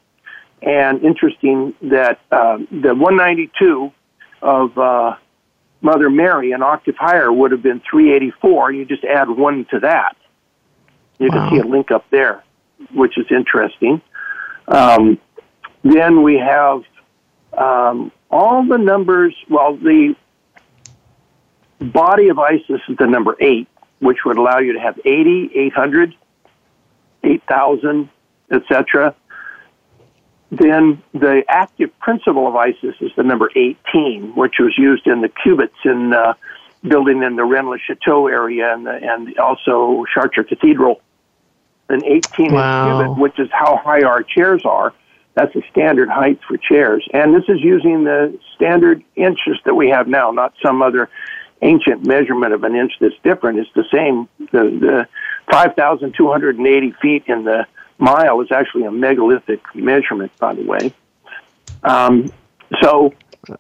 And 0.62 1.04
interesting 1.04 1.74
that 1.82 2.20
um, 2.32 2.68
the 2.72 2.96
192 2.96 3.92
of 4.42 4.78
uh, 4.78 5.16
Mother 5.86 6.10
Mary, 6.10 6.52
an 6.52 6.64
octave 6.64 6.96
higher, 6.98 7.32
would 7.32 7.52
have 7.52 7.62
been 7.62 7.80
384. 7.90 8.72
You 8.72 8.86
just 8.86 9.04
add 9.04 9.30
one 9.30 9.66
to 9.70 9.80
that. 9.82 10.18
You 11.20 11.30
Wow. 11.30 11.48
can 11.48 11.50
see 11.52 11.60
a 11.60 11.72
link 11.72 11.92
up 11.92 12.06
there, 12.10 12.44
which 12.92 13.20
is 13.20 13.28
interesting. 13.30 14.02
Um, 14.68 15.20
then 15.84 16.24
we 16.24 16.40
have 16.40 16.82
um, 17.56 18.12
all 18.32 18.66
the 18.66 18.80
numbers. 18.80 19.36
Well, 19.48 19.78
the 19.78 20.16
body 21.80 22.30
of 22.30 22.40
Isis 22.40 22.82
is 22.90 22.98
the 22.98 23.06
number 23.06 23.38
eight, 23.40 23.68
which 24.00 24.26
would 24.26 24.38
allow 24.38 24.58
you 24.58 24.74
to 24.74 24.80
have 24.80 25.00
80, 25.06 25.52
800, 25.54 26.16
8,000, 27.24 28.10
etc. 28.52 29.14
Then 30.52 31.02
the 31.14 31.44
active 31.50 31.98
principle 32.00 32.48
of 32.48 32.56
ISIS 32.56 32.96
is 33.02 33.12
the 33.18 33.24
number 33.24 33.50
18, 33.56 34.34
which 34.36 34.56
was 34.60 34.78
used 34.78 35.08
in 35.08 35.22
the 35.22 35.30
cubits 35.30 35.76
in 35.84 36.14
uh, 36.14 36.34
building 36.84 37.24
in 37.24 37.36
the 37.36 37.44
Rennes 37.44 37.68
le 37.68 37.80
Chateau 37.80 38.28
area 38.28 38.74
and, 38.74 38.86
the, 38.86 38.92
and 38.92 39.38
also 39.40 40.06
Chartres 40.14 40.46
Cathedral. 40.48 41.02
An 41.90 42.04
18 42.04 42.52
Wow. 42.54 42.88
inch 42.88 43.06
cubit, 43.06 43.22
which 43.22 43.40
is 43.40 43.50
how 43.52 43.78
high 43.78 44.04
our 44.04 44.24
chairs 44.24 44.64
are. 44.66 44.94
That's 45.34 45.54
the 45.54 45.64
standard 45.70 46.10
height 46.10 46.40
for 46.48 46.58
chairs. 46.58 47.06
And 47.14 47.36
this 47.36 47.44
is 47.50 47.60
using 47.62 48.06
the 48.06 48.40
standard 48.56 49.04
inches 49.16 49.60
that 49.66 49.76
we 49.76 49.90
have 49.90 50.08
now, 50.08 50.32
not 50.32 50.54
some 50.66 50.82
other 50.82 51.10
ancient 51.62 52.06
measurement 52.06 52.54
of 52.54 52.64
an 52.64 52.76
inch 52.76 52.94
that's 53.00 53.16
different. 53.24 53.60
It's 53.60 53.70
the 53.76 53.86
same. 53.94 54.30
The, 54.52 54.64
the 54.80 55.08
5,280 55.52 56.92
feet 57.02 57.24
in 57.28 57.44
the 57.44 57.66
mile 57.98 58.42
is 58.42 58.52
actually 58.52 58.84
a 58.84 58.92
megalithic 58.92 59.62
measurement, 59.74 60.32
by 60.38 60.54
the 60.54 60.64
way. 60.64 60.94
Um, 61.84 62.32
so, 62.82 63.14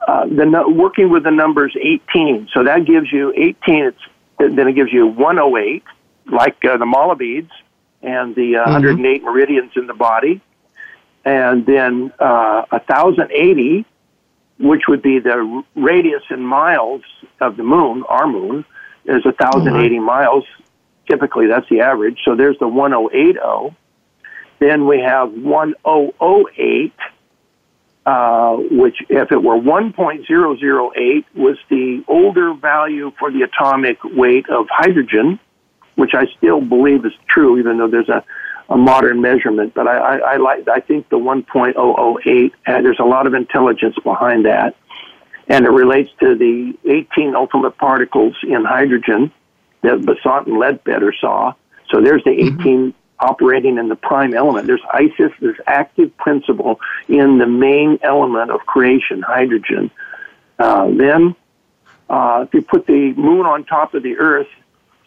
uh, 0.07 0.25
the 0.25 0.63
working 0.67 1.09
with 1.09 1.23
the 1.23 1.31
numbers 1.31 1.75
18, 1.79 2.49
so 2.53 2.63
that 2.63 2.85
gives 2.85 3.11
you 3.11 3.31
18. 3.35 3.85
It's 3.85 3.97
then 4.37 4.67
it 4.67 4.73
gives 4.73 4.91
you 4.91 5.07
108, 5.07 5.83
like 6.31 6.63
uh, 6.65 6.77
the 6.77 6.85
mala 6.85 7.15
beads 7.15 7.51
and 8.01 8.35
the 8.35 8.57
uh, 8.57 8.71
108 8.71 9.23
meridians 9.23 9.71
in 9.75 9.87
the 9.87 9.93
body, 9.93 10.41
and 11.23 11.65
then 11.65 12.11
uh, 12.19 12.65
1080, 12.69 13.85
which 14.59 14.83
would 14.87 15.01
be 15.01 15.19
the 15.19 15.63
radius 15.75 16.23
in 16.29 16.45
miles 16.45 17.01
of 17.39 17.57
the 17.57 17.63
moon. 17.63 18.03
Our 18.07 18.27
moon 18.27 18.65
is 19.05 19.23
1080 19.25 19.99
miles. 19.99 20.43
Typically, 21.07 21.47
that's 21.47 21.67
the 21.69 21.81
average. 21.81 22.19
So 22.25 22.35
there's 22.35 22.57
the 22.59 22.67
1080. 22.67 23.75
Then 24.59 24.87
we 24.87 24.99
have 24.99 25.31
1008, 25.31 26.93
uh, 28.05 28.55
which, 28.71 28.97
if 29.09 29.31
it 29.31 29.43
were 29.43 29.57
1.008, 29.57 31.25
was 31.35 31.57
the 31.69 32.03
older 32.07 32.53
value 32.53 33.11
for 33.19 33.31
the 33.31 33.41
atomic 33.41 33.97
weight 34.03 34.49
of 34.49 34.67
hydrogen, 34.69 35.39
which 35.95 36.13
I 36.13 36.25
still 36.37 36.61
believe 36.61 37.05
is 37.05 37.13
true, 37.27 37.59
even 37.59 37.77
though 37.77 37.87
there's 37.87 38.09
a, 38.09 38.23
a 38.69 38.77
modern 38.77 39.21
measurement. 39.21 39.73
But 39.73 39.87
I, 39.87 39.97
I, 39.97 40.17
I 40.17 40.37
like, 40.37 40.67
I 40.69 40.79
think 40.79 41.09
the 41.09 41.17
1.008, 41.17 42.51
and 42.65 42.85
there's 42.85 42.99
a 42.99 43.05
lot 43.05 43.27
of 43.27 43.33
intelligence 43.33 43.95
behind 44.03 44.45
that, 44.45 44.75
and 45.47 45.65
it 45.65 45.71
relates 45.71 46.11
to 46.19 46.35
the 46.35 46.73
18 46.85 47.35
ultimate 47.35 47.77
particles 47.77 48.35
in 48.43 48.63
hydrogen 48.63 49.31
that 49.81 50.05
Besant 50.05 50.47
and 50.47 50.57
Leadbeater 50.57 51.13
saw. 51.19 51.53
So 51.89 52.01
there's 52.01 52.23
the 52.23 52.31
18 52.31 52.93
operating 53.19 53.77
in 53.77 53.89
the 53.89 53.95
prime 53.95 54.33
element. 54.33 54.67
There's 54.67 54.83
ISIS, 54.91 55.31
this 55.39 55.55
active 55.65 56.15
principle 56.17 56.79
in 57.07 57.37
the 57.37 57.47
main 57.47 57.99
element 58.01 58.51
of 58.51 58.61
creation, 58.61 59.21
hydrogen. 59.21 59.91
Uh, 60.59 60.89
then, 60.91 61.35
uh, 62.09 62.45
if 62.47 62.53
you 62.53 62.61
put 62.61 62.85
the 62.85 63.13
moon 63.13 63.45
on 63.45 63.63
top 63.63 63.93
of 63.93 64.03
the 64.03 64.17
Earth, 64.17 64.47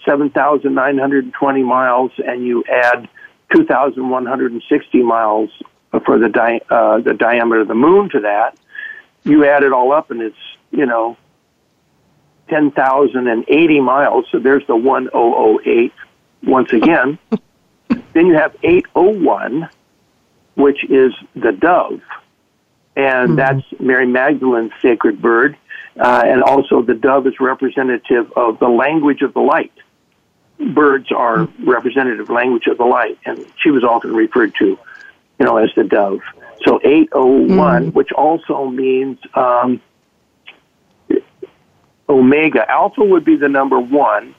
7,920 0.04 1.62
miles, 1.62 2.12
and 2.18 2.46
you 2.46 2.64
add 2.64 3.08
2,160 3.54 5.02
miles 5.02 5.50
for 6.04 6.18
the, 6.18 6.28
di- 6.28 6.60
uh, 6.70 7.00
the 7.00 7.14
diameter 7.14 7.60
of 7.62 7.68
the 7.68 7.74
moon 7.74 8.08
to 8.10 8.20
that, 8.20 8.56
you 9.24 9.44
add 9.44 9.64
it 9.64 9.72
all 9.72 9.92
up, 9.92 10.10
and 10.10 10.22
it's, 10.22 10.36
you 10.70 10.86
know, 10.86 11.16
10,080 12.48 13.80
miles. 13.80 14.24
So 14.30 14.38
there's 14.38 14.66
the 14.66 14.76
1008 14.76 15.92
once 16.42 16.72
again. 16.72 17.18
then 18.18 18.26
you 18.26 18.34
have 18.34 18.56
801, 18.64 19.68
which 20.56 20.84
is 20.90 21.14
the 21.36 21.52
dove. 21.52 22.00
And 22.96 23.38
that's 23.38 23.62
Mary 23.78 24.06
Magdalene's 24.06 24.72
sacred 24.82 25.22
bird. 25.22 25.56
Uh, 25.96 26.22
and 26.24 26.42
also, 26.42 26.82
the 26.82 26.94
dove 26.94 27.28
is 27.28 27.38
representative 27.38 28.32
of 28.32 28.58
the 28.58 28.68
language 28.68 29.22
of 29.22 29.34
the 29.34 29.40
light. 29.40 29.72
Birds 30.74 31.12
are 31.12 31.48
representative 31.60 32.28
language 32.28 32.66
of 32.66 32.78
the 32.78 32.84
light, 32.84 33.18
and 33.24 33.46
she 33.62 33.70
was 33.70 33.84
often 33.84 34.12
referred 34.12 34.52
to, 34.56 34.66
you 34.66 35.46
know, 35.46 35.56
as 35.56 35.70
the 35.76 35.84
dove. 35.84 36.20
So 36.64 36.80
801, 36.82 37.92
which 37.92 38.10
also 38.10 38.66
means 38.66 39.18
um, 39.34 39.80
omega. 42.08 42.68
Alpha 42.68 43.04
would 43.04 43.24
be 43.24 43.36
the 43.36 43.48
number 43.48 43.78
one. 43.78 44.34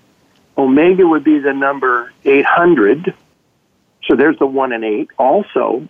Omega 0.57 1.07
would 1.07 1.23
be 1.23 1.39
the 1.39 1.53
number 1.53 2.11
800. 2.25 3.13
So 4.09 4.15
there's 4.15 4.37
the 4.39 4.47
one 4.47 4.73
and 4.73 4.83
eight 4.83 5.09
also 5.17 5.87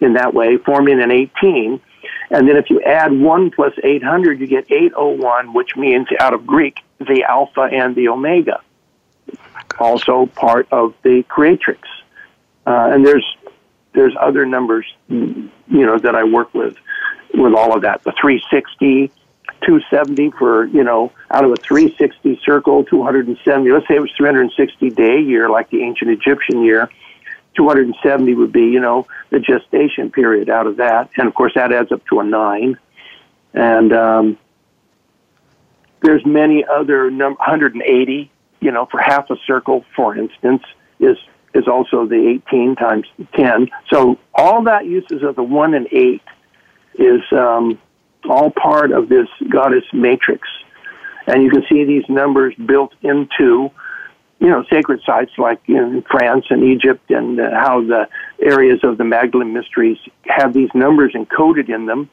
in 0.00 0.14
that 0.14 0.34
way, 0.34 0.58
forming 0.58 1.00
an 1.00 1.10
18. 1.10 1.80
And 2.30 2.48
then 2.48 2.56
if 2.56 2.68
you 2.70 2.82
add 2.82 3.12
1 3.12 3.50
plus 3.52 3.72
800, 3.82 4.40
you 4.40 4.46
get 4.46 4.70
801, 4.70 5.52
which 5.54 5.76
means 5.76 6.08
out 6.18 6.34
of 6.34 6.46
Greek, 6.46 6.80
the 6.98 7.24
alpha 7.28 7.62
and 7.62 7.94
the 7.94 8.08
omega. 8.08 8.60
Also 9.78 10.26
part 10.26 10.66
of 10.72 10.94
the 11.02 11.22
creatrix. 11.28 11.88
Uh, 12.66 12.90
and 12.92 13.06
there's 13.06 13.24
there's 13.92 14.14
other 14.20 14.44
numbers, 14.44 14.84
you 15.08 15.50
know, 15.68 15.98
that 15.98 16.14
I 16.14 16.24
work 16.24 16.52
with 16.52 16.76
with 17.32 17.54
all 17.54 17.74
of 17.74 17.82
that. 17.82 18.02
The 18.02 18.12
360, 18.20 19.08
270 19.64 20.30
for, 20.32 20.66
you 20.66 20.84
know, 20.84 21.12
out 21.30 21.44
of 21.44 21.52
a 21.52 21.56
360 21.56 22.40
circle, 22.44 22.84
270. 22.84 23.70
Let's 23.70 23.88
say 23.88 23.94
it 23.94 24.00
was 24.00 24.12
360 24.16 24.90
day 24.90 25.20
year, 25.20 25.48
like 25.48 25.70
the 25.70 25.82
ancient 25.82 26.10
Egyptian 26.10 26.62
year. 26.62 26.90
270 27.56 28.34
would 28.34 28.52
be, 28.52 28.66
you 28.66 28.80
know, 28.80 29.06
the 29.30 29.40
gestation 29.40 30.10
period 30.10 30.50
out 30.50 30.66
of 30.66 30.76
that. 30.76 31.10
And 31.16 31.26
of 31.26 31.34
course, 31.34 31.52
that 31.54 31.72
adds 31.72 31.92
up 31.92 32.04
to 32.06 32.20
a 32.20 32.24
nine. 32.24 32.78
And 33.54 33.92
um, 33.92 34.38
there's 36.02 36.24
many 36.26 36.64
other 36.64 37.10
num 37.10 37.34
180, 37.34 38.30
you 38.60 38.70
know, 38.70 38.86
for 38.86 39.00
half 39.00 39.30
a 39.30 39.36
circle, 39.46 39.84
for 39.94 40.16
instance, 40.16 40.62
is 41.00 41.16
is 41.54 41.66
also 41.66 42.06
the 42.06 42.40
18 42.48 42.76
times 42.76 43.06
10. 43.34 43.70
So 43.90 44.18
all 44.34 44.62
that 44.64 44.84
uses 44.84 45.22
of 45.22 45.36
the 45.36 45.42
one 45.42 45.72
and 45.72 45.88
eight 45.90 46.20
is 46.98 47.22
um, 47.32 47.78
all 48.28 48.50
part 48.50 48.92
of 48.92 49.08
this 49.08 49.26
goddess 49.48 49.84
matrix. 49.92 50.46
And 51.26 51.42
you 51.42 51.50
can 51.50 51.64
see 51.68 51.84
these 51.84 52.04
numbers 52.08 52.54
built 52.54 52.92
into, 53.02 53.70
you 54.38 54.48
know, 54.48 54.64
sacred 54.70 55.00
sites 55.04 55.32
like 55.38 55.60
in 55.66 56.02
France 56.10 56.46
and 56.50 56.62
Egypt, 56.62 57.10
and 57.10 57.40
uh, 57.40 57.50
how 57.52 57.80
the 57.80 58.08
areas 58.40 58.80
of 58.82 58.98
the 58.98 59.04
Magdalene 59.04 59.52
mysteries 59.52 59.98
have 60.24 60.52
these 60.52 60.68
numbers 60.74 61.14
encoded 61.14 61.68
in 61.68 61.86
them. 61.86 62.10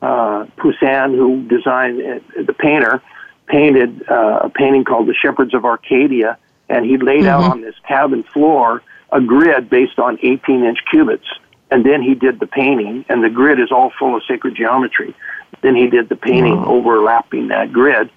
Uh, 0.00 0.46
Poussin, 0.56 1.14
who 1.14 1.42
designed 1.48 2.00
uh, 2.00 2.42
the 2.46 2.54
painter, 2.54 3.02
painted 3.46 4.08
uh, 4.10 4.40
a 4.44 4.48
painting 4.48 4.84
called 4.84 5.06
"The 5.06 5.14
Shepherds 5.14 5.54
of 5.54 5.64
Arcadia," 5.64 6.38
and 6.68 6.84
he 6.84 6.96
laid 6.96 7.26
out 7.26 7.44
on 7.44 7.60
this 7.60 7.74
cabin 7.86 8.22
floor 8.22 8.82
a 9.12 9.20
grid 9.20 9.70
based 9.70 9.98
on 9.98 10.16
18-inch 10.18 10.78
cubits. 10.90 11.26
And 11.70 11.84
then 11.84 12.02
he 12.02 12.14
did 12.14 12.40
the 12.40 12.46
painting, 12.46 13.04
and 13.08 13.22
the 13.22 13.30
grid 13.30 13.60
is 13.60 13.70
all 13.70 13.92
full 13.98 14.16
of 14.16 14.22
sacred 14.28 14.56
geometry. 14.56 15.14
Then 15.62 15.74
he 15.74 15.88
did 15.88 16.08
the 16.08 16.16
painting 16.16 16.58
overlapping 16.58 17.48
that 17.48 17.72
grid. 17.72 18.10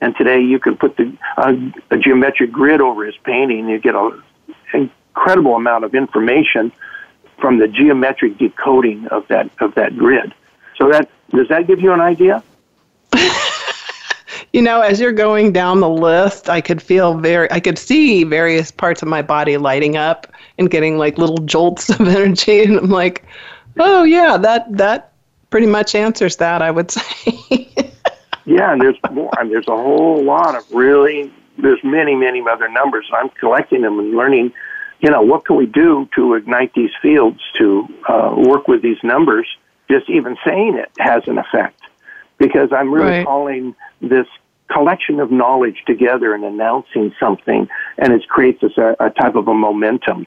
And 0.00 0.16
today 0.16 0.40
you 0.40 0.58
can 0.58 0.76
put 0.76 0.96
the 0.96 1.16
uh, 1.36 1.54
a 1.90 1.98
geometric 1.98 2.52
grid 2.52 2.80
over 2.80 3.04
his 3.04 3.16
painting. 3.18 3.60
And 3.60 3.70
you 3.70 3.78
get 3.78 3.94
an 3.94 4.22
incredible 4.72 5.56
amount 5.56 5.84
of 5.84 5.94
information 5.94 6.72
from 7.38 7.58
the 7.58 7.68
geometric 7.68 8.38
decoding 8.38 9.06
of 9.08 9.26
that 9.28 9.50
of 9.60 9.74
that 9.74 9.96
grid. 9.96 10.34
So 10.76 10.90
that 10.90 11.10
does 11.30 11.48
that 11.48 11.66
give 11.66 11.80
you 11.80 11.92
an 11.92 12.00
idea? 12.00 12.42
You 14.52 14.62
know, 14.62 14.80
as 14.80 14.98
you're 14.98 15.12
going 15.12 15.52
down 15.52 15.78
the 15.78 15.88
list, 15.88 16.48
I 16.48 16.60
could 16.60 16.82
feel 16.82 17.16
very, 17.16 17.50
I 17.52 17.60
could 17.60 17.78
see 17.78 18.24
various 18.24 18.72
parts 18.72 19.00
of 19.00 19.06
my 19.06 19.22
body 19.22 19.56
lighting 19.56 19.96
up 19.96 20.26
and 20.58 20.68
getting 20.68 20.98
like 20.98 21.18
little 21.18 21.38
jolts 21.38 21.88
of 22.00 22.00
energy. 22.00 22.64
And 22.64 22.76
I'm 22.78 22.90
like, 22.90 23.24
oh, 23.78 24.02
yeah, 24.02 24.36
that, 24.36 24.66
that 24.76 25.12
pretty 25.50 25.68
much 25.68 25.94
answers 25.94 26.36
that, 26.36 26.62
I 26.62 26.70
would 26.70 26.90
say. 26.90 27.92
Yeah, 28.50 28.72
and 28.72 28.80
there's 28.82 28.98
more. 29.12 29.30
And 29.38 29.50
there's 29.50 29.68
a 29.68 29.76
whole 29.76 30.22
lot 30.24 30.56
of 30.56 30.64
really. 30.72 31.32
There's 31.56 31.82
many, 31.84 32.14
many 32.14 32.42
other 32.50 32.68
numbers. 32.68 33.06
I'm 33.12 33.28
collecting 33.30 33.82
them 33.82 33.98
and 33.98 34.10
learning. 34.12 34.52
You 35.00 35.10
know, 35.10 35.22
what 35.22 35.44
can 35.46 35.56
we 35.56 35.66
do 35.66 36.08
to 36.16 36.34
ignite 36.34 36.72
these 36.74 36.90
fields 37.00 37.40
to 37.58 37.86
uh, 38.08 38.34
work 38.36 38.66
with 38.66 38.82
these 38.82 38.98
numbers? 39.02 39.46
Just 39.88 40.10
even 40.10 40.36
saying 40.46 40.76
it 40.76 40.90
has 40.98 41.22
an 41.26 41.38
effect, 41.38 41.80
because 42.38 42.72
I'm 42.72 42.92
really 42.92 43.10
Right. 43.18 43.26
calling 43.26 43.74
this 44.00 44.26
collection 44.68 45.20
of 45.20 45.30
knowledge 45.30 45.82
together 45.86 46.34
and 46.34 46.44
announcing 46.44 47.12
something, 47.18 47.68
and 47.98 48.12
it 48.12 48.26
creates 48.28 48.60
this, 48.60 48.76
a, 48.78 48.96
a 49.00 49.10
type 49.10 49.34
of 49.36 49.48
a 49.48 49.54
momentum. 49.54 50.26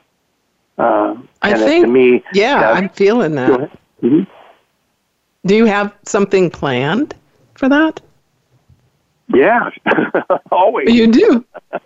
Uh, 0.77 1.15
I 1.41 1.51
and 1.51 1.59
think, 1.59 1.85
to 1.85 1.91
me, 1.91 2.23
yeah, 2.33 2.71
I'm 2.71 2.89
feeling 2.89 3.35
that. 3.35 3.69
Mm-hmm. 4.01 4.23
Do 5.45 5.55
you 5.55 5.65
have 5.65 5.93
something 6.05 6.49
planned 6.49 7.15
for 7.55 7.69
that? 7.69 8.01
Yeah, 9.33 9.69
always. 10.51 10.93
You 10.93 11.07
do. 11.11 11.45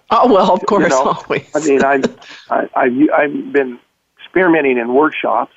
Oh 0.10 0.34
well, 0.34 0.52
of 0.54 0.66
course, 0.66 0.84
you 0.84 0.90
know, 0.90 1.02
always. 1.02 1.46
I 1.54 1.60
mean, 1.60 1.84
I've 1.84 2.20
I, 2.50 2.70
I've 2.76 3.10
I've 3.16 3.54
been 3.54 3.80
experimenting 4.20 4.78
in 4.78 4.94
workshops 4.94 5.54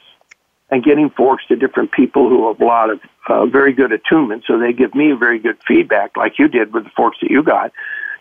and 0.70 0.84
getting 0.84 1.10
forks 1.10 1.44
to 1.48 1.56
different 1.56 1.90
people 1.92 2.28
who 2.28 2.46
have 2.48 2.60
a 2.60 2.64
lot 2.64 2.90
of 2.90 3.00
uh, 3.28 3.46
very 3.46 3.72
good 3.72 3.92
attunement, 3.92 4.44
so 4.46 4.58
they 4.58 4.72
give 4.72 4.94
me 4.94 5.12
very 5.12 5.38
good 5.38 5.58
feedback, 5.66 6.16
like 6.16 6.38
you 6.38 6.48
did 6.48 6.72
with 6.72 6.84
the 6.84 6.90
forks 6.90 7.18
that 7.22 7.30
you 7.30 7.42
got. 7.42 7.72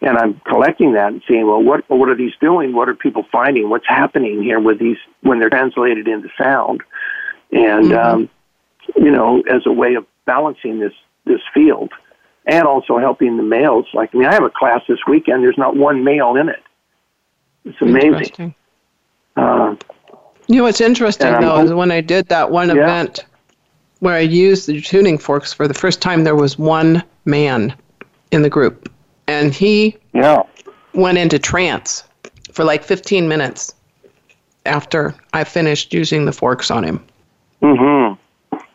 And 0.01 0.17
I'm 0.17 0.39
collecting 0.47 0.93
that 0.93 1.11
and 1.11 1.21
seeing, 1.27 1.45
well, 1.45 1.61
what 1.61 1.87
what 1.89 2.07
are 2.09 2.15
these 2.15 2.33
doing? 2.39 2.73
What 2.73 2.87
are 2.89 2.95
people 2.95 3.25
finding? 3.31 3.69
What's 3.69 3.87
happening 3.87 4.41
here 4.41 4.59
with 4.59 4.79
these 4.79 4.97
when 5.21 5.39
they're 5.39 5.49
translated 5.49 6.07
into 6.07 6.29
sound? 6.41 6.81
And 7.51 7.91
Mm-hmm. 7.91 7.93
um, 7.93 8.29
you 8.95 9.11
know, 9.11 9.41
as 9.41 9.63
a 9.65 9.71
way 9.71 9.95
of 9.95 10.05
balancing 10.25 10.79
this 10.79 10.93
this 11.25 11.41
field, 11.53 11.91
and 12.45 12.65
also 12.65 12.97
helping 12.97 13.37
the 13.37 13.43
males. 13.43 13.85
Like, 13.93 14.13
I 14.13 14.17
mean, 14.17 14.27
I 14.27 14.33
have 14.33 14.43
a 14.43 14.49
class 14.49 14.81
this 14.87 14.99
weekend. 15.07 15.43
There's 15.43 15.57
not 15.57 15.75
one 15.75 16.03
male 16.03 16.35
in 16.35 16.49
it. 16.49 16.63
It's 17.65 17.81
amazing. 17.81 18.55
Uh, 19.35 19.75
You 20.47 20.55
know 20.57 20.63
what's 20.63 20.81
interesting 20.81 21.31
though 21.39 21.57
hop- 21.57 21.65
is 21.65 21.73
when 21.73 21.91
I 21.91 22.01
did 22.01 22.27
that 22.29 22.49
one 22.51 22.69
Yeah. 22.69 22.83
event 22.83 23.25
where 23.99 24.15
I 24.15 24.19
used 24.21 24.67
the 24.67 24.81
tuning 24.81 25.17
forks 25.17 25.53
for 25.53 25.67
the 25.67 25.73
first 25.73 26.01
time, 26.01 26.23
there 26.23 26.35
was 26.35 26.57
one 26.57 27.03
man 27.25 27.73
in 28.31 28.41
the 28.41 28.49
group, 28.49 28.89
and 29.27 29.53
he 29.53 29.95
yeah. 30.13 30.41
went 30.93 31.17
into 31.17 31.37
trance 31.37 32.03
for 32.53 32.63
like 32.63 32.83
15 32.83 33.27
minutes 33.27 33.73
after 34.65 35.13
I 35.33 35.43
finished 35.43 35.93
using 35.93 36.25
the 36.25 36.31
forks 36.31 36.71
on 36.71 36.83
him. 36.83 37.03
Mm-hmm. 37.61 38.13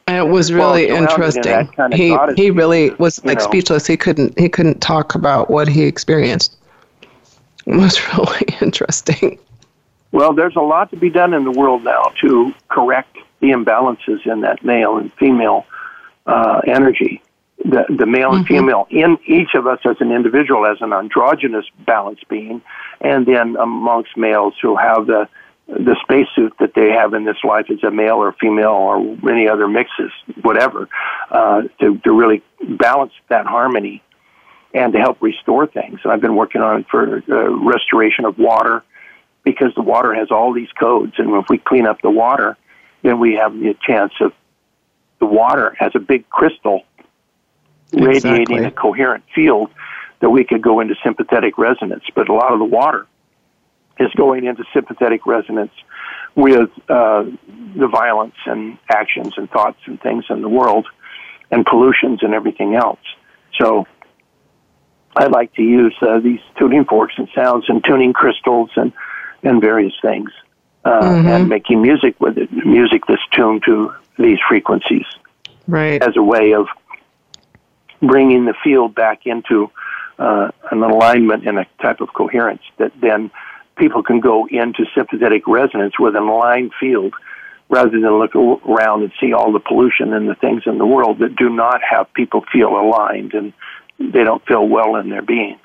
And 0.07 0.19
it 0.19 0.31
was 0.31 0.53
really 0.53 0.89
in 0.89 0.97
interesting. 0.97 1.67
kind 1.69 1.93
of 1.93 1.99
he 1.99 2.17
he 2.37 2.51
really 2.51 2.91
was 2.99 3.25
like 3.25 3.39
know. 3.39 3.45
speechless. 3.45 3.87
He 3.87 3.97
couldn't 3.97 4.39
he 4.39 4.49
couldn't 4.49 4.81
talk 4.81 5.15
about 5.15 5.51
what 5.51 5.69
he 5.69 5.85
experienced. 5.85 6.57
It 7.67 7.77
was 7.77 7.99
really 8.13 8.47
interesting. 8.61 9.39
Well, 10.13 10.35
there's 10.35 10.55
a 10.55 10.61
lot 10.61 10.91
to 10.91 10.97
be 10.97 11.09
done 11.09 11.33
in 11.33 11.45
the 11.45 11.51
world 11.51 11.83
now 11.83 12.13
to 12.21 12.53
correct 12.69 13.17
the 13.41 13.49
imbalances 13.49 14.27
in 14.27 14.43
that 14.43 14.63
male 14.63 14.99
and 14.99 15.11
female 15.15 15.65
uh, 16.27 16.61
energy. 16.67 17.23
The, 17.65 17.85
the 17.89 18.05
male 18.05 18.35
and 18.35 18.47
female 18.47 18.87
in 18.91 19.17
each 19.27 19.55
of 19.55 19.67
us 19.67 19.79
as 19.87 19.97
an 20.01 20.13
individual, 20.13 20.67
as 20.67 20.83
an 20.83 20.93
androgynous 20.93 21.65
balanced 21.87 22.29
being, 22.29 22.61
and 23.01 23.25
then 23.25 23.57
amongst 23.57 24.17
males 24.17 24.55
who 24.61 24.77
have 24.77 25.07
the 25.07 25.27
the 25.67 25.97
spacesuit 26.03 26.53
that 26.61 26.75
they 26.75 26.91
have 26.91 27.15
in 27.15 27.25
this 27.25 27.39
life 27.43 27.67
as 27.71 27.83
a 27.83 27.91
male 27.91 28.17
or 28.17 28.33
female 28.33 28.69
or 28.69 28.99
any 29.31 29.49
other 29.49 29.67
mixes, 29.67 30.11
whatever, 30.43 30.89
uh, 31.31 31.63
to, 31.81 31.99
to 31.99 32.13
really 32.13 32.43
balance 32.79 33.13
that 33.29 33.47
harmony 33.47 34.03
and 34.75 34.93
to 34.93 34.99
help 34.99 35.23
restore 35.23 35.67
things. 35.67 36.01
And 36.03 36.13
I've 36.13 36.21
been 36.21 36.37
working 36.37 36.61
on 36.61 36.81
it 36.81 36.87
for 36.91 37.23
uh, 37.29 37.51
restoration 37.65 38.25
of 38.25 38.39
water 38.39 38.85
because 39.43 39.73
the 39.75 39.83
water 39.83 40.15
has 40.15 40.31
all 40.31 40.53
these 40.53 40.71
codes. 40.79 41.15
And 41.19 41.31
if 41.35 41.47
we 41.49 41.59
clean 41.59 41.87
up 41.87 42.03
the 42.03 42.11
water, 42.11 42.57
then 43.03 43.19
we 43.19 43.35
have 43.35 43.55
the 43.55 43.75
chance 43.87 44.13
of 44.21 44.33
the 45.19 45.27
water 45.27 45.77
as 45.81 45.93
a 45.95 46.01
big 46.01 46.29
crystal 46.29 46.83
radiating 47.93 48.41
Exactly. 48.41 48.65
a 48.65 48.71
coherent 48.71 49.25
field 49.35 49.71
that 50.21 50.31
we 50.31 50.45
could 50.45 50.63
go 50.63 50.81
into 50.81 50.95
sympathetic 51.03 51.57
resonance. 51.57 52.05
But 52.15 52.29
a 52.29 52.35
lot 52.35 52.53
of 52.53 52.59
the 52.59 52.65
water 52.65 53.07
is 53.99 54.11
going 54.17 54.45
into 54.45 54.65
sympathetic 54.73 55.27
resonance 55.27 55.73
with 56.35 56.71
uh, 56.89 57.25
the 57.77 57.87
violence 57.87 58.35
and 58.47 58.77
actions 58.89 59.35
and 59.37 59.49
thoughts 59.51 59.79
and 59.87 60.01
things 60.01 60.25
in 60.31 60.43
the 60.43 60.49
world 60.49 60.87
and 61.51 61.65
pollutions 61.65 62.23
and 62.23 62.35
everything 62.35 62.75
else. 62.75 62.99
So 63.61 63.87
I 65.17 65.27
like 65.27 65.55
to 65.55 65.63
use 65.63 65.95
uh, 66.03 66.19
these 66.19 66.41
tuning 66.59 66.85
forks 66.85 67.15
and 67.17 67.29
sounds 67.35 67.67
and 67.69 67.85
tuning 67.85 68.13
crystals 68.13 68.71
and, 68.75 68.93
and 69.45 69.61
various 69.61 69.95
things 70.03 70.31
uh, 70.85 71.23
and 71.25 71.49
making 71.49 71.81
music 71.81 72.21
with 72.21 72.37
it, 72.37 72.51
music 72.53 73.03
that's 73.07 73.23
tuned 73.33 73.63
to 73.67 73.93
these 74.19 74.39
frequencies 74.49 75.07
Right. 75.67 76.03
as 76.03 76.17
a 76.17 76.23
way 76.23 76.53
of 76.53 76.67
bringing 78.03 78.45
the 78.45 78.55
field 78.63 78.95
back 78.95 79.21
into 79.25 79.71
uh, 80.19 80.51
an 80.71 80.83
alignment 80.83 81.47
and 81.47 81.59
a 81.59 81.67
type 81.81 82.01
of 82.01 82.13
coherence 82.13 82.63
that 82.79 82.93
then 83.01 83.31
people 83.77 84.03
can 84.03 84.21
go 84.21 84.47
into 84.47 84.85
sympathetic 84.95 85.47
resonance 85.47 85.99
with 85.99 86.17
an 86.17 86.23
aligned 86.23 86.73
field 86.79 87.15
rather 87.69 87.91
than 87.91 88.03
look 88.19 88.35
around 88.37 89.03
and 89.03 89.13
see 89.21 89.33
all 89.33 89.53
the 89.53 89.61
pollution 89.61 90.13
and 90.13 90.29
the 90.29 90.35
things 90.35 90.63
in 90.67 90.79
the 90.79 90.87
world 90.87 91.19
that 91.19 91.35
do 91.37 91.49
not 91.49 91.81
have 91.89 92.13
people 92.13 92.45
feel 92.53 92.69
aligned 92.69 93.33
and 93.35 93.53
they 93.99 94.23
don't 94.25 94.45
feel 94.47 94.67
well 94.67 94.97
in 94.97 95.09
their 95.09 95.23
being 95.23 95.59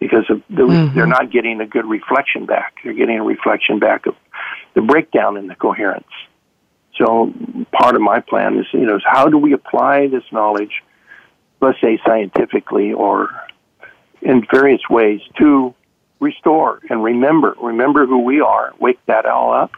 because 0.00 0.24
of 0.30 0.42
the, 0.48 0.62
mm-hmm. 0.62 0.94
they're 0.94 1.06
not 1.06 1.30
getting 1.30 1.60
a 1.60 1.66
good 1.66 1.84
reflection 1.84 2.46
back. 2.46 2.74
They're 2.82 2.94
getting 2.94 3.18
a 3.18 3.22
reflection 3.22 3.78
back 3.78 4.06
of 4.06 4.16
the 4.74 4.80
breakdown 4.80 5.36
in 5.36 5.46
the 5.46 5.54
coherence. 5.54 6.08
So 6.98 7.32
part 7.72 7.94
of 7.94 8.00
my 8.02 8.20
plan 8.20 8.58
is, 8.58 8.66
you 8.72 8.86
know, 8.86 8.96
is 8.96 9.02
how 9.04 9.28
do 9.28 9.38
we 9.38 9.52
apply 9.52 10.08
this 10.08 10.24
knowledge, 10.32 10.82
let's 11.60 11.80
say 11.80 12.00
scientifically 12.04 12.92
or 12.92 13.30
in 14.20 14.46
various 14.50 14.82
ways 14.88 15.20
to 15.38 15.74
restore 16.22 16.80
and 16.88 17.02
remember, 17.02 17.54
remember 17.60 18.06
who 18.06 18.20
we 18.20 18.40
are, 18.40 18.72
wake 18.78 19.04
that 19.06 19.26
all 19.26 19.52
up. 19.52 19.72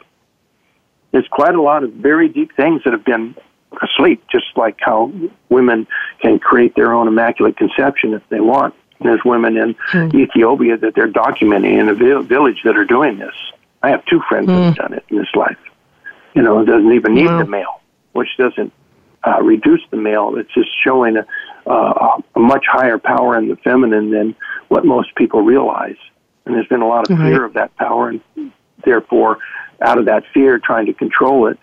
There's 1.11 1.27
quite 1.29 1.55
a 1.55 1.63
lot 1.63 1.83
of 1.83 1.93
very 1.93 2.29
deep 2.29 2.55
things 2.55 2.83
that 2.85 2.93
have 2.93 3.05
been 3.05 3.35
asleep, 3.83 4.23
just 4.31 4.47
like 4.57 4.77
how 4.79 5.13
women 5.49 5.87
can 6.21 6.39
create 6.39 6.77
their 6.77 6.93
own 6.93 7.09
immaculate 7.09 7.57
conception 7.57 8.15
if 8.15 8.23
they 8.29 8.41
want. 8.41 8.75
There's 9.01 9.25
women 9.25 9.57
in 9.57 9.77
Ethiopia 10.15 10.77
that 10.77 10.95
they're 10.95 11.11
documenting 11.11 11.79
in 11.79 11.89
a 11.89 11.95
village 11.95 12.63
that 12.65 12.77
are 12.77 12.85
doing 12.85 13.19
this. 13.19 13.35
I 13.83 13.91
have 13.91 14.05
two 14.07 14.21
friends 14.29 14.47
that 14.47 14.63
have 14.63 14.77
done 14.77 14.93
it 14.95 15.05
in 15.09 15.19
this 15.19 15.35
life. 15.35 15.59
You 16.35 16.43
know, 16.43 16.61
it 16.61 16.67
doesn't 16.67 16.93
even 16.93 17.15
need 17.15 17.29
the 17.29 17.47
male, 17.47 17.81
which 18.13 18.29
doesn't 18.39 18.73
uh, 19.27 19.43
reduce 19.43 19.83
the 19.91 19.97
male. 19.97 20.37
It's 20.37 20.53
just 20.53 20.71
showing 20.83 21.17
a, 21.17 21.27
uh, 21.67 22.21
a 22.35 22.41
much 22.41 22.65
higher 22.67 22.99
power 22.99 23.37
in 23.39 23.49
the 23.49 23.57
feminine 23.57 24.11
than 24.11 24.35
what 24.69 24.85
most 24.85 25.15
people 25.17 25.43
realize. 25.43 25.97
And 26.47 26.55
there's 26.55 26.69
been 26.69 26.83
a 26.83 26.89
lot 26.89 27.11
of 27.11 27.17
fear 27.17 27.45
of 27.45 27.55
that 27.55 27.75
power, 27.77 28.09
and 28.09 28.53
therefore, 28.85 29.39
out 29.81 29.99
of 29.99 30.05
that 30.07 30.25
fear, 30.33 30.59
trying 30.59 30.87
to 30.87 30.93
control 30.93 31.47
it. 31.47 31.59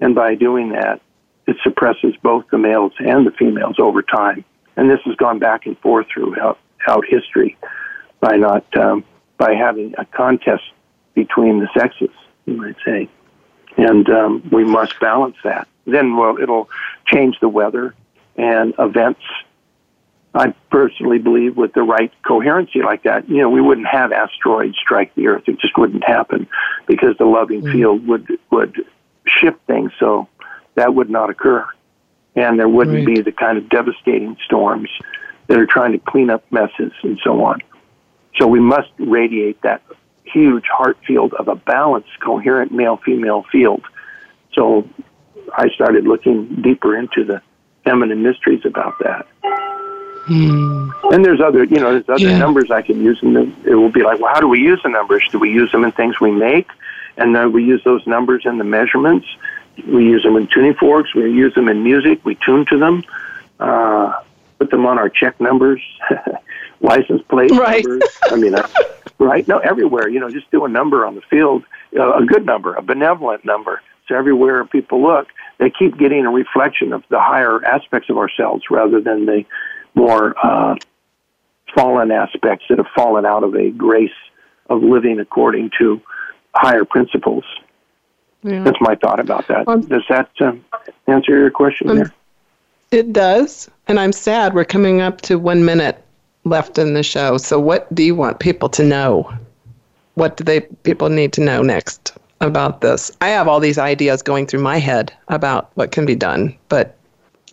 And 0.00 0.14
by 0.14 0.34
doing 0.34 0.70
that, 0.70 1.00
it 1.46 1.56
suppresses 1.62 2.14
both 2.22 2.44
the 2.50 2.58
males 2.58 2.92
and 2.98 3.26
the 3.26 3.32
females 3.32 3.76
over 3.78 4.02
time. 4.02 4.44
And 4.76 4.88
this 4.88 5.00
has 5.04 5.16
gone 5.16 5.38
back 5.38 5.66
and 5.66 5.78
forth 5.78 6.06
throughout 6.12 6.58
out 6.86 7.04
history 7.06 7.56
by 8.20 8.36
not 8.36 8.64
um, 8.76 9.04
by 9.38 9.54
having 9.54 9.94
a 9.98 10.04
contest 10.04 10.64
between 11.14 11.60
the 11.60 11.68
sexes, 11.76 12.10
you 12.46 12.54
might 12.54 12.76
say. 12.84 13.08
And 13.76 14.08
um, 14.08 14.48
we 14.50 14.64
must 14.64 14.98
balance 15.00 15.36
that. 15.44 15.68
Then, 15.86 16.16
well, 16.16 16.38
it'll 16.38 16.70
change 17.06 17.40
the 17.40 17.48
weather 17.48 17.94
and 18.36 18.74
events. 18.78 19.20
I 20.34 20.54
personally 20.70 21.18
believe 21.18 21.56
with 21.56 21.74
the 21.74 21.82
right 21.82 22.10
coherency 22.26 22.80
like 22.80 23.02
that, 23.02 23.28
you 23.28 23.38
know, 23.38 23.50
we 23.50 23.60
wouldn't 23.60 23.86
have 23.86 24.12
asteroids 24.12 24.76
strike 24.78 25.14
the 25.14 25.26
Earth. 25.26 25.42
It 25.46 25.58
just 25.60 25.76
wouldn't 25.76 26.04
happen 26.04 26.46
because 26.86 27.16
the 27.18 27.26
loving 27.26 27.62
mm. 27.62 27.72
field 27.72 28.06
would 28.06 28.38
would 28.50 28.84
shift 29.26 29.58
things 29.66 29.92
so 30.00 30.28
that 30.74 30.94
would 30.94 31.10
not 31.10 31.28
occur, 31.28 31.66
and 32.34 32.58
there 32.58 32.68
wouldn't 32.68 33.06
Right. 33.06 33.16
be 33.16 33.20
the 33.20 33.32
kind 33.32 33.58
of 33.58 33.68
devastating 33.68 34.36
storms 34.44 34.88
that 35.48 35.58
are 35.58 35.66
trying 35.66 35.92
to 35.92 35.98
clean 35.98 36.30
up 36.30 36.44
messes 36.50 36.92
and 37.02 37.18
so 37.22 37.44
on. 37.44 37.60
So 38.38 38.46
we 38.46 38.60
must 38.60 38.88
radiate 38.98 39.60
that 39.62 39.82
huge 40.24 40.64
heart 40.66 40.96
field 41.06 41.34
of 41.34 41.48
a 41.48 41.54
balanced, 41.54 42.18
coherent 42.20 42.72
male 42.72 42.96
female 42.96 43.44
field. 43.52 43.82
So 44.54 44.88
I 45.54 45.68
started 45.68 46.04
looking 46.06 46.62
deeper 46.62 46.96
into 46.96 47.24
the 47.24 47.42
feminine 47.84 48.22
mysteries 48.22 48.64
about 48.64 48.98
that. 49.00 49.26
And 50.28 51.24
there's 51.24 51.40
other, 51.40 51.64
you 51.64 51.78
know, 51.80 51.92
there's 51.92 52.08
other 52.08 52.28
Yeah. 52.30 52.38
numbers 52.38 52.70
I 52.70 52.82
can 52.82 53.02
use, 53.02 53.18
and 53.22 53.36
it 53.64 53.74
will 53.74 53.90
be 53.90 54.02
like, 54.02 54.20
well, 54.20 54.32
how 54.32 54.40
do 54.40 54.48
we 54.48 54.60
use 54.60 54.80
the 54.82 54.88
numbers? 54.88 55.26
Do 55.30 55.38
we 55.38 55.50
use 55.50 55.70
them 55.72 55.84
in 55.84 55.92
things 55.92 56.20
we 56.20 56.30
make, 56.30 56.68
and 57.16 57.34
then 57.34 57.52
we 57.52 57.64
use 57.64 57.82
those 57.84 58.06
numbers 58.06 58.42
in 58.46 58.58
the 58.58 58.64
measurements? 58.64 59.26
We 59.88 60.04
use 60.04 60.22
them 60.22 60.36
in 60.36 60.46
tuning 60.48 60.74
forks. 60.74 61.14
We 61.14 61.30
use 61.30 61.54
them 61.54 61.68
in 61.68 61.82
music. 61.82 62.20
We 62.24 62.36
tune 62.36 62.66
to 62.66 62.78
them. 62.78 63.02
Uh, 63.58 64.12
put 64.58 64.70
them 64.70 64.86
on 64.86 64.98
our 64.98 65.08
check 65.08 65.40
numbers, 65.40 65.80
license 66.80 67.22
plate 67.28 67.50
Right. 67.52 67.84
numbers. 67.84 68.08
I 68.30 68.36
mean, 68.36 68.54
uh, 68.54 68.66
right? 69.18 69.46
No, 69.48 69.58
everywhere. 69.58 70.08
You 70.08 70.20
know, 70.20 70.30
just 70.30 70.50
do 70.50 70.64
a 70.64 70.68
number 70.68 71.04
on 71.06 71.14
the 71.14 71.20
field, 71.22 71.64
uh, 71.98 72.12
a 72.14 72.24
good 72.24 72.44
number, 72.46 72.74
a 72.74 72.82
benevolent 72.82 73.44
number. 73.44 73.80
So 74.08 74.16
everywhere 74.16 74.64
people 74.64 75.00
look, 75.02 75.28
they 75.58 75.70
keep 75.70 75.96
getting 75.96 76.26
a 76.26 76.30
reflection 76.30 76.92
of 76.92 77.02
the 77.08 77.20
higher 77.20 77.64
aspects 77.64 78.10
of 78.10 78.18
ourselves 78.18 78.64
rather 78.70 79.00
than 79.00 79.26
the 79.26 79.44
more 79.94 80.34
uh, 80.44 80.76
fallen 81.74 82.10
aspects 82.10 82.64
that 82.68 82.78
have 82.78 82.86
fallen 82.94 83.24
out 83.24 83.44
of 83.44 83.54
a 83.54 83.70
grace 83.70 84.10
of 84.68 84.82
living 84.82 85.20
according 85.20 85.70
to 85.78 86.00
higher 86.54 86.84
principles. 86.84 87.44
Yeah. 88.42 88.62
That's 88.64 88.78
my 88.80 88.94
thought 88.96 89.20
about 89.20 89.46
that. 89.48 89.68
Um, 89.68 89.82
Does 89.82 90.02
that 90.08 90.30
um, 90.40 90.64
answer 91.06 91.38
your 91.38 91.50
question 91.50 91.90
um, 91.90 91.96
there? 91.96 92.12
It 92.90 93.12
does. 93.12 93.70
And 93.88 93.98
I'm 93.98 94.12
sad 94.12 94.54
we're 94.54 94.64
coming 94.64 95.00
up 95.00 95.20
to 95.22 95.38
one 95.38 95.64
minute 95.64 96.04
left 96.44 96.78
in 96.78 96.94
the 96.94 97.02
show. 97.02 97.38
So, 97.38 97.58
what 97.58 97.92
do 97.94 98.02
you 98.02 98.14
want 98.14 98.40
people 98.40 98.68
to 98.70 98.84
know? 98.84 99.32
What 100.14 100.36
do 100.36 100.44
they 100.44 100.60
people 100.60 101.08
need 101.08 101.32
to 101.34 101.40
know 101.40 101.62
next 101.62 102.16
about 102.40 102.80
this? 102.80 103.10
I 103.20 103.28
have 103.28 103.48
all 103.48 103.60
these 103.60 103.78
ideas 103.78 104.22
going 104.22 104.46
through 104.46 104.62
my 104.62 104.78
head 104.78 105.12
about 105.28 105.70
what 105.74 105.92
can 105.92 106.04
be 106.04 106.14
done, 106.14 106.54
but 106.68 106.98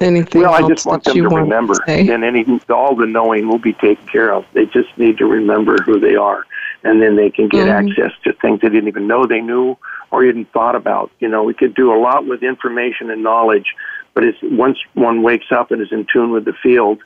anything 0.02 0.42
well, 0.42 0.54
I 0.54 0.68
just 0.68 0.86
want 0.86 1.04
them 1.04 1.16
to 1.16 1.28
remember, 1.28 1.76
to 1.76 1.92
and 1.92 2.24
any 2.24 2.46
all 2.70 2.96
the 2.96 3.06
knowing 3.06 3.48
will 3.48 3.60
be 3.60 3.74
taken 3.74 4.06
care 4.08 4.34
of. 4.34 4.46
They 4.54 4.66
just 4.66 4.96
need 4.98 5.18
to 5.20 5.26
remember 5.26 5.78
who 5.84 6.00
they 6.00 6.16
are, 6.16 6.46
and 6.84 7.02
then 7.02 7.16
they 7.16 7.30
can 7.30 7.50
get 7.50 7.68
mm-hmm. 7.68 7.90
access 7.90 8.12
to 8.24 8.34
things 8.34 8.62
they 8.62 8.70
didn't 8.70 8.88
even 8.88 9.08
know 9.08 9.26
they 9.26 9.42
knew 9.42 9.78
or 10.12 10.24
even 10.24 10.46
thought 10.46 10.76
about. 10.76 11.12
You 11.20 11.28
know, 11.28 11.44
we 11.44 11.54
could 11.54 11.76
do 11.76 11.94
a 11.94 12.00
lot 12.00 12.26
with 12.26 12.44
information 12.44 13.10
and 13.10 13.24
knowledge, 13.24 13.76
but 14.14 14.24
it's 14.24 14.38
once 14.42 14.78
one 14.94 15.22
wakes 15.22 15.52
up 15.52 15.72
and 15.72 15.82
is 15.82 15.92
in 15.92 16.06
tune 16.12 16.32
with 16.32 16.46
the 16.46 16.54
field 16.54 17.00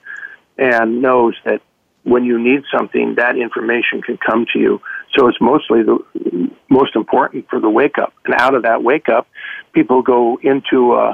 and 0.58 1.02
knows 1.02 1.36
that 1.46 1.62
when 2.04 2.26
you 2.26 2.38
need 2.38 2.64
something, 2.76 3.16
that 3.16 3.38
information 3.38 4.02
can 4.02 4.18
come 4.18 4.46
to 4.54 4.60
you. 4.60 4.82
So 5.16 5.28
it's 5.28 5.39
mostly 5.39 5.84
the 5.84 6.50
most 6.70 6.96
important 6.96 7.50
for 7.50 7.60
the 7.60 7.70
wake 7.70 7.98
up. 7.98 8.14
And 8.26 8.34
out 8.34 8.56
of 8.56 8.64
that 8.64 8.84
wake 8.84 9.10
up, 9.10 9.28
people 9.74 10.02
go 10.02 10.38
into 10.41 10.94
uh, 10.94 11.14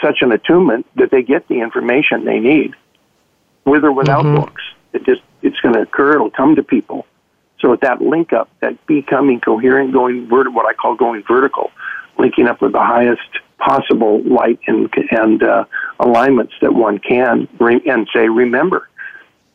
such 0.00 0.22
an 0.22 0.32
attunement 0.32 0.86
that 0.96 1.10
they 1.10 1.22
get 1.22 1.46
the 1.48 1.60
information 1.60 2.24
they 2.24 2.40
need, 2.40 2.74
with 3.64 3.84
or 3.84 3.92
without 3.92 4.24
mm-hmm. 4.24 4.36
books. 4.36 4.62
It 4.92 5.04
just 5.04 5.22
it's 5.42 5.58
going 5.60 5.74
to 5.74 5.82
occur. 5.82 6.14
It'll 6.14 6.30
come 6.30 6.56
to 6.56 6.62
people. 6.62 7.06
So 7.60 7.70
with 7.70 7.80
that 7.80 8.02
link 8.02 8.32
up, 8.32 8.50
that 8.60 8.84
becoming 8.86 9.40
coherent, 9.40 9.92
going 9.92 10.28
vert- 10.28 10.52
what 10.52 10.66
I 10.66 10.74
call 10.74 10.96
going 10.96 11.22
vertical, 11.22 11.70
linking 12.18 12.46
up 12.46 12.60
with 12.60 12.72
the 12.72 12.80
highest 12.80 13.22
possible 13.58 14.20
light 14.22 14.60
and 14.66 14.92
and 15.10 15.42
uh, 15.42 15.64
alignments 16.00 16.54
that 16.60 16.74
one 16.74 16.98
can, 16.98 17.48
re- 17.58 17.82
and 17.86 18.08
say, 18.12 18.28
remember, 18.28 18.88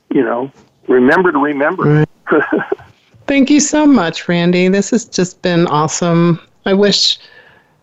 you 0.10 0.24
know, 0.24 0.52
remember 0.88 1.32
to 1.32 1.38
remember. 1.38 2.06
Right. 2.32 2.44
Thank 3.28 3.52
you 3.52 3.60
so 3.60 3.86
much, 3.86 4.28
Randy. 4.28 4.68
This 4.70 4.90
has 4.90 5.06
just 5.06 5.42
been 5.44 5.68
awesome. 5.68 6.40
I 6.66 6.74
wish 6.74 7.20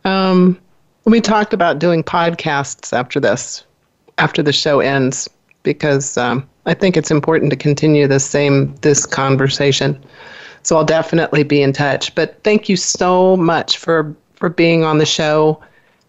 um, 0.04 0.58
we 1.12 1.20
talked 1.20 1.54
about 1.54 1.78
doing 1.78 2.02
podcasts 2.02 2.92
after 2.92 3.20
this, 3.20 3.64
after 4.18 4.42
the 4.42 4.52
show 4.52 4.80
ends, 4.80 5.28
because 5.62 6.16
um, 6.16 6.48
I 6.66 6.74
think 6.74 6.96
it's 6.96 7.10
important 7.10 7.50
to 7.50 7.56
continue 7.56 8.06
the 8.08 8.20
same 8.20 8.74
this 8.76 9.06
conversation. 9.06 10.02
So 10.62 10.76
I'll 10.76 10.84
definitely 10.84 11.44
be 11.44 11.62
in 11.62 11.72
touch. 11.72 12.12
But 12.14 12.42
thank 12.42 12.68
you 12.68 12.76
so 12.76 13.36
much 13.36 13.78
for 13.78 14.14
for 14.34 14.48
being 14.48 14.84
on 14.84 14.98
the 14.98 15.06
show, 15.06 15.62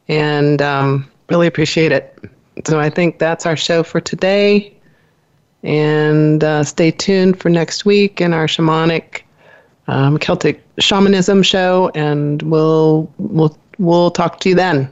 and 0.07 0.61
um, 0.61 1.09
really 1.29 1.47
appreciate 1.47 1.91
it. 1.91 2.19
So 2.65 2.79
I 2.79 2.89
think 2.89 3.19
that's 3.19 3.45
our 3.45 3.55
show 3.55 3.83
for 3.83 4.01
today. 4.01 4.73
And 5.63 6.43
uh, 6.43 6.63
stay 6.63 6.91
tuned 6.91 7.39
for 7.39 7.49
next 7.49 7.85
week 7.85 8.19
in 8.19 8.33
our 8.33 8.47
shamanic 8.47 9.21
um, 9.87 10.17
Celtic 10.17 10.63
shamanism 10.79 11.43
show, 11.43 11.91
and 11.93 12.41
we'll 12.41 13.11
we'll 13.17 13.55
we'll 13.77 14.11
talk 14.11 14.39
to 14.41 14.49
you 14.49 14.55
then. 14.55 14.89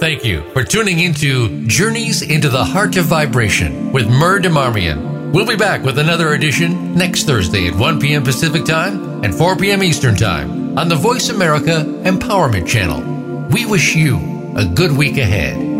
Thank 0.00 0.24
you 0.24 0.42
for 0.52 0.62
tuning 0.62 1.00
into 1.00 1.66
Journeys 1.66 2.22
into 2.22 2.48
the 2.48 2.64
Heart 2.64 2.96
of 2.98 3.06
Vibration 3.06 3.90
with 3.92 4.08
Mur 4.08 4.38
Demarmian. 4.40 5.32
We'll 5.32 5.46
be 5.46 5.56
back 5.56 5.82
with 5.82 5.98
another 5.98 6.34
edition 6.34 6.94
next 6.94 7.24
Thursday 7.24 7.66
at 7.66 7.74
1 7.74 8.00
p.m. 8.00 8.22
Pacific 8.22 8.64
Time 8.64 9.24
and 9.24 9.34
4 9.34 9.56
p.m. 9.56 9.82
Eastern 9.82 10.14
Time 10.14 10.78
on 10.78 10.88
the 10.88 10.94
Voice 10.94 11.30
America 11.30 11.84
Empowerment 12.04 12.66
Channel. 12.66 13.48
We 13.50 13.66
wish 13.66 13.96
you 13.96 14.18
a 14.56 14.64
good 14.64 14.96
week 14.96 15.18
ahead. 15.18 15.77